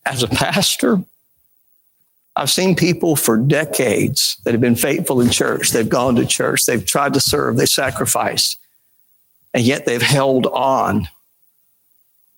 as 0.04 0.24
a 0.24 0.28
pastor, 0.28 1.00
I've 2.34 2.50
seen 2.50 2.74
people 2.74 3.14
for 3.14 3.36
decades 3.36 4.38
that 4.44 4.52
have 4.52 4.60
been 4.60 4.74
faithful 4.74 5.20
in 5.20 5.30
church. 5.30 5.70
They've 5.70 5.88
gone 5.88 6.16
to 6.16 6.26
church, 6.26 6.66
they've 6.66 6.84
tried 6.84 7.14
to 7.14 7.20
serve, 7.20 7.56
they 7.56 7.66
sacrificed, 7.66 8.58
and 9.54 9.64
yet 9.64 9.86
they've 9.86 10.02
held 10.02 10.46
on 10.46 11.08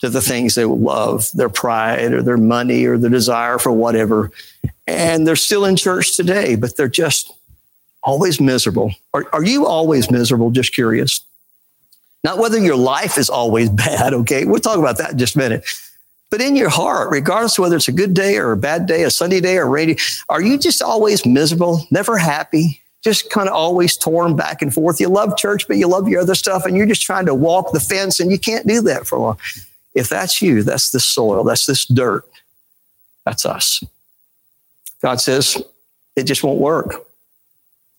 to 0.00 0.10
the 0.10 0.20
things 0.20 0.54
they 0.54 0.64
love, 0.64 1.30
their 1.32 1.48
pride 1.48 2.12
or 2.12 2.22
their 2.22 2.36
money 2.36 2.84
or 2.84 2.98
their 2.98 3.10
desire 3.10 3.58
for 3.58 3.72
whatever. 3.72 4.30
And 4.86 5.26
they're 5.26 5.36
still 5.36 5.64
in 5.64 5.76
church 5.76 6.16
today, 6.16 6.56
but 6.56 6.76
they're 6.76 6.88
just 6.88 7.32
always 8.02 8.40
miserable. 8.40 8.92
Are, 9.14 9.26
are 9.32 9.44
you 9.44 9.66
always 9.66 10.10
miserable? 10.10 10.50
Just 10.50 10.74
curious. 10.74 11.22
Not 12.22 12.38
whether 12.38 12.58
your 12.58 12.76
life 12.76 13.16
is 13.18 13.30
always 13.30 13.70
bad, 13.70 14.12
okay? 14.14 14.44
We'll 14.44 14.60
talk 14.60 14.78
about 14.78 14.98
that 14.98 15.12
in 15.12 15.18
just 15.18 15.36
a 15.36 15.38
minute. 15.38 15.64
But 16.30 16.40
in 16.40 16.56
your 16.56 16.68
heart, 16.68 17.10
regardless 17.10 17.58
of 17.58 17.62
whether 17.62 17.76
it's 17.76 17.88
a 17.88 17.92
good 17.92 18.12
day 18.12 18.38
or 18.38 18.52
a 18.52 18.56
bad 18.56 18.86
day, 18.86 19.04
a 19.04 19.10
sunny 19.10 19.40
day 19.40 19.56
or 19.56 19.68
rainy, 19.68 19.96
are 20.28 20.42
you 20.42 20.58
just 20.58 20.82
always 20.82 21.24
miserable, 21.24 21.86
never 21.90 22.18
happy, 22.18 22.82
just 23.04 23.30
kind 23.30 23.48
of 23.48 23.54
always 23.54 23.96
torn 23.96 24.34
back 24.34 24.62
and 24.62 24.72
forth? 24.72 24.98
You 24.98 25.08
love 25.08 25.36
church, 25.36 25.68
but 25.68 25.76
you 25.76 25.86
love 25.86 26.08
your 26.08 26.22
other 26.22 26.34
stuff, 26.34 26.64
and 26.64 26.76
you're 26.76 26.86
just 26.86 27.02
trying 27.02 27.26
to 27.26 27.34
walk 27.34 27.72
the 27.72 27.80
fence, 27.80 28.18
and 28.18 28.32
you 28.32 28.38
can't 28.38 28.66
do 28.66 28.80
that 28.82 29.06
for 29.06 29.18
long. 29.18 29.38
If 29.94 30.08
that's 30.08 30.42
you, 30.42 30.62
that's 30.62 30.90
this 30.90 31.04
soil, 31.04 31.44
that's 31.44 31.66
this 31.66 31.84
dirt, 31.84 32.24
that's 33.24 33.46
us. 33.46 33.84
God 35.02 35.20
says, 35.20 35.62
it 36.16 36.24
just 36.24 36.42
won't 36.42 36.58
work. 36.58 37.06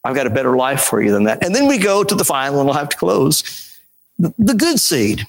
I've 0.03 0.15
got 0.15 0.27
a 0.27 0.31
better 0.31 0.55
life 0.55 0.81
for 0.81 1.01
you 1.01 1.11
than 1.11 1.23
that. 1.25 1.45
And 1.45 1.55
then 1.55 1.67
we 1.67 1.77
go 1.77 2.03
to 2.03 2.15
the 2.15 2.25
final, 2.25 2.59
and 2.59 2.69
I'll 2.69 2.75
have 2.75 2.89
to 2.89 2.97
close 2.97 3.77
the 4.17 4.53
good 4.53 4.79
seed 4.79 5.25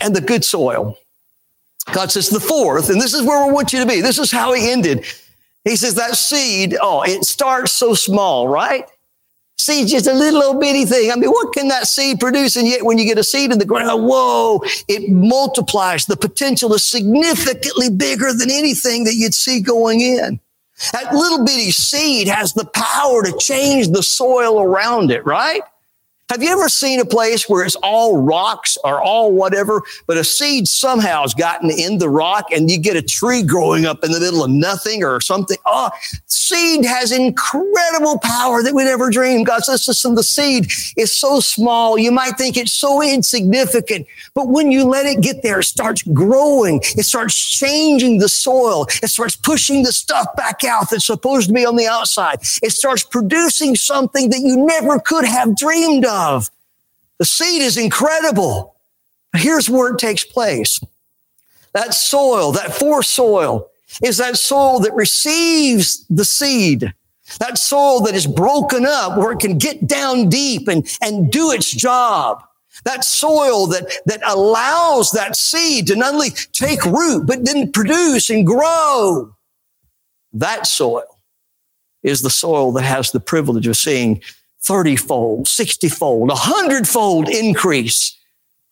and 0.00 0.16
the 0.16 0.20
good 0.20 0.44
soil. 0.44 0.96
God 1.92 2.10
says 2.10 2.28
the 2.28 2.40
fourth, 2.40 2.90
and 2.90 3.00
this 3.00 3.14
is 3.14 3.22
where 3.22 3.46
we 3.46 3.52
want 3.52 3.72
you 3.72 3.80
to 3.80 3.86
be. 3.86 4.00
This 4.00 4.18
is 4.18 4.30
how 4.30 4.52
he 4.52 4.70
ended. 4.70 5.04
He 5.64 5.76
says 5.76 5.94
that 5.94 6.16
seed, 6.16 6.76
oh, 6.80 7.02
it 7.02 7.24
starts 7.24 7.72
so 7.72 7.94
small, 7.94 8.48
right? 8.48 8.84
Seed's 9.60 9.90
just 9.90 10.06
a 10.06 10.12
little 10.14 10.42
old 10.42 10.60
bitty 10.60 10.86
thing. 10.86 11.12
I 11.12 11.16
mean, 11.16 11.30
what 11.30 11.52
can 11.52 11.68
that 11.68 11.86
seed 11.86 12.18
produce? 12.18 12.56
And 12.56 12.66
yet 12.66 12.84
when 12.84 12.98
you 12.98 13.04
get 13.04 13.18
a 13.18 13.24
seed 13.24 13.52
in 13.52 13.58
the 13.58 13.66
ground, 13.66 14.06
whoa, 14.06 14.62
it 14.88 15.10
multiplies. 15.10 16.06
The 16.06 16.16
potential 16.16 16.72
is 16.72 16.84
significantly 16.84 17.90
bigger 17.90 18.32
than 18.32 18.50
anything 18.50 19.04
that 19.04 19.14
you'd 19.14 19.34
see 19.34 19.60
going 19.60 20.00
in. 20.00 20.40
That 20.92 21.12
little 21.12 21.44
bitty 21.44 21.72
seed 21.72 22.26
has 22.28 22.54
the 22.54 22.64
power 22.64 23.22
to 23.22 23.36
change 23.38 23.88
the 23.88 24.02
soil 24.02 24.62
around 24.62 25.10
it, 25.10 25.26
right? 25.26 25.62
Have 26.30 26.44
you 26.44 26.50
ever 26.50 26.68
seen 26.68 27.00
a 27.00 27.04
place 27.04 27.48
where 27.48 27.64
it's 27.64 27.74
all 27.82 28.22
rocks 28.22 28.78
or 28.84 29.02
all 29.02 29.32
whatever, 29.32 29.82
but 30.06 30.16
a 30.16 30.22
seed 30.22 30.68
somehow 30.68 31.22
has 31.22 31.34
gotten 31.34 31.70
in 31.70 31.98
the 31.98 32.08
rock 32.08 32.52
and 32.52 32.70
you 32.70 32.78
get 32.78 32.94
a 32.94 33.02
tree 33.02 33.42
growing 33.42 33.84
up 33.84 34.04
in 34.04 34.12
the 34.12 34.20
middle 34.20 34.44
of 34.44 34.50
nothing 34.50 35.02
or 35.02 35.20
something? 35.20 35.56
Oh, 35.66 35.90
seed 36.26 36.84
has 36.84 37.10
incredible 37.10 38.20
power 38.20 38.62
that 38.62 38.72
we 38.76 38.84
never 38.84 39.10
dreamed. 39.10 39.46
God 39.46 39.64
says, 39.64 39.88
listen, 39.88 40.14
the 40.14 40.22
seed 40.22 40.70
is 40.96 41.12
so 41.12 41.40
small. 41.40 41.98
You 41.98 42.12
might 42.12 42.38
think 42.38 42.56
it's 42.56 42.74
so 42.74 43.02
insignificant, 43.02 44.06
but 44.32 44.46
when 44.46 44.70
you 44.70 44.84
let 44.84 45.06
it 45.06 45.22
get 45.22 45.42
there, 45.42 45.58
it 45.58 45.64
starts 45.64 46.04
growing. 46.04 46.78
It 46.96 47.06
starts 47.06 47.34
changing 47.34 48.18
the 48.18 48.28
soil. 48.28 48.86
It 49.02 49.08
starts 49.08 49.34
pushing 49.34 49.82
the 49.82 49.92
stuff 49.92 50.28
back 50.36 50.62
out 50.62 50.90
that's 50.90 51.06
supposed 51.06 51.48
to 51.48 51.52
be 51.52 51.66
on 51.66 51.74
the 51.74 51.88
outside. 51.88 52.38
It 52.62 52.70
starts 52.70 53.02
producing 53.02 53.74
something 53.74 54.30
that 54.30 54.38
you 54.38 54.64
never 54.64 55.00
could 55.00 55.24
have 55.24 55.56
dreamed 55.56 56.04
of 56.04 56.19
of. 56.20 56.50
The 57.18 57.24
seed 57.24 57.62
is 57.62 57.76
incredible. 57.76 58.76
Here's 59.34 59.68
where 59.68 59.94
it 59.94 59.98
takes 59.98 60.24
place. 60.24 60.80
That 61.72 61.94
soil, 61.94 62.52
that 62.52 62.74
foresoil, 62.74 63.68
is 64.02 64.16
that 64.18 64.36
soil 64.36 64.80
that 64.80 64.94
receives 64.94 66.04
the 66.08 66.24
seed. 66.24 66.92
That 67.38 67.58
soil 67.58 68.00
that 68.00 68.14
is 68.14 68.26
broken 68.26 68.84
up 68.84 69.16
where 69.16 69.32
it 69.32 69.38
can 69.38 69.58
get 69.58 69.86
down 69.86 70.28
deep 70.28 70.66
and, 70.68 70.88
and 71.00 71.30
do 71.30 71.52
its 71.52 71.70
job. 71.70 72.42
That 72.84 73.04
soil 73.04 73.66
that, 73.68 73.92
that 74.06 74.22
allows 74.26 75.12
that 75.12 75.36
seed 75.36 75.88
to 75.88 75.96
not 75.96 76.14
only 76.14 76.30
take 76.52 76.84
root, 76.84 77.26
but 77.26 77.44
then 77.44 77.70
produce 77.70 78.30
and 78.30 78.46
grow. 78.46 79.34
That 80.32 80.66
soil 80.66 81.18
is 82.02 82.22
the 82.22 82.30
soil 82.30 82.72
that 82.72 82.82
has 82.82 83.12
the 83.12 83.20
privilege 83.20 83.66
of 83.66 83.76
seeing 83.76 84.22
30 84.62 84.96
fold, 84.96 85.48
60 85.48 85.88
fold, 85.88 86.28
100 86.28 86.86
fold 86.86 87.28
increase 87.28 88.16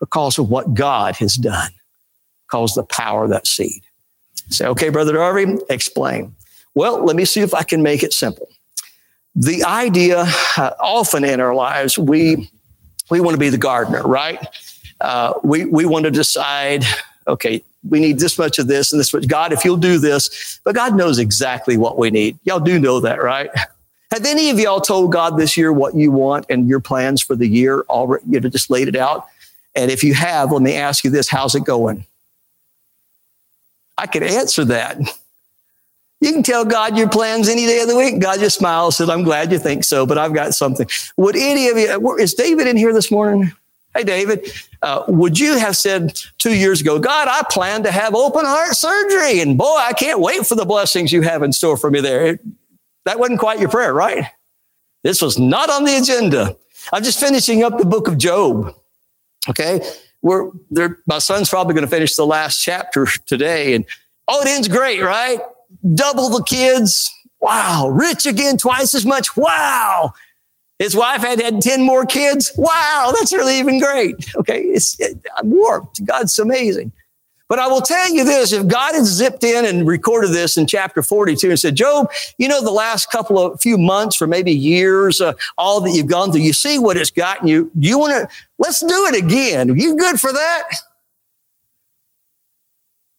because 0.00 0.38
of 0.38 0.48
what 0.48 0.74
God 0.74 1.16
has 1.16 1.34
done, 1.34 1.70
because 2.46 2.74
the 2.74 2.84
power 2.84 3.24
of 3.24 3.30
that 3.30 3.46
seed. 3.46 3.82
Say, 4.50 4.66
okay, 4.66 4.88
Brother 4.88 5.14
Darvie, 5.14 5.60
explain. 5.68 6.34
Well, 6.74 7.04
let 7.04 7.16
me 7.16 7.24
see 7.24 7.40
if 7.40 7.54
I 7.54 7.62
can 7.62 7.82
make 7.82 8.02
it 8.02 8.12
simple. 8.12 8.48
The 9.34 9.64
idea, 9.64 10.24
uh, 10.56 10.72
often 10.80 11.24
in 11.24 11.40
our 11.40 11.54
lives, 11.54 11.98
we 11.98 12.50
we 13.10 13.20
want 13.20 13.34
to 13.34 13.38
be 13.38 13.48
the 13.48 13.58
gardener, 13.58 14.02
right? 14.02 14.46
Uh, 15.00 15.34
we 15.42 15.64
we 15.64 15.84
want 15.84 16.04
to 16.04 16.10
decide, 16.10 16.84
okay, 17.26 17.62
we 17.88 18.00
need 18.00 18.18
this 18.18 18.38
much 18.38 18.58
of 18.58 18.66
this 18.66 18.92
and 18.92 19.00
this 19.00 19.12
much. 19.12 19.26
God, 19.28 19.52
if 19.52 19.64
you'll 19.64 19.76
do 19.76 19.98
this, 19.98 20.60
but 20.64 20.74
God 20.74 20.96
knows 20.96 21.18
exactly 21.18 21.76
what 21.76 21.98
we 21.98 22.10
need. 22.10 22.38
Y'all 22.44 22.60
do 22.60 22.78
know 22.78 23.00
that, 23.00 23.22
right? 23.22 23.50
Have 24.10 24.24
any 24.24 24.50
of 24.50 24.58
y'all 24.58 24.80
told 24.80 25.12
God 25.12 25.36
this 25.36 25.56
year 25.56 25.72
what 25.72 25.94
you 25.94 26.10
want 26.10 26.46
and 26.48 26.66
your 26.66 26.80
plans 26.80 27.20
for 27.20 27.36
the 27.36 27.46
year 27.46 27.84
already, 27.90 28.24
you 28.28 28.40
know, 28.40 28.48
just 28.48 28.70
laid 28.70 28.88
it 28.88 28.96
out? 28.96 29.26
And 29.74 29.90
if 29.90 30.02
you 30.02 30.14
have, 30.14 30.50
let 30.50 30.62
me 30.62 30.74
ask 30.74 31.04
you 31.04 31.10
this, 31.10 31.28
how's 31.28 31.54
it 31.54 31.64
going? 31.64 32.04
I 33.98 34.06
could 34.06 34.22
answer 34.22 34.64
that. 34.66 34.98
You 36.20 36.32
can 36.32 36.42
tell 36.42 36.64
God 36.64 36.96
your 36.96 37.08
plans 37.08 37.48
any 37.48 37.66
day 37.66 37.80
of 37.80 37.88
the 37.88 37.96
week. 37.96 38.18
God 38.18 38.40
just 38.40 38.58
smiles, 38.58 38.98
and 38.98 39.08
says, 39.08 39.14
I'm 39.14 39.22
glad 39.22 39.52
you 39.52 39.58
think 39.58 39.84
so, 39.84 40.04
but 40.04 40.18
I've 40.18 40.34
got 40.34 40.54
something. 40.54 40.88
Would 41.16 41.36
any 41.36 41.68
of 41.68 41.76
you, 41.76 42.16
is 42.16 42.34
David 42.34 42.66
in 42.66 42.76
here 42.76 42.92
this 42.92 43.10
morning? 43.10 43.52
Hey, 43.94 44.04
David, 44.04 44.50
uh, 44.82 45.04
would 45.08 45.38
you 45.38 45.58
have 45.58 45.76
said 45.76 46.18
two 46.38 46.54
years 46.54 46.80
ago, 46.80 46.98
God, 46.98 47.28
I 47.28 47.42
plan 47.50 47.82
to 47.84 47.90
have 47.90 48.14
open 48.14 48.44
heart 48.44 48.74
surgery, 48.74 49.40
and 49.40 49.56
boy, 49.56 49.76
I 49.78 49.92
can't 49.92 50.20
wait 50.20 50.46
for 50.46 50.54
the 50.54 50.64
blessings 50.64 51.12
you 51.12 51.22
have 51.22 51.42
in 51.42 51.52
store 51.52 51.76
for 51.76 51.90
me 51.90 52.00
there? 52.00 52.38
That 53.08 53.18
wasn't 53.18 53.40
quite 53.40 53.58
your 53.58 53.70
prayer, 53.70 53.94
right? 53.94 54.26
This 55.02 55.22
was 55.22 55.38
not 55.38 55.70
on 55.70 55.84
the 55.84 55.96
agenda. 55.96 56.54
I'm 56.92 57.02
just 57.02 57.18
finishing 57.18 57.64
up 57.64 57.78
the 57.78 57.86
book 57.86 58.06
of 58.06 58.18
Job. 58.18 58.74
Okay. 59.48 59.80
We're 60.20 60.50
there, 60.70 60.98
my 61.06 61.18
son's 61.18 61.48
probably 61.48 61.72
going 61.72 61.86
to 61.86 61.90
finish 61.90 62.16
the 62.16 62.26
last 62.26 62.62
chapter 62.62 63.06
today. 63.24 63.72
And 63.72 63.86
oh, 64.28 64.42
it 64.42 64.48
ends 64.48 64.68
great, 64.68 65.00
right? 65.00 65.40
Double 65.94 66.28
the 66.28 66.42
kids. 66.42 67.10
Wow. 67.40 67.88
Rich 67.88 68.26
again, 68.26 68.58
twice 68.58 68.94
as 68.94 69.06
much. 69.06 69.34
Wow. 69.38 70.12
His 70.78 70.94
wife 70.94 71.22
had 71.22 71.40
had 71.40 71.62
10 71.62 71.80
more 71.80 72.04
kids. 72.04 72.52
Wow. 72.58 73.14
That's 73.18 73.32
really 73.32 73.58
even 73.58 73.80
great. 73.80 74.16
Okay. 74.36 74.64
It's 74.64 75.00
it, 75.00 75.16
I'm 75.38 75.48
warped. 75.48 76.04
God's 76.04 76.38
amazing. 76.38 76.92
But 77.48 77.58
I 77.58 77.66
will 77.66 77.80
tell 77.80 78.12
you 78.12 78.24
this, 78.24 78.52
if 78.52 78.66
God 78.66 78.94
had 78.94 79.06
zipped 79.06 79.42
in 79.42 79.64
and 79.64 79.88
recorded 79.88 80.32
this 80.32 80.58
in 80.58 80.66
chapter 80.66 81.02
42 81.02 81.48
and 81.48 81.58
said, 81.58 81.76
Job, 81.76 82.10
you 82.36 82.46
know, 82.46 82.62
the 82.62 82.70
last 82.70 83.10
couple 83.10 83.38
of 83.38 83.60
few 83.60 83.78
months 83.78 84.20
or 84.20 84.26
maybe 84.26 84.52
years, 84.52 85.20
uh, 85.20 85.32
all 85.56 85.80
that 85.80 85.92
you've 85.92 86.06
gone 86.06 86.30
through, 86.30 86.42
you 86.42 86.52
see 86.52 86.78
what 86.78 86.98
it's 86.98 87.10
gotten 87.10 87.48
you. 87.48 87.70
You 87.74 87.98
want 87.98 88.12
to, 88.12 88.36
let's 88.58 88.80
do 88.80 89.06
it 89.06 89.16
again. 89.16 89.70
Are 89.70 89.76
you 89.76 89.96
good 89.96 90.20
for 90.20 90.30
that? 90.30 90.68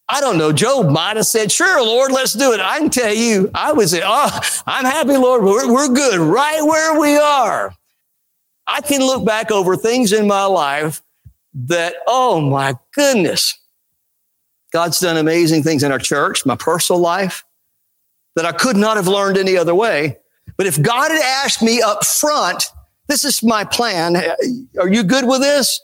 I 0.07 0.21
don't 0.21 0.37
know. 0.37 0.51
Job 0.51 0.89
might 0.89 1.17
have 1.17 1.25
said, 1.25 1.51
sure, 1.51 1.83
Lord, 1.83 2.11
let's 2.11 2.33
do 2.33 2.53
it. 2.53 2.59
I 2.59 2.79
can 2.79 2.89
tell 2.89 3.13
you, 3.13 3.49
I 3.53 3.71
would 3.71 3.89
say, 3.89 4.01
oh, 4.03 4.39
I'm 4.65 4.85
happy, 4.85 5.17
Lord. 5.17 5.43
We're, 5.43 5.71
we're 5.71 5.93
good 5.93 6.19
right 6.19 6.61
where 6.63 6.99
we 6.99 7.15
are. 7.17 7.73
I 8.65 8.81
can 8.81 9.01
look 9.01 9.25
back 9.25 9.51
over 9.51 9.75
things 9.75 10.11
in 10.11 10.27
my 10.27 10.45
life 10.45 11.01
that, 11.53 11.95
oh 12.07 12.41
my 12.41 12.75
goodness, 12.93 13.59
God's 14.71 14.99
done 14.99 15.17
amazing 15.17 15.63
things 15.63 15.83
in 15.83 15.91
our 15.91 15.99
church, 15.99 16.45
my 16.45 16.55
personal 16.55 17.01
life, 17.01 17.43
that 18.35 18.45
I 18.45 18.51
could 18.51 18.77
not 18.77 18.97
have 18.97 19.07
learned 19.07 19.37
any 19.37 19.57
other 19.57 19.73
way. 19.75 20.17
But 20.57 20.67
if 20.67 20.81
God 20.81 21.11
had 21.11 21.21
asked 21.21 21.61
me 21.61 21.81
up 21.81 22.05
front, 22.05 22.65
this 23.07 23.25
is 23.25 23.41
my 23.41 23.63
plan. 23.63 24.15
Are 24.79 24.87
you 24.87 25.03
good 25.03 25.27
with 25.27 25.41
this? 25.41 25.81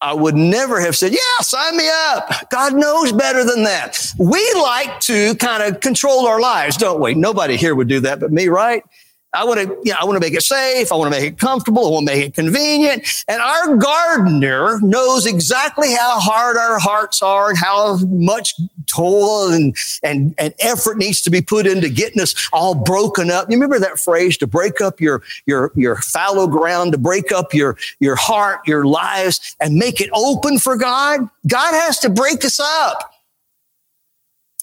I 0.00 0.14
would 0.14 0.36
never 0.36 0.80
have 0.80 0.96
said, 0.96 1.12
yeah, 1.12 1.40
sign 1.40 1.76
me 1.76 1.88
up. 1.88 2.48
God 2.50 2.74
knows 2.74 3.10
better 3.12 3.42
than 3.44 3.64
that. 3.64 4.12
We 4.18 4.52
like 4.54 5.00
to 5.00 5.34
kind 5.36 5.62
of 5.62 5.80
control 5.80 6.26
our 6.26 6.40
lives, 6.40 6.76
don't 6.76 7.00
we? 7.00 7.14
Nobody 7.14 7.56
here 7.56 7.74
would 7.74 7.88
do 7.88 7.98
that 8.00 8.20
but 8.20 8.30
me, 8.30 8.46
right? 8.46 8.84
I 9.34 9.44
want 9.44 9.60
to, 9.60 9.76
you 9.84 9.92
know, 9.92 9.98
I 10.00 10.04
want 10.06 10.16
to 10.16 10.20
make 10.20 10.34
it 10.34 10.42
safe. 10.42 10.90
I 10.90 10.96
want 10.96 11.12
to 11.12 11.20
make 11.20 11.32
it 11.32 11.38
comfortable. 11.38 11.86
I 11.86 11.90
want 11.90 12.08
to 12.08 12.14
make 12.14 12.26
it 12.28 12.34
convenient. 12.34 13.06
And 13.28 13.42
our 13.42 13.76
gardener 13.76 14.80
knows 14.80 15.26
exactly 15.26 15.92
how 15.92 16.18
hard 16.18 16.56
our 16.56 16.78
hearts 16.78 17.20
are 17.20 17.50
and 17.50 17.58
how 17.58 17.98
much 18.06 18.54
toil 18.86 19.52
and, 19.52 19.76
and, 20.02 20.34
and 20.38 20.54
effort 20.60 20.96
needs 20.96 21.20
to 21.22 21.30
be 21.30 21.42
put 21.42 21.66
into 21.66 21.90
getting 21.90 22.22
us 22.22 22.34
all 22.54 22.74
broken 22.74 23.30
up. 23.30 23.50
You 23.50 23.56
remember 23.56 23.78
that 23.78 23.98
phrase 23.98 24.38
to 24.38 24.46
break 24.46 24.80
up 24.80 24.98
your, 24.98 25.22
your, 25.44 25.72
your 25.74 25.96
fallow 25.96 26.46
ground, 26.46 26.92
to 26.92 26.98
break 26.98 27.30
up 27.30 27.52
your, 27.52 27.76
your 28.00 28.16
heart, 28.16 28.60
your 28.66 28.86
lives 28.86 29.56
and 29.60 29.74
make 29.74 30.00
it 30.00 30.08
open 30.14 30.58
for 30.58 30.76
God? 30.76 31.28
God 31.46 31.74
has 31.74 31.98
to 32.00 32.08
break 32.08 32.46
us 32.46 32.58
up. 32.60 33.14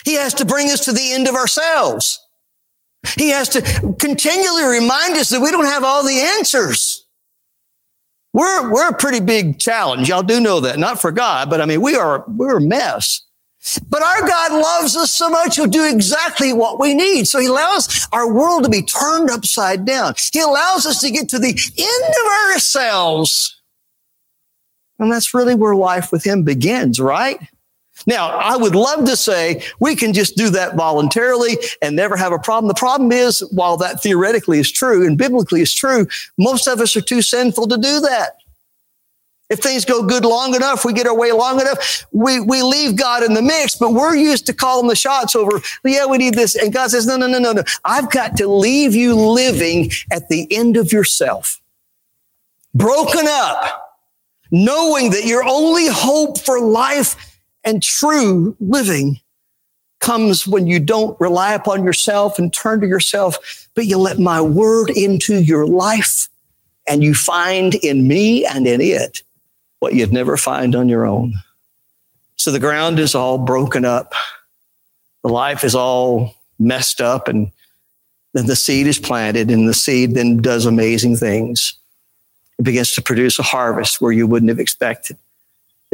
He 0.04 0.16
has 0.16 0.34
to 0.36 0.46
bring 0.46 0.72
us 0.72 0.86
to 0.86 0.92
the 0.92 1.14
end 1.14 1.28
of 1.28 1.36
ourselves. 1.36 2.25
He 3.18 3.30
has 3.30 3.50
to 3.50 3.62
continually 4.00 4.64
remind 4.64 5.16
us 5.16 5.30
that 5.30 5.42
we 5.42 5.52
don't 5.52 5.66
have 5.66 5.84
all 5.84 6.04
the 6.04 6.20
answers. 6.38 7.06
We're, 8.34 8.72
we're 8.72 8.90
a 8.90 8.94
pretty 8.94 9.22
big 9.22 9.60
challenge. 9.60 10.10
Y'all 10.10 10.22
do 10.22 10.42
know 10.42 10.60
that. 10.60 10.78
Not 10.78 11.00
for 11.00 11.12
God, 11.12 11.50
but 11.50 11.62
I 11.62 11.66
mean, 11.66 11.82
we 11.82 11.96
are, 11.96 12.26
we're 12.28 12.58
a 12.58 12.62
mess. 12.62 13.22
But 13.90 14.04
our 14.04 14.28
God 14.28 14.52
loves 14.52 14.96
us 14.96 15.12
so 15.12 15.30
much, 15.30 15.56
He'll 15.56 15.66
do 15.66 15.90
exactly 15.90 16.54
what 16.54 16.80
we 16.80 16.94
need. 16.94 17.28
So 17.28 17.40
He 17.40 17.48
allows 17.48 18.08
our 18.12 18.32
world 18.32 18.64
to 18.64 18.70
be 18.70 18.82
turned 18.84 19.30
upside 19.30 19.86
down. 19.86 20.14
He 20.34 20.40
allows 20.40 20.86
us 20.86 21.02
to 21.02 21.10
get 21.10 21.30
to 21.30 21.40
the 21.40 21.48
end 21.48 22.14
of 22.26 22.54
ourselves. 22.54 23.60
And 25.00 25.12
that's 25.12 25.34
really 25.34 25.56
where 25.56 25.76
life 25.76 26.12
with 26.12 26.26
Him 26.26 26.44
begins, 26.44 27.00
right? 27.00 27.40
Now, 28.08 28.30
I 28.30 28.58
would 28.58 28.76
love 28.76 29.06
to 29.06 29.16
say 29.16 29.64
we 29.80 29.96
can 29.96 30.14
just 30.14 30.36
do 30.36 30.50
that 30.52 30.76
voluntarily 30.76 31.58
and 31.82 31.96
never 31.96 32.18
have 32.18 32.34
a 32.34 32.40
problem. 32.40 32.68
The 32.68 32.74
problem 32.74 33.12
is, 33.12 33.40
while 33.52 33.78
that 33.78 34.04
theoretically 34.04 34.60
is 34.60 34.72
true 34.72 35.06
and 35.06 35.18
biblically 35.18 35.62
is 35.62 35.74
true, 35.74 36.08
most 36.38 36.68
of 36.68 36.82
us 36.82 36.96
are 36.96 37.02
too 37.02 37.22
sinful 37.22 37.68
to 37.68 37.78
do 37.78 38.00
that. 38.02 38.38
If 39.50 39.60
things 39.60 39.86
go 39.86 40.02
good 40.04 40.26
long 40.26 40.56
enough, 40.56 40.84
we 40.84 40.94
get 40.94 41.06
our 41.06 41.16
way 41.16 41.32
long 41.32 41.62
enough, 41.62 42.06
we, 42.12 42.40
we 42.40 42.64
leave 42.64 42.96
God 42.96 43.22
in 43.24 43.36
the 43.36 43.44
mix, 43.44 43.76
but 43.76 43.94
we're 43.94 44.16
used 44.16 44.48
to 44.48 44.54
calling 44.54 44.88
the 44.88 44.96
shots 44.96 45.36
over, 45.36 45.62
yeah, 45.84 46.06
we 46.08 46.18
need 46.18 46.34
this. 46.34 46.56
And 46.56 46.74
God 46.74 46.90
says, 46.90 47.06
no, 47.06 47.16
no, 47.16 47.28
no, 47.28 47.38
no, 47.38 47.52
no. 47.52 47.64
I've 47.84 48.10
got 48.10 48.38
to 48.38 48.48
leave 48.48 48.96
you 48.96 49.16
living 49.16 49.92
at 50.12 50.30
the 50.30 50.52
end 50.52 50.78
of 50.78 50.92
yourself, 50.92 51.62
broken 52.74 53.26
up, 53.28 54.00
knowing 54.50 55.12
that 55.12 55.26
your 55.26 55.44
only 55.44 55.88
hope 55.90 56.40
for 56.40 56.60
life 56.60 57.16
and 57.66 57.82
true 57.82 58.56
living 58.60 59.20
comes 60.00 60.46
when 60.46 60.68
you 60.68 60.80
don't 60.80 61.20
rely 61.20 61.54
upon 61.54 61.84
yourself 61.84 62.38
and 62.38 62.54
turn 62.54 62.80
to 62.82 62.88
yourself, 62.88 63.68
but 63.74 63.88
you 63.88 63.98
let 63.98 64.20
my 64.20 64.40
word 64.40 64.90
into 64.92 65.42
your 65.42 65.66
life 65.66 66.30
and 66.88 67.04
you 67.04 67.16
find 67.16 67.76
in 67.76 68.08
me 68.08 68.46
and 68.46 68.68
in 68.68 68.82
it 68.82 69.24
what 69.80 69.96
you'd 69.96 70.14
never 70.14 70.38
find 70.38 70.76
on 70.76 70.88
your 70.88 71.06
own. 71.06 71.34
So 72.36 72.52
the 72.52 72.60
ground 72.60 73.00
is 73.00 73.16
all 73.16 73.40
broken 73.40 73.84
up. 73.84 74.14
The 75.24 75.30
life 75.30 75.64
is 75.64 75.74
all 75.74 76.36
messed 76.60 77.02
up 77.02 77.28
and 77.28 77.52
then 78.34 78.46
the 78.46 78.56
seed 78.56 78.86
is 78.86 79.00
planted 79.00 79.50
and 79.50 79.68
the 79.68 79.74
seed 79.74 80.14
then 80.14 80.38
does 80.38 80.66
amazing 80.66 81.16
things. 81.18 81.74
it 82.60 82.64
begins 82.64 82.92
to 82.94 83.02
produce 83.02 83.40
a 83.40 83.44
harvest 83.44 84.00
where 84.00 84.12
you 84.12 84.28
wouldn't 84.28 84.50
have 84.50 84.60
expected. 84.60 85.18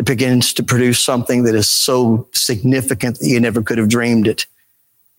It 0.02 0.06
begins 0.06 0.52
to 0.54 0.64
produce 0.64 1.00
something 1.00 1.44
that 1.44 1.54
is 1.54 1.70
so 1.70 2.28
significant 2.32 3.20
that 3.20 3.28
you 3.28 3.40
never 3.40 3.62
could 3.62 3.78
have 3.78 3.88
dreamed 3.88 4.28
it. 4.28 4.48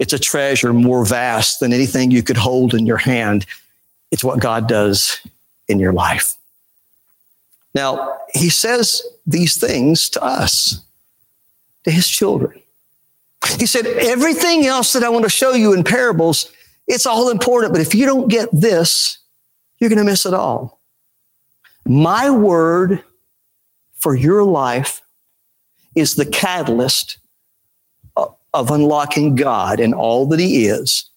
It's 0.01 0.13
a 0.13 0.19
treasure 0.19 0.73
more 0.73 1.07
vast 1.07 1.61
than 1.61 1.73
anything 1.73 2.11
you 2.11 2.25
could 2.25 2.37
hold 2.37 2.75
in 2.75 2.85
your 2.85 2.97
hand. 2.97 3.47
It's 4.11 4.25
what 4.25 4.41
God 4.41 4.67
does 4.67 5.21
in 5.69 5.79
your 5.79 5.93
life. 5.93 6.35
Now, 7.77 8.19
he 8.35 8.51
says 8.51 9.03
these 9.25 9.57
things 9.57 10.09
to 10.09 10.25
us, 10.25 10.83
to 11.85 11.93
his 11.93 12.09
children. 12.09 12.61
He 13.61 13.67
said, 13.67 13.87
everything 13.87 14.67
else 14.67 14.95
that 14.95 15.05
I 15.05 15.11
want 15.11 15.23
to 15.27 15.31
show 15.31 15.53
you 15.53 15.75
in 15.75 15.85
parables, 15.85 16.51
it's 16.89 17.07
all 17.07 17.31
important, 17.31 17.73
but 17.73 17.83
if 17.83 17.95
you 17.95 18.05
don't 18.05 18.27
get 18.27 18.49
this, 18.51 19.19
you're 19.79 19.91
going 19.91 20.05
to 20.05 20.11
miss 20.11 20.27
it 20.27 20.35
all. 20.35 20.81
My 21.87 22.29
word 22.31 23.05
for 24.03 24.17
your 24.17 24.43
life 24.43 25.01
is 25.95 26.17
the 26.17 26.27
catalyst 26.27 27.19
of 28.17 28.71
unlocking 28.71 29.37
God 29.37 29.79
and 29.79 29.95
all 29.95 30.27
that 30.27 30.41
He 30.41 30.67
is 30.67 31.09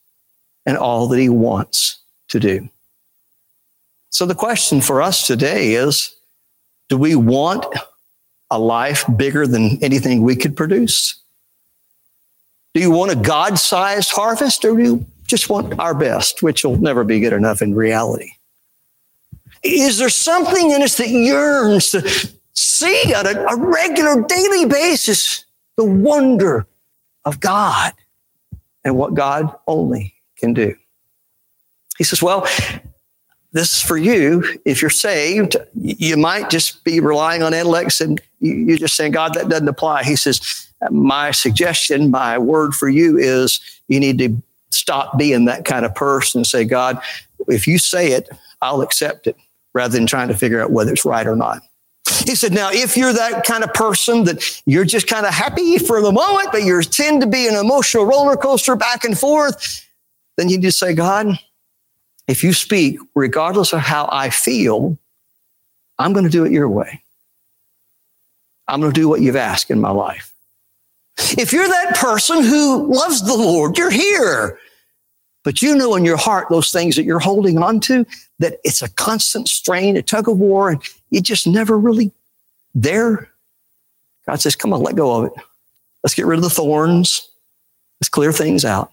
and 0.68 0.78
all 0.78 1.08
that 1.08 1.20
He 1.20 1.28
wants 1.28 1.98
to 2.28 2.40
do. 2.40 2.70
So 4.12 4.26
the 4.28 4.36
question 4.36 4.82
for 4.82 5.02
us 5.02 5.26
today 5.26 5.74
is 5.74 6.16
do 6.88 6.98
we 6.98 7.16
want 7.16 7.66
a 8.52 8.60
life 8.60 9.04
bigger 9.18 9.48
than 9.48 9.84
anything 9.84 10.22
we 10.22 10.36
could 10.36 10.56
produce? 10.56 11.16
Do 12.76 12.82
you 12.82 12.92
want 12.92 13.12
a 13.12 13.16
God 13.16 13.58
sized 13.58 14.12
harvest 14.12 14.64
or 14.64 14.78
do 14.78 14.84
you 14.84 15.06
just 15.26 15.50
want 15.50 15.80
our 15.80 15.96
best, 15.96 16.44
which 16.44 16.64
will 16.64 16.78
never 16.78 17.04
be 17.04 17.20
good 17.20 17.34
enough 17.34 17.64
in 17.64 17.74
reality? 17.74 18.30
Is 19.64 19.98
there 19.98 20.10
something 20.10 20.70
in 20.70 20.84
us 20.84 20.98
that 20.98 21.10
yearns 21.10 21.90
to 21.90 22.35
see 22.56 23.14
on 23.14 23.28
a, 23.28 23.40
a 23.46 23.56
regular 23.58 24.24
daily 24.24 24.66
basis 24.66 25.46
the 25.78 25.84
wonder 25.84 26.66
of 27.26 27.40
God 27.40 27.94
and 28.84 28.96
what 28.96 29.14
God 29.14 29.54
only 29.68 30.14
can 30.38 30.54
do? 30.54 30.76
He 31.98 32.04
says, 32.04 32.22
Well, 32.22 32.48
this 33.52 33.76
is 33.76 33.82
for 33.82 33.98
you. 33.98 34.44
If 34.66 34.82
you're 34.82 34.90
saved, 34.90 35.56
you 35.76 36.18
might 36.18 36.50
just 36.50 36.84
be 36.84 37.00
relying 37.00 37.42
on 37.42 37.54
intellects 37.54 38.02
and 38.02 38.22
you're 38.40 38.78
just 38.78 38.98
saying, 38.98 39.14
God, 39.14 39.34
that 39.36 39.50
doesn't 39.50 39.68
apply. 39.68 40.04
He 40.04 40.16
says, 40.16 40.68
My 40.92 41.32
suggestion, 41.32 42.12
my 42.12 42.38
word 42.38 42.76
for 42.76 42.90
you 42.90 43.18
is 43.18 43.60
you 43.88 44.00
need 44.00 44.18
to 44.20 44.42
stop 44.72 45.18
being 45.18 45.46
that 45.46 45.66
kind 45.66 45.86
of 45.86 45.96
person 45.96 46.40
and 46.40 46.48
say, 46.48 46.66
God, 46.66 47.00
if 47.48 47.66
you 47.66 47.78
say 47.78 48.12
it, 48.12 48.30
I'll 48.62 48.82
accept 48.82 49.26
it 49.28 49.38
rather 49.74 49.98
than 49.98 50.06
trying 50.06 50.28
to 50.28 50.38
figure 50.38 50.62
out 50.62 50.72
whether 50.72 50.92
it's 50.92 51.06
right 51.06 51.26
or 51.26 51.36
not. 51.36 51.62
He 52.26 52.36
said, 52.36 52.54
now, 52.54 52.70
if 52.72 52.96
you're 52.98 53.14
that 53.14 53.46
kind 53.46 53.64
of 53.64 53.74
person 53.74 54.26
that 54.26 54.62
you're 54.66 54.86
just 54.86 55.08
kind 55.08 55.26
of 55.26 55.34
happy 55.34 55.78
for 55.80 56.02
the 56.02 56.12
moment, 56.12 56.50
but 56.52 56.64
you 56.64 56.82
tend 56.82 57.22
to 57.22 57.28
be 57.28 57.48
an 57.48 57.56
emotional 57.56 58.06
roller 58.06 58.36
coaster 58.36 58.76
back 58.76 59.04
and 59.04 59.18
forth, 59.18 59.88
then 60.38 60.50
you 60.50 60.60
just 60.60 60.78
say, 60.78 60.94
God, 60.94 61.40
if 62.28 62.44
you 62.44 62.54
speak, 62.54 63.00
regardless 63.16 63.74
of 63.74 63.80
how 63.80 64.10
I 64.12 64.30
feel, 64.30 64.98
I'm 65.98 66.14
going 66.14 66.26
to 66.26 66.32
do 66.32 66.46
it 66.46 66.52
your 66.52 66.70
way. 66.70 67.02
I'm 68.68 68.82
going 68.82 68.94
to 68.94 69.00
do 69.00 69.08
what 69.08 69.22
you've 69.22 69.36
asked 69.36 69.72
in 69.72 69.80
my 69.80 69.92
life. 69.92 70.34
If 71.18 71.54
you're 71.54 71.68
that 71.68 71.96
person 71.96 72.44
who 72.44 72.92
loves 72.94 73.22
the 73.26 73.36
Lord, 73.36 73.78
you're 73.78 73.92
here. 73.92 74.60
But 75.46 75.62
you 75.62 75.76
know 75.76 75.96
in 75.96 76.04
your 76.04 76.18
heart 76.18 76.48
those 76.50 76.72
things 76.72 76.96
that 76.98 77.04
you're 77.04 77.20
holding 77.20 77.60
on 77.60 77.80
to, 77.82 78.06
that 78.40 78.60
it's 78.66 78.82
a 78.82 78.90
constant 78.90 79.48
strain, 79.48 79.96
a 79.96 80.02
tug 80.02 80.28
of 80.28 80.40
war, 80.40 80.72
and 80.72 80.82
you 81.12 81.22
just 81.22 81.48
never 81.48 81.78
really 81.78 82.12
there. 82.74 83.30
God 84.26 84.42
says, 84.42 84.56
come 84.56 84.74
on, 84.74 84.82
let 84.82 84.96
go 84.96 85.22
of 85.22 85.26
it. 85.28 85.34
Let's 86.04 86.16
get 86.16 86.26
rid 86.26 86.38
of 86.38 86.44
the 86.44 86.50
thorns. 86.50 87.30
Let's 88.02 88.10
clear 88.10 88.34
things 88.34 88.66
out. 88.66 88.92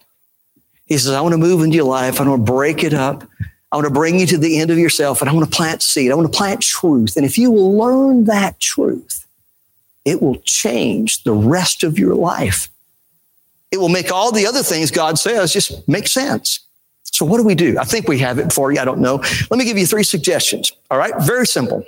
He 0.85 0.97
says, 0.97 1.11
I 1.11 1.21
want 1.21 1.33
to 1.33 1.39
move 1.39 1.63
into 1.63 1.75
your 1.75 1.85
life. 1.85 2.21
I 2.21 2.27
want 2.27 2.45
to 2.45 2.51
break 2.51 2.83
it 2.83 2.93
up. 2.93 3.27
I 3.71 3.75
want 3.75 3.87
to 3.87 3.93
bring 3.93 4.19
you 4.19 4.27
to 4.27 4.37
the 4.37 4.59
end 4.59 4.69
of 4.69 4.77
yourself 4.77 5.21
and 5.21 5.29
I 5.29 5.33
want 5.33 5.51
to 5.51 5.55
plant 5.55 5.81
seed. 5.81 6.11
I 6.11 6.15
want 6.15 6.31
to 6.31 6.37
plant 6.37 6.61
truth. 6.61 7.17
And 7.17 7.25
if 7.25 7.35
you 7.35 7.49
will 7.49 7.75
learn 7.75 8.25
that 8.25 8.59
truth, 8.59 9.25
it 10.05 10.21
will 10.21 10.35
change 10.41 11.23
the 11.23 11.33
rest 11.33 11.83
of 11.83 11.97
your 11.97 12.13
life 12.13 12.69
it 13.73 13.79
will 13.79 13.89
make 13.89 14.11
all 14.11 14.31
the 14.31 14.45
other 14.45 14.61
things 14.61 14.91
God 14.91 15.17
says 15.17 15.51
just 15.51 15.87
make 15.87 16.07
sense. 16.07 16.59
So 17.01 17.25
what 17.25 17.37
do 17.37 17.43
we 17.43 17.55
do? 17.55 17.77
I 17.79 17.83
think 17.83 18.07
we 18.07 18.19
have 18.19 18.37
it 18.37 18.53
for 18.53 18.71
you. 18.71 18.79
I 18.79 18.85
don't 18.85 18.99
know. 18.99 19.15
Let 19.49 19.57
me 19.57 19.65
give 19.65 19.79
you 19.79 19.87
three 19.87 20.03
suggestions. 20.03 20.71
All 20.91 20.99
right. 20.99 21.11
Very 21.21 21.47
simple. 21.47 21.83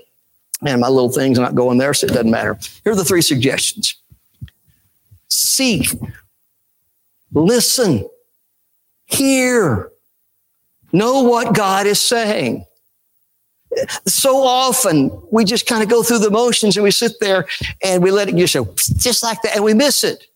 Man, 0.63 0.79
my 0.79 0.87
little 0.87 1.11
thing's 1.11 1.37
not 1.37 1.53
going 1.53 1.77
there, 1.77 1.93
so 1.93 2.07
it 2.07 2.13
doesn't 2.13 2.31
matter. 2.31 2.57
Here 2.83 2.93
are 2.93 2.95
the 2.95 3.05
three 3.05 3.21
suggestions. 3.21 3.95
Seek, 5.27 5.87
listen, 7.33 8.07
hear, 9.05 9.91
know 10.91 11.21
what 11.21 11.53
God 11.53 11.85
is 11.85 12.01
saying. 12.01 12.65
So 14.07 14.37
often 14.37 15.11
we 15.31 15.43
just 15.43 15.67
kind 15.67 15.83
of 15.83 15.89
go 15.89 16.01
through 16.01 16.19
the 16.19 16.31
motions 16.31 16.77
and 16.77 16.83
we 16.83 16.91
sit 16.91 17.19
there 17.19 17.45
and 17.83 18.01
we 18.01 18.09
let 18.09 18.29
it 18.29 18.35
just 18.35 18.55
go 18.55 18.73
just 18.97 19.21
like 19.21 19.41
that 19.43 19.55
and 19.55 19.63
we 19.63 19.75
miss 19.75 20.03
it. 20.03 20.27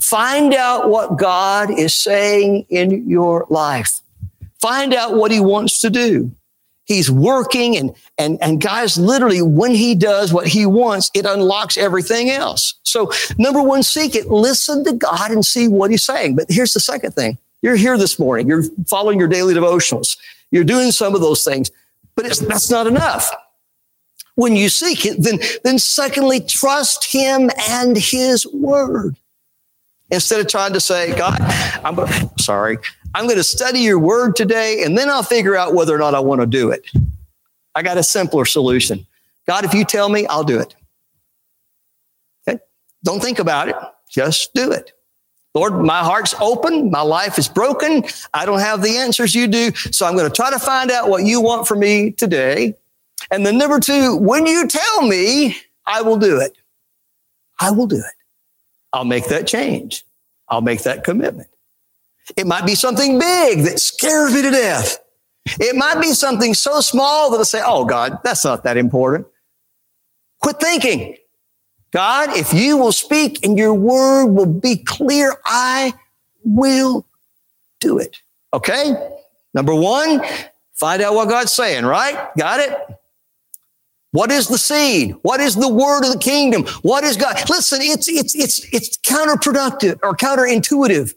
Find 0.00 0.54
out 0.54 0.88
what 0.88 1.18
God 1.18 1.70
is 1.70 1.94
saying 1.94 2.66
in 2.70 3.08
your 3.08 3.46
life. 3.50 4.00
Find 4.60 4.94
out 4.94 5.14
what 5.14 5.30
he 5.30 5.40
wants 5.40 5.80
to 5.80 5.90
do. 5.90 6.30
He's 6.84 7.10
working 7.10 7.76
and, 7.76 7.94
and, 8.18 8.38
and 8.42 8.60
guys, 8.60 8.98
literally 8.98 9.40
when 9.40 9.72
he 9.72 9.94
does 9.94 10.32
what 10.32 10.48
he 10.48 10.66
wants, 10.66 11.10
it 11.14 11.24
unlocks 11.24 11.76
everything 11.76 12.30
else. 12.30 12.74
So 12.82 13.12
number 13.38 13.62
one, 13.62 13.82
seek 13.82 14.14
it. 14.16 14.28
Listen 14.28 14.84
to 14.84 14.92
God 14.92 15.30
and 15.30 15.46
see 15.46 15.68
what 15.68 15.90
he's 15.90 16.02
saying. 16.02 16.36
But 16.36 16.46
here's 16.48 16.72
the 16.72 16.80
second 16.80 17.12
thing. 17.12 17.38
You're 17.62 17.76
here 17.76 17.96
this 17.96 18.18
morning. 18.18 18.48
You're 18.48 18.64
following 18.88 19.18
your 19.18 19.28
daily 19.28 19.54
devotionals. 19.54 20.16
You're 20.50 20.64
doing 20.64 20.90
some 20.90 21.14
of 21.14 21.20
those 21.20 21.44
things, 21.44 21.70
but 22.16 22.24
that's 22.24 22.70
not 22.70 22.86
enough. 22.86 23.30
When 24.34 24.56
you 24.56 24.68
seek 24.68 25.06
it, 25.06 25.22
then, 25.22 25.38
then 25.62 25.78
secondly, 25.78 26.40
trust 26.40 27.10
him 27.10 27.50
and 27.68 27.96
his 27.96 28.46
word. 28.52 29.16
Instead 30.12 30.40
of 30.40 30.46
trying 30.46 30.74
to 30.74 30.80
say, 30.80 31.16
God, 31.16 31.36
I'm 31.82 31.98
sorry, 32.38 32.76
I'm 33.14 33.24
going 33.24 33.38
to 33.38 33.44
study 33.44 33.80
your 33.80 33.98
word 33.98 34.36
today 34.36 34.84
and 34.84 34.96
then 34.96 35.08
I'll 35.08 35.22
figure 35.22 35.56
out 35.56 35.74
whether 35.74 35.94
or 35.94 35.98
not 35.98 36.14
I 36.14 36.20
want 36.20 36.42
to 36.42 36.46
do 36.46 36.70
it. 36.70 36.86
I 37.74 37.82
got 37.82 37.96
a 37.96 38.02
simpler 38.02 38.44
solution. 38.44 39.06
God, 39.46 39.64
if 39.64 39.72
you 39.72 39.84
tell 39.84 40.10
me, 40.10 40.26
I'll 40.26 40.44
do 40.44 40.60
it. 40.60 40.76
Okay? 42.46 42.60
Don't 43.02 43.22
think 43.22 43.38
about 43.38 43.70
it. 43.70 43.76
Just 44.10 44.52
do 44.52 44.70
it. 44.70 44.92
Lord, 45.54 45.82
my 45.82 46.00
heart's 46.00 46.34
open. 46.40 46.90
My 46.90 47.00
life 47.02 47.38
is 47.38 47.48
broken. 47.48 48.04
I 48.32 48.46
don't 48.46 48.60
have 48.60 48.82
the 48.82 48.96
answers 48.96 49.34
you 49.34 49.46
do. 49.46 49.72
So 49.74 50.06
I'm 50.06 50.14
going 50.14 50.30
to 50.30 50.34
try 50.34 50.50
to 50.50 50.58
find 50.58 50.90
out 50.90 51.08
what 51.08 51.24
you 51.24 51.40
want 51.40 51.66
from 51.66 51.80
me 51.80 52.12
today. 52.12 52.74
And 53.30 53.44
then 53.44 53.58
number 53.58 53.80
two, 53.80 54.16
when 54.16 54.46
you 54.46 54.66
tell 54.66 55.02
me, 55.02 55.56
I 55.86 56.02
will 56.02 56.18
do 56.18 56.38
it. 56.38 56.56
I 57.60 57.70
will 57.70 57.86
do 57.86 57.96
it. 57.96 58.21
I'll 58.92 59.04
make 59.04 59.26
that 59.26 59.46
change. 59.46 60.04
I'll 60.48 60.60
make 60.60 60.82
that 60.82 61.04
commitment. 61.04 61.48
It 62.36 62.46
might 62.46 62.66
be 62.66 62.74
something 62.74 63.18
big 63.18 63.64
that 63.64 63.78
scares 63.78 64.34
me 64.34 64.42
to 64.42 64.50
death. 64.50 64.98
It 65.60 65.74
might 65.74 66.00
be 66.00 66.12
something 66.12 66.54
so 66.54 66.80
small 66.80 67.30
that 67.30 67.40
I 67.40 67.42
say, 67.42 67.62
Oh 67.64 67.84
God, 67.84 68.18
that's 68.22 68.44
not 68.44 68.64
that 68.64 68.76
important. 68.76 69.26
Quit 70.40 70.60
thinking. 70.60 71.16
God, 71.92 72.30
if 72.36 72.52
you 72.52 72.76
will 72.78 72.92
speak 72.92 73.44
and 73.44 73.58
your 73.58 73.74
word 73.74 74.26
will 74.26 74.46
be 74.46 74.76
clear, 74.76 75.36
I 75.44 75.92
will 76.44 77.06
do 77.80 77.98
it. 77.98 78.22
Okay. 78.54 78.94
Number 79.52 79.74
one, 79.74 80.22
find 80.74 81.02
out 81.02 81.14
what 81.14 81.28
God's 81.28 81.52
saying, 81.52 81.84
right? 81.84 82.28
Got 82.36 82.60
it? 82.60 82.78
What 84.12 84.30
is 84.30 84.46
the 84.46 84.58
seed? 84.58 85.16
What 85.22 85.40
is 85.40 85.54
the 85.54 85.68
word 85.68 86.04
of 86.04 86.12
the 86.12 86.18
kingdom? 86.18 86.66
What 86.82 87.02
is 87.02 87.16
God? 87.16 87.48
Listen, 87.48 87.80
it's, 87.80 88.08
it's, 88.08 88.34
it's, 88.34 88.64
it's 88.72 88.98
counterproductive 88.98 89.98
or 90.02 90.14
counterintuitive. 90.14 91.14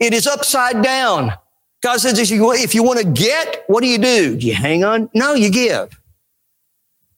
It 0.00 0.12
is 0.12 0.26
upside 0.26 0.82
down. 0.82 1.32
God 1.82 1.98
says, 1.98 2.18
if 2.18 2.30
you, 2.30 2.52
if 2.52 2.74
you 2.74 2.82
want 2.82 2.98
to 2.98 3.06
get, 3.06 3.64
what 3.68 3.82
do 3.82 3.86
you 3.86 3.98
do? 3.98 4.36
Do 4.36 4.46
you 4.46 4.54
hang 4.54 4.82
on? 4.82 5.08
No, 5.14 5.34
you 5.34 5.50
give. 5.50 5.98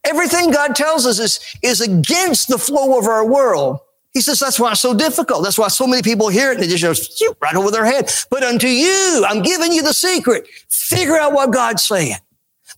Everything 0.05 0.51
God 0.51 0.76
tells 0.76 1.07
us 1.07 1.18
is, 1.18 1.40
is 1.62 1.80
against 1.80 2.49
the 2.49 2.59
flow 2.59 2.99
of 2.99 3.07
our 3.07 3.24
world. 3.24 3.78
He 4.12 4.20
says, 4.20 4.40
that's 4.40 4.61
why 4.61 4.72
it's 4.72 4.80
so 4.80 4.93
difficult. 4.93 5.43
That's 5.43 5.59
why 5.59 5.68
so 5.68 5.86
many 5.86 6.03
people 6.03 6.28
hear 6.28 6.51
it 6.53 6.61
and 6.61 6.62
they 6.62 6.76
just 6.76 7.18
go 7.18 7.34
right 7.40 7.55
over 7.55 7.70
their 7.70 7.86
head. 7.86 8.11
But 8.30 8.43
unto 8.43 8.66
you, 8.66 9.24
I'm 9.26 9.43
giving 9.43 9.72
you 9.72 9.82
the 9.82 9.95
secret. 9.95 10.47
Figure 10.68 11.16
out 11.16 11.32
what 11.32 11.51
God's 11.51 11.82
saying. 11.82 12.16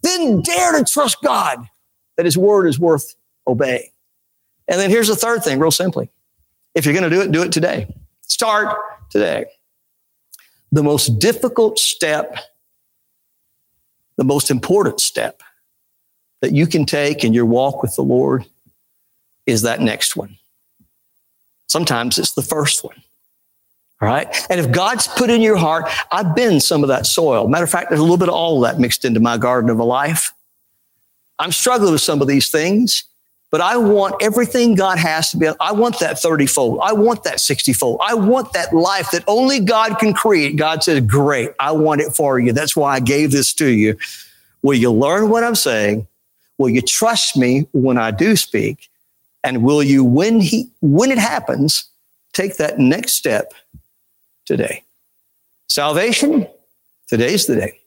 Then 0.03 0.43
dare 0.43 0.79
to 0.79 0.85
trust 0.85 1.21
God 1.23 1.67
that 2.17 2.25
his 2.25 2.39
word 2.39 2.67
is 2.67 2.79
worth 2.79 3.15
obeying. 3.47 3.89
And 4.69 4.81
then 4.81 4.91
here's 4.91 5.09
the 5.09 5.17
third 5.17 5.43
thing, 5.43 5.59
real 5.59 5.71
simply. 5.71 6.09
If 6.75 6.85
you're 6.85 6.95
going 6.95 7.09
to 7.09 7.11
do 7.11 7.23
it, 7.23 7.33
do 7.33 7.43
it 7.43 7.53
today. 7.53 7.95
Start 8.23 8.77
today. 9.11 9.47
The 10.73 10.83
most 10.83 11.19
difficult 11.19 11.79
step, 11.79 12.37
the 14.17 14.25
most 14.25 14.51
important 14.51 15.01
step 15.01 15.43
that 16.43 16.53
you 16.53 16.67
can 16.67 16.85
take 16.85 17.25
in 17.25 17.33
your 17.33 17.47
walk 17.47 17.83
with 17.83 17.95
the 17.95 18.03
Lord 18.03 18.45
is 19.47 19.63
that 19.63 19.81
next 19.81 20.17
one. 20.17 20.37
Sometimes 21.69 22.19
it's 22.19 22.33
the 22.33 22.43
first 22.43 22.85
one. 22.85 23.03
All 24.03 24.09
right. 24.09 24.29
And 24.51 24.61
if 24.61 24.71
God's 24.71 25.07
put 25.07 25.31
in 25.31 25.41
your 25.41 25.57
heart, 25.57 25.91
I've 26.13 26.37
been 26.37 26.61
some 26.61 26.83
of 26.83 26.89
that 26.89 27.07
soil. 27.07 27.49
Matter 27.49 27.65
of 27.65 27.71
fact, 27.71 27.89
there's 27.89 28.01
a 28.01 28.03
little 28.03 28.19
bit 28.19 28.29
of 28.29 28.35
all 28.35 28.63
of 28.63 28.71
that 28.71 28.79
mixed 28.79 29.07
into 29.07 29.21
my 29.21 29.39
garden 29.39 29.71
of 29.71 29.79
a 29.79 29.85
life. 29.85 30.34
I'm 31.39 31.53
struggling 31.53 31.93
with 31.93 32.01
some 32.01 32.23
of 32.23 32.29
these 32.29 32.51
things, 32.51 33.05
but 33.51 33.61
I 33.61 33.77
want 33.77 34.17
everything 34.21 34.75
God 34.75 34.99
has 34.99 35.31
to 35.31 35.37
be. 35.37 35.49
I 35.61 35.73
want 35.73 36.01
that 36.01 36.19
30 36.19 36.47
fold. 36.47 36.81
I 36.83 36.93
want 36.93 37.25
that 37.25 37.41
60 37.41 37.73
fold. 37.73 38.01
I 38.03 38.15
want 38.15 38.53
that 38.53 38.73
life 38.75 39.11
that 39.13 39.25
only 39.27 39.61
God 39.61 39.99
can 39.99 40.13
create. 40.13 40.57
God 40.57 40.83
says, 40.83 41.01
great. 41.01 41.51
I 41.61 41.73
want 41.73 42.01
it 42.01 42.13
for 42.13 42.39
you. 42.39 42.53
That's 42.53 42.77
why 42.77 42.95
I 42.95 43.01
gave 43.01 43.31
this 43.31 43.53
to 43.55 43.69
you. 43.69 43.97
Will 44.63 44.75
you 44.75 44.91
learn 44.91 45.29
what 45.29 45.45
I'm 45.45 45.55
saying? 45.55 46.07
Will 46.59 46.71
you 46.71 46.83
trust 46.83 47.37
me 47.37 47.67
when 47.73 47.99
I 47.99 48.11
do 48.11 48.37
speak? 48.37 48.89
And 49.43 49.63
will 49.63 49.83
you, 49.83 50.03
when 50.03 50.41
he, 50.41 50.71
when 50.81 51.11
it 51.11 51.19
happens, 51.19 51.85
take 52.33 52.57
that 52.57 52.79
next 52.79 53.13
step 53.13 53.53
today? 54.47 54.83
Salvation, 55.69 56.47
today's 57.09 57.47
the 57.47 57.57
day. 57.57 57.81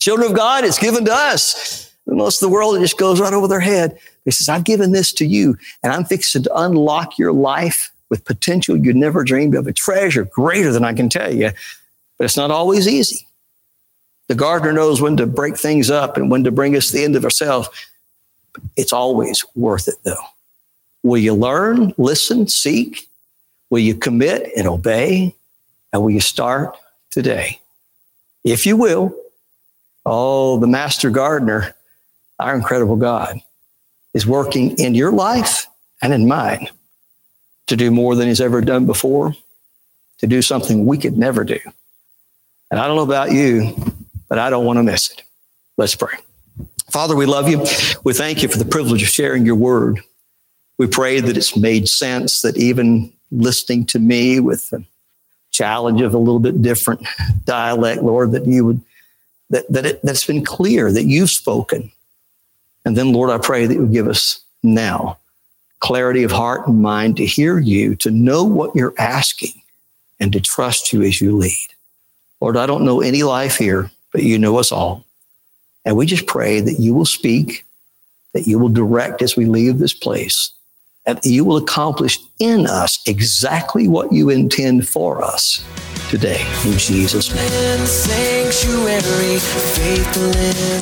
Children 0.00 0.30
of 0.30 0.36
God, 0.36 0.64
it's 0.64 0.78
given 0.78 1.04
to 1.04 1.14
us. 1.14 1.93
Most 2.06 2.42
of 2.42 2.48
the 2.48 2.52
world, 2.52 2.76
it 2.76 2.80
just 2.80 2.98
goes 2.98 3.20
right 3.20 3.32
over 3.32 3.48
their 3.48 3.60
head. 3.60 3.98
He 4.24 4.30
says, 4.30 4.48
I've 4.48 4.64
given 4.64 4.92
this 4.92 5.12
to 5.14 5.26
you, 5.26 5.56
and 5.82 5.92
I'm 5.92 6.04
fixing 6.04 6.42
to 6.42 6.58
unlock 6.58 7.18
your 7.18 7.32
life 7.32 7.90
with 8.10 8.24
potential 8.24 8.76
you'd 8.76 8.96
never 8.96 9.24
dreamed 9.24 9.54
of, 9.54 9.66
a 9.66 9.72
treasure 9.72 10.24
greater 10.24 10.70
than 10.70 10.84
I 10.84 10.92
can 10.92 11.08
tell 11.08 11.34
you. 11.34 11.50
But 12.18 12.24
it's 12.24 12.36
not 12.36 12.50
always 12.50 12.86
easy. 12.86 13.26
The 14.28 14.34
gardener 14.34 14.72
knows 14.72 15.00
when 15.00 15.16
to 15.16 15.26
break 15.26 15.56
things 15.56 15.90
up 15.90 16.16
and 16.16 16.30
when 16.30 16.44
to 16.44 16.50
bring 16.50 16.76
us 16.76 16.88
to 16.88 16.92
the 16.94 17.04
end 17.04 17.16
of 17.16 17.24
ourselves. 17.24 17.68
It's 18.76 18.92
always 18.92 19.44
worth 19.54 19.88
it, 19.88 19.96
though. 20.04 20.14
Will 21.02 21.18
you 21.18 21.34
learn, 21.34 21.92
listen, 21.98 22.48
seek? 22.48 23.08
Will 23.70 23.80
you 23.80 23.94
commit 23.94 24.50
and 24.56 24.66
obey? 24.66 25.34
And 25.92 26.02
will 26.02 26.10
you 26.10 26.20
start 26.20 26.76
today? 27.10 27.60
If 28.44 28.66
you 28.66 28.76
will, 28.76 29.14
oh, 30.06 30.58
the 30.58 30.66
master 30.66 31.10
gardener, 31.10 31.74
our 32.44 32.54
incredible 32.54 32.96
God, 32.96 33.40
is 34.12 34.26
working 34.26 34.78
in 34.78 34.94
your 34.94 35.10
life 35.10 35.66
and 36.02 36.12
in 36.12 36.28
mine 36.28 36.68
to 37.66 37.76
do 37.76 37.90
more 37.90 38.14
than 38.14 38.28
he's 38.28 38.40
ever 38.40 38.60
done 38.60 38.84
before, 38.84 39.34
to 40.18 40.26
do 40.26 40.42
something 40.42 40.84
we 40.84 40.98
could 40.98 41.16
never 41.16 41.42
do. 41.42 41.58
And 42.70 42.78
I 42.78 42.86
don't 42.86 42.96
know 42.96 43.02
about 43.02 43.32
you, 43.32 43.74
but 44.28 44.38
I 44.38 44.50
don't 44.50 44.66
want 44.66 44.78
to 44.78 44.82
miss 44.82 45.10
it. 45.10 45.22
Let's 45.78 45.94
pray. 45.94 46.16
Father, 46.90 47.16
we 47.16 47.26
love 47.26 47.48
you. 47.48 47.64
We 48.04 48.12
thank 48.12 48.42
you 48.42 48.48
for 48.48 48.58
the 48.58 48.64
privilege 48.64 49.02
of 49.02 49.08
sharing 49.08 49.46
your 49.46 49.56
word. 49.56 50.00
We 50.76 50.86
pray 50.86 51.20
that 51.20 51.36
it's 51.36 51.56
made 51.56 51.88
sense, 51.88 52.42
that 52.42 52.56
even 52.58 53.12
listening 53.32 53.86
to 53.86 53.98
me 53.98 54.38
with 54.38 54.68
the 54.70 54.84
challenge 55.50 56.02
of 56.02 56.12
a 56.14 56.18
little 56.18 56.40
bit 56.40 56.60
different 56.60 57.06
dialect, 57.44 58.02
Lord, 58.02 58.32
that 58.32 58.46
you 58.46 58.66
would, 58.66 58.80
that, 59.50 59.72
that 59.72 59.86
it, 59.86 60.02
that's 60.02 60.26
been 60.26 60.44
clear 60.44 60.92
that 60.92 61.04
you've 61.04 61.30
spoken. 61.30 61.90
And 62.84 62.96
then, 62.96 63.12
Lord, 63.12 63.30
I 63.30 63.38
pray 63.38 63.66
that 63.66 63.74
you 63.74 63.86
give 63.86 64.08
us 64.08 64.40
now 64.62 65.18
clarity 65.80 66.22
of 66.22 66.32
heart 66.32 66.66
and 66.66 66.80
mind 66.80 67.16
to 67.18 67.26
hear 67.26 67.58
you, 67.58 67.94
to 67.96 68.10
know 68.10 68.42
what 68.42 68.74
you're 68.74 68.94
asking, 68.98 69.52
and 70.18 70.32
to 70.32 70.40
trust 70.40 70.92
you 70.92 71.02
as 71.02 71.20
you 71.20 71.36
lead. 71.36 71.68
Lord, 72.40 72.56
I 72.56 72.66
don't 72.66 72.84
know 72.84 73.00
any 73.00 73.22
life 73.22 73.56
here, 73.56 73.90
but 74.12 74.22
you 74.22 74.38
know 74.38 74.58
us 74.58 74.72
all. 74.72 75.04
And 75.84 75.96
we 75.96 76.06
just 76.06 76.26
pray 76.26 76.60
that 76.60 76.80
you 76.80 76.94
will 76.94 77.04
speak, 77.04 77.66
that 78.32 78.46
you 78.46 78.58
will 78.58 78.70
direct 78.70 79.20
as 79.20 79.36
we 79.36 79.44
leave 79.44 79.78
this 79.78 79.92
place, 79.92 80.50
and 81.04 81.18
you 81.22 81.44
will 81.44 81.58
accomplish 81.58 82.18
in 82.38 82.66
us 82.66 82.98
exactly 83.06 83.86
what 83.86 84.12
you 84.12 84.30
intend 84.30 84.88
for 84.88 85.22
us 85.22 85.62
today. 86.14 86.46
In 86.64 86.78
Jesus' 86.78 87.34
name. 87.34 87.44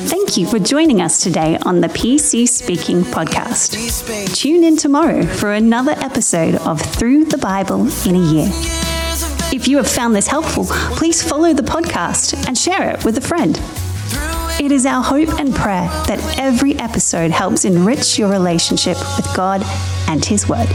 Thank 0.07 0.37
you 0.37 0.45
for 0.45 0.59
joining 0.59 1.01
us 1.01 1.23
today 1.23 1.57
on 1.63 1.81
the 1.81 1.87
PC 1.87 2.47
Speaking 2.47 3.01
podcast. 3.01 4.35
Tune 4.35 4.63
in 4.63 4.77
tomorrow 4.77 5.25
for 5.25 5.53
another 5.53 5.93
episode 5.93 6.53
of 6.67 6.79
Through 6.79 7.25
the 7.25 7.39
Bible 7.39 7.87
in 8.07 8.15
a 8.15 8.19
Year. 8.19 8.49
If 9.51 9.67
you 9.67 9.77
have 9.77 9.89
found 9.89 10.15
this 10.15 10.27
helpful, 10.27 10.65
please 10.97 11.23
follow 11.27 11.51
the 11.51 11.63
podcast 11.63 12.47
and 12.47 12.55
share 12.55 12.91
it 12.91 13.03
with 13.03 13.17
a 13.17 13.21
friend. 13.21 13.59
It 14.61 14.71
is 14.71 14.85
our 14.85 15.03
hope 15.03 15.39
and 15.39 15.55
prayer 15.55 15.87
that 16.05 16.37
every 16.37 16.75
episode 16.75 17.31
helps 17.31 17.65
enrich 17.65 18.19
your 18.19 18.29
relationship 18.29 18.97
with 19.17 19.27
God 19.35 19.63
and 20.07 20.23
His 20.23 20.47
Word. 20.47 20.69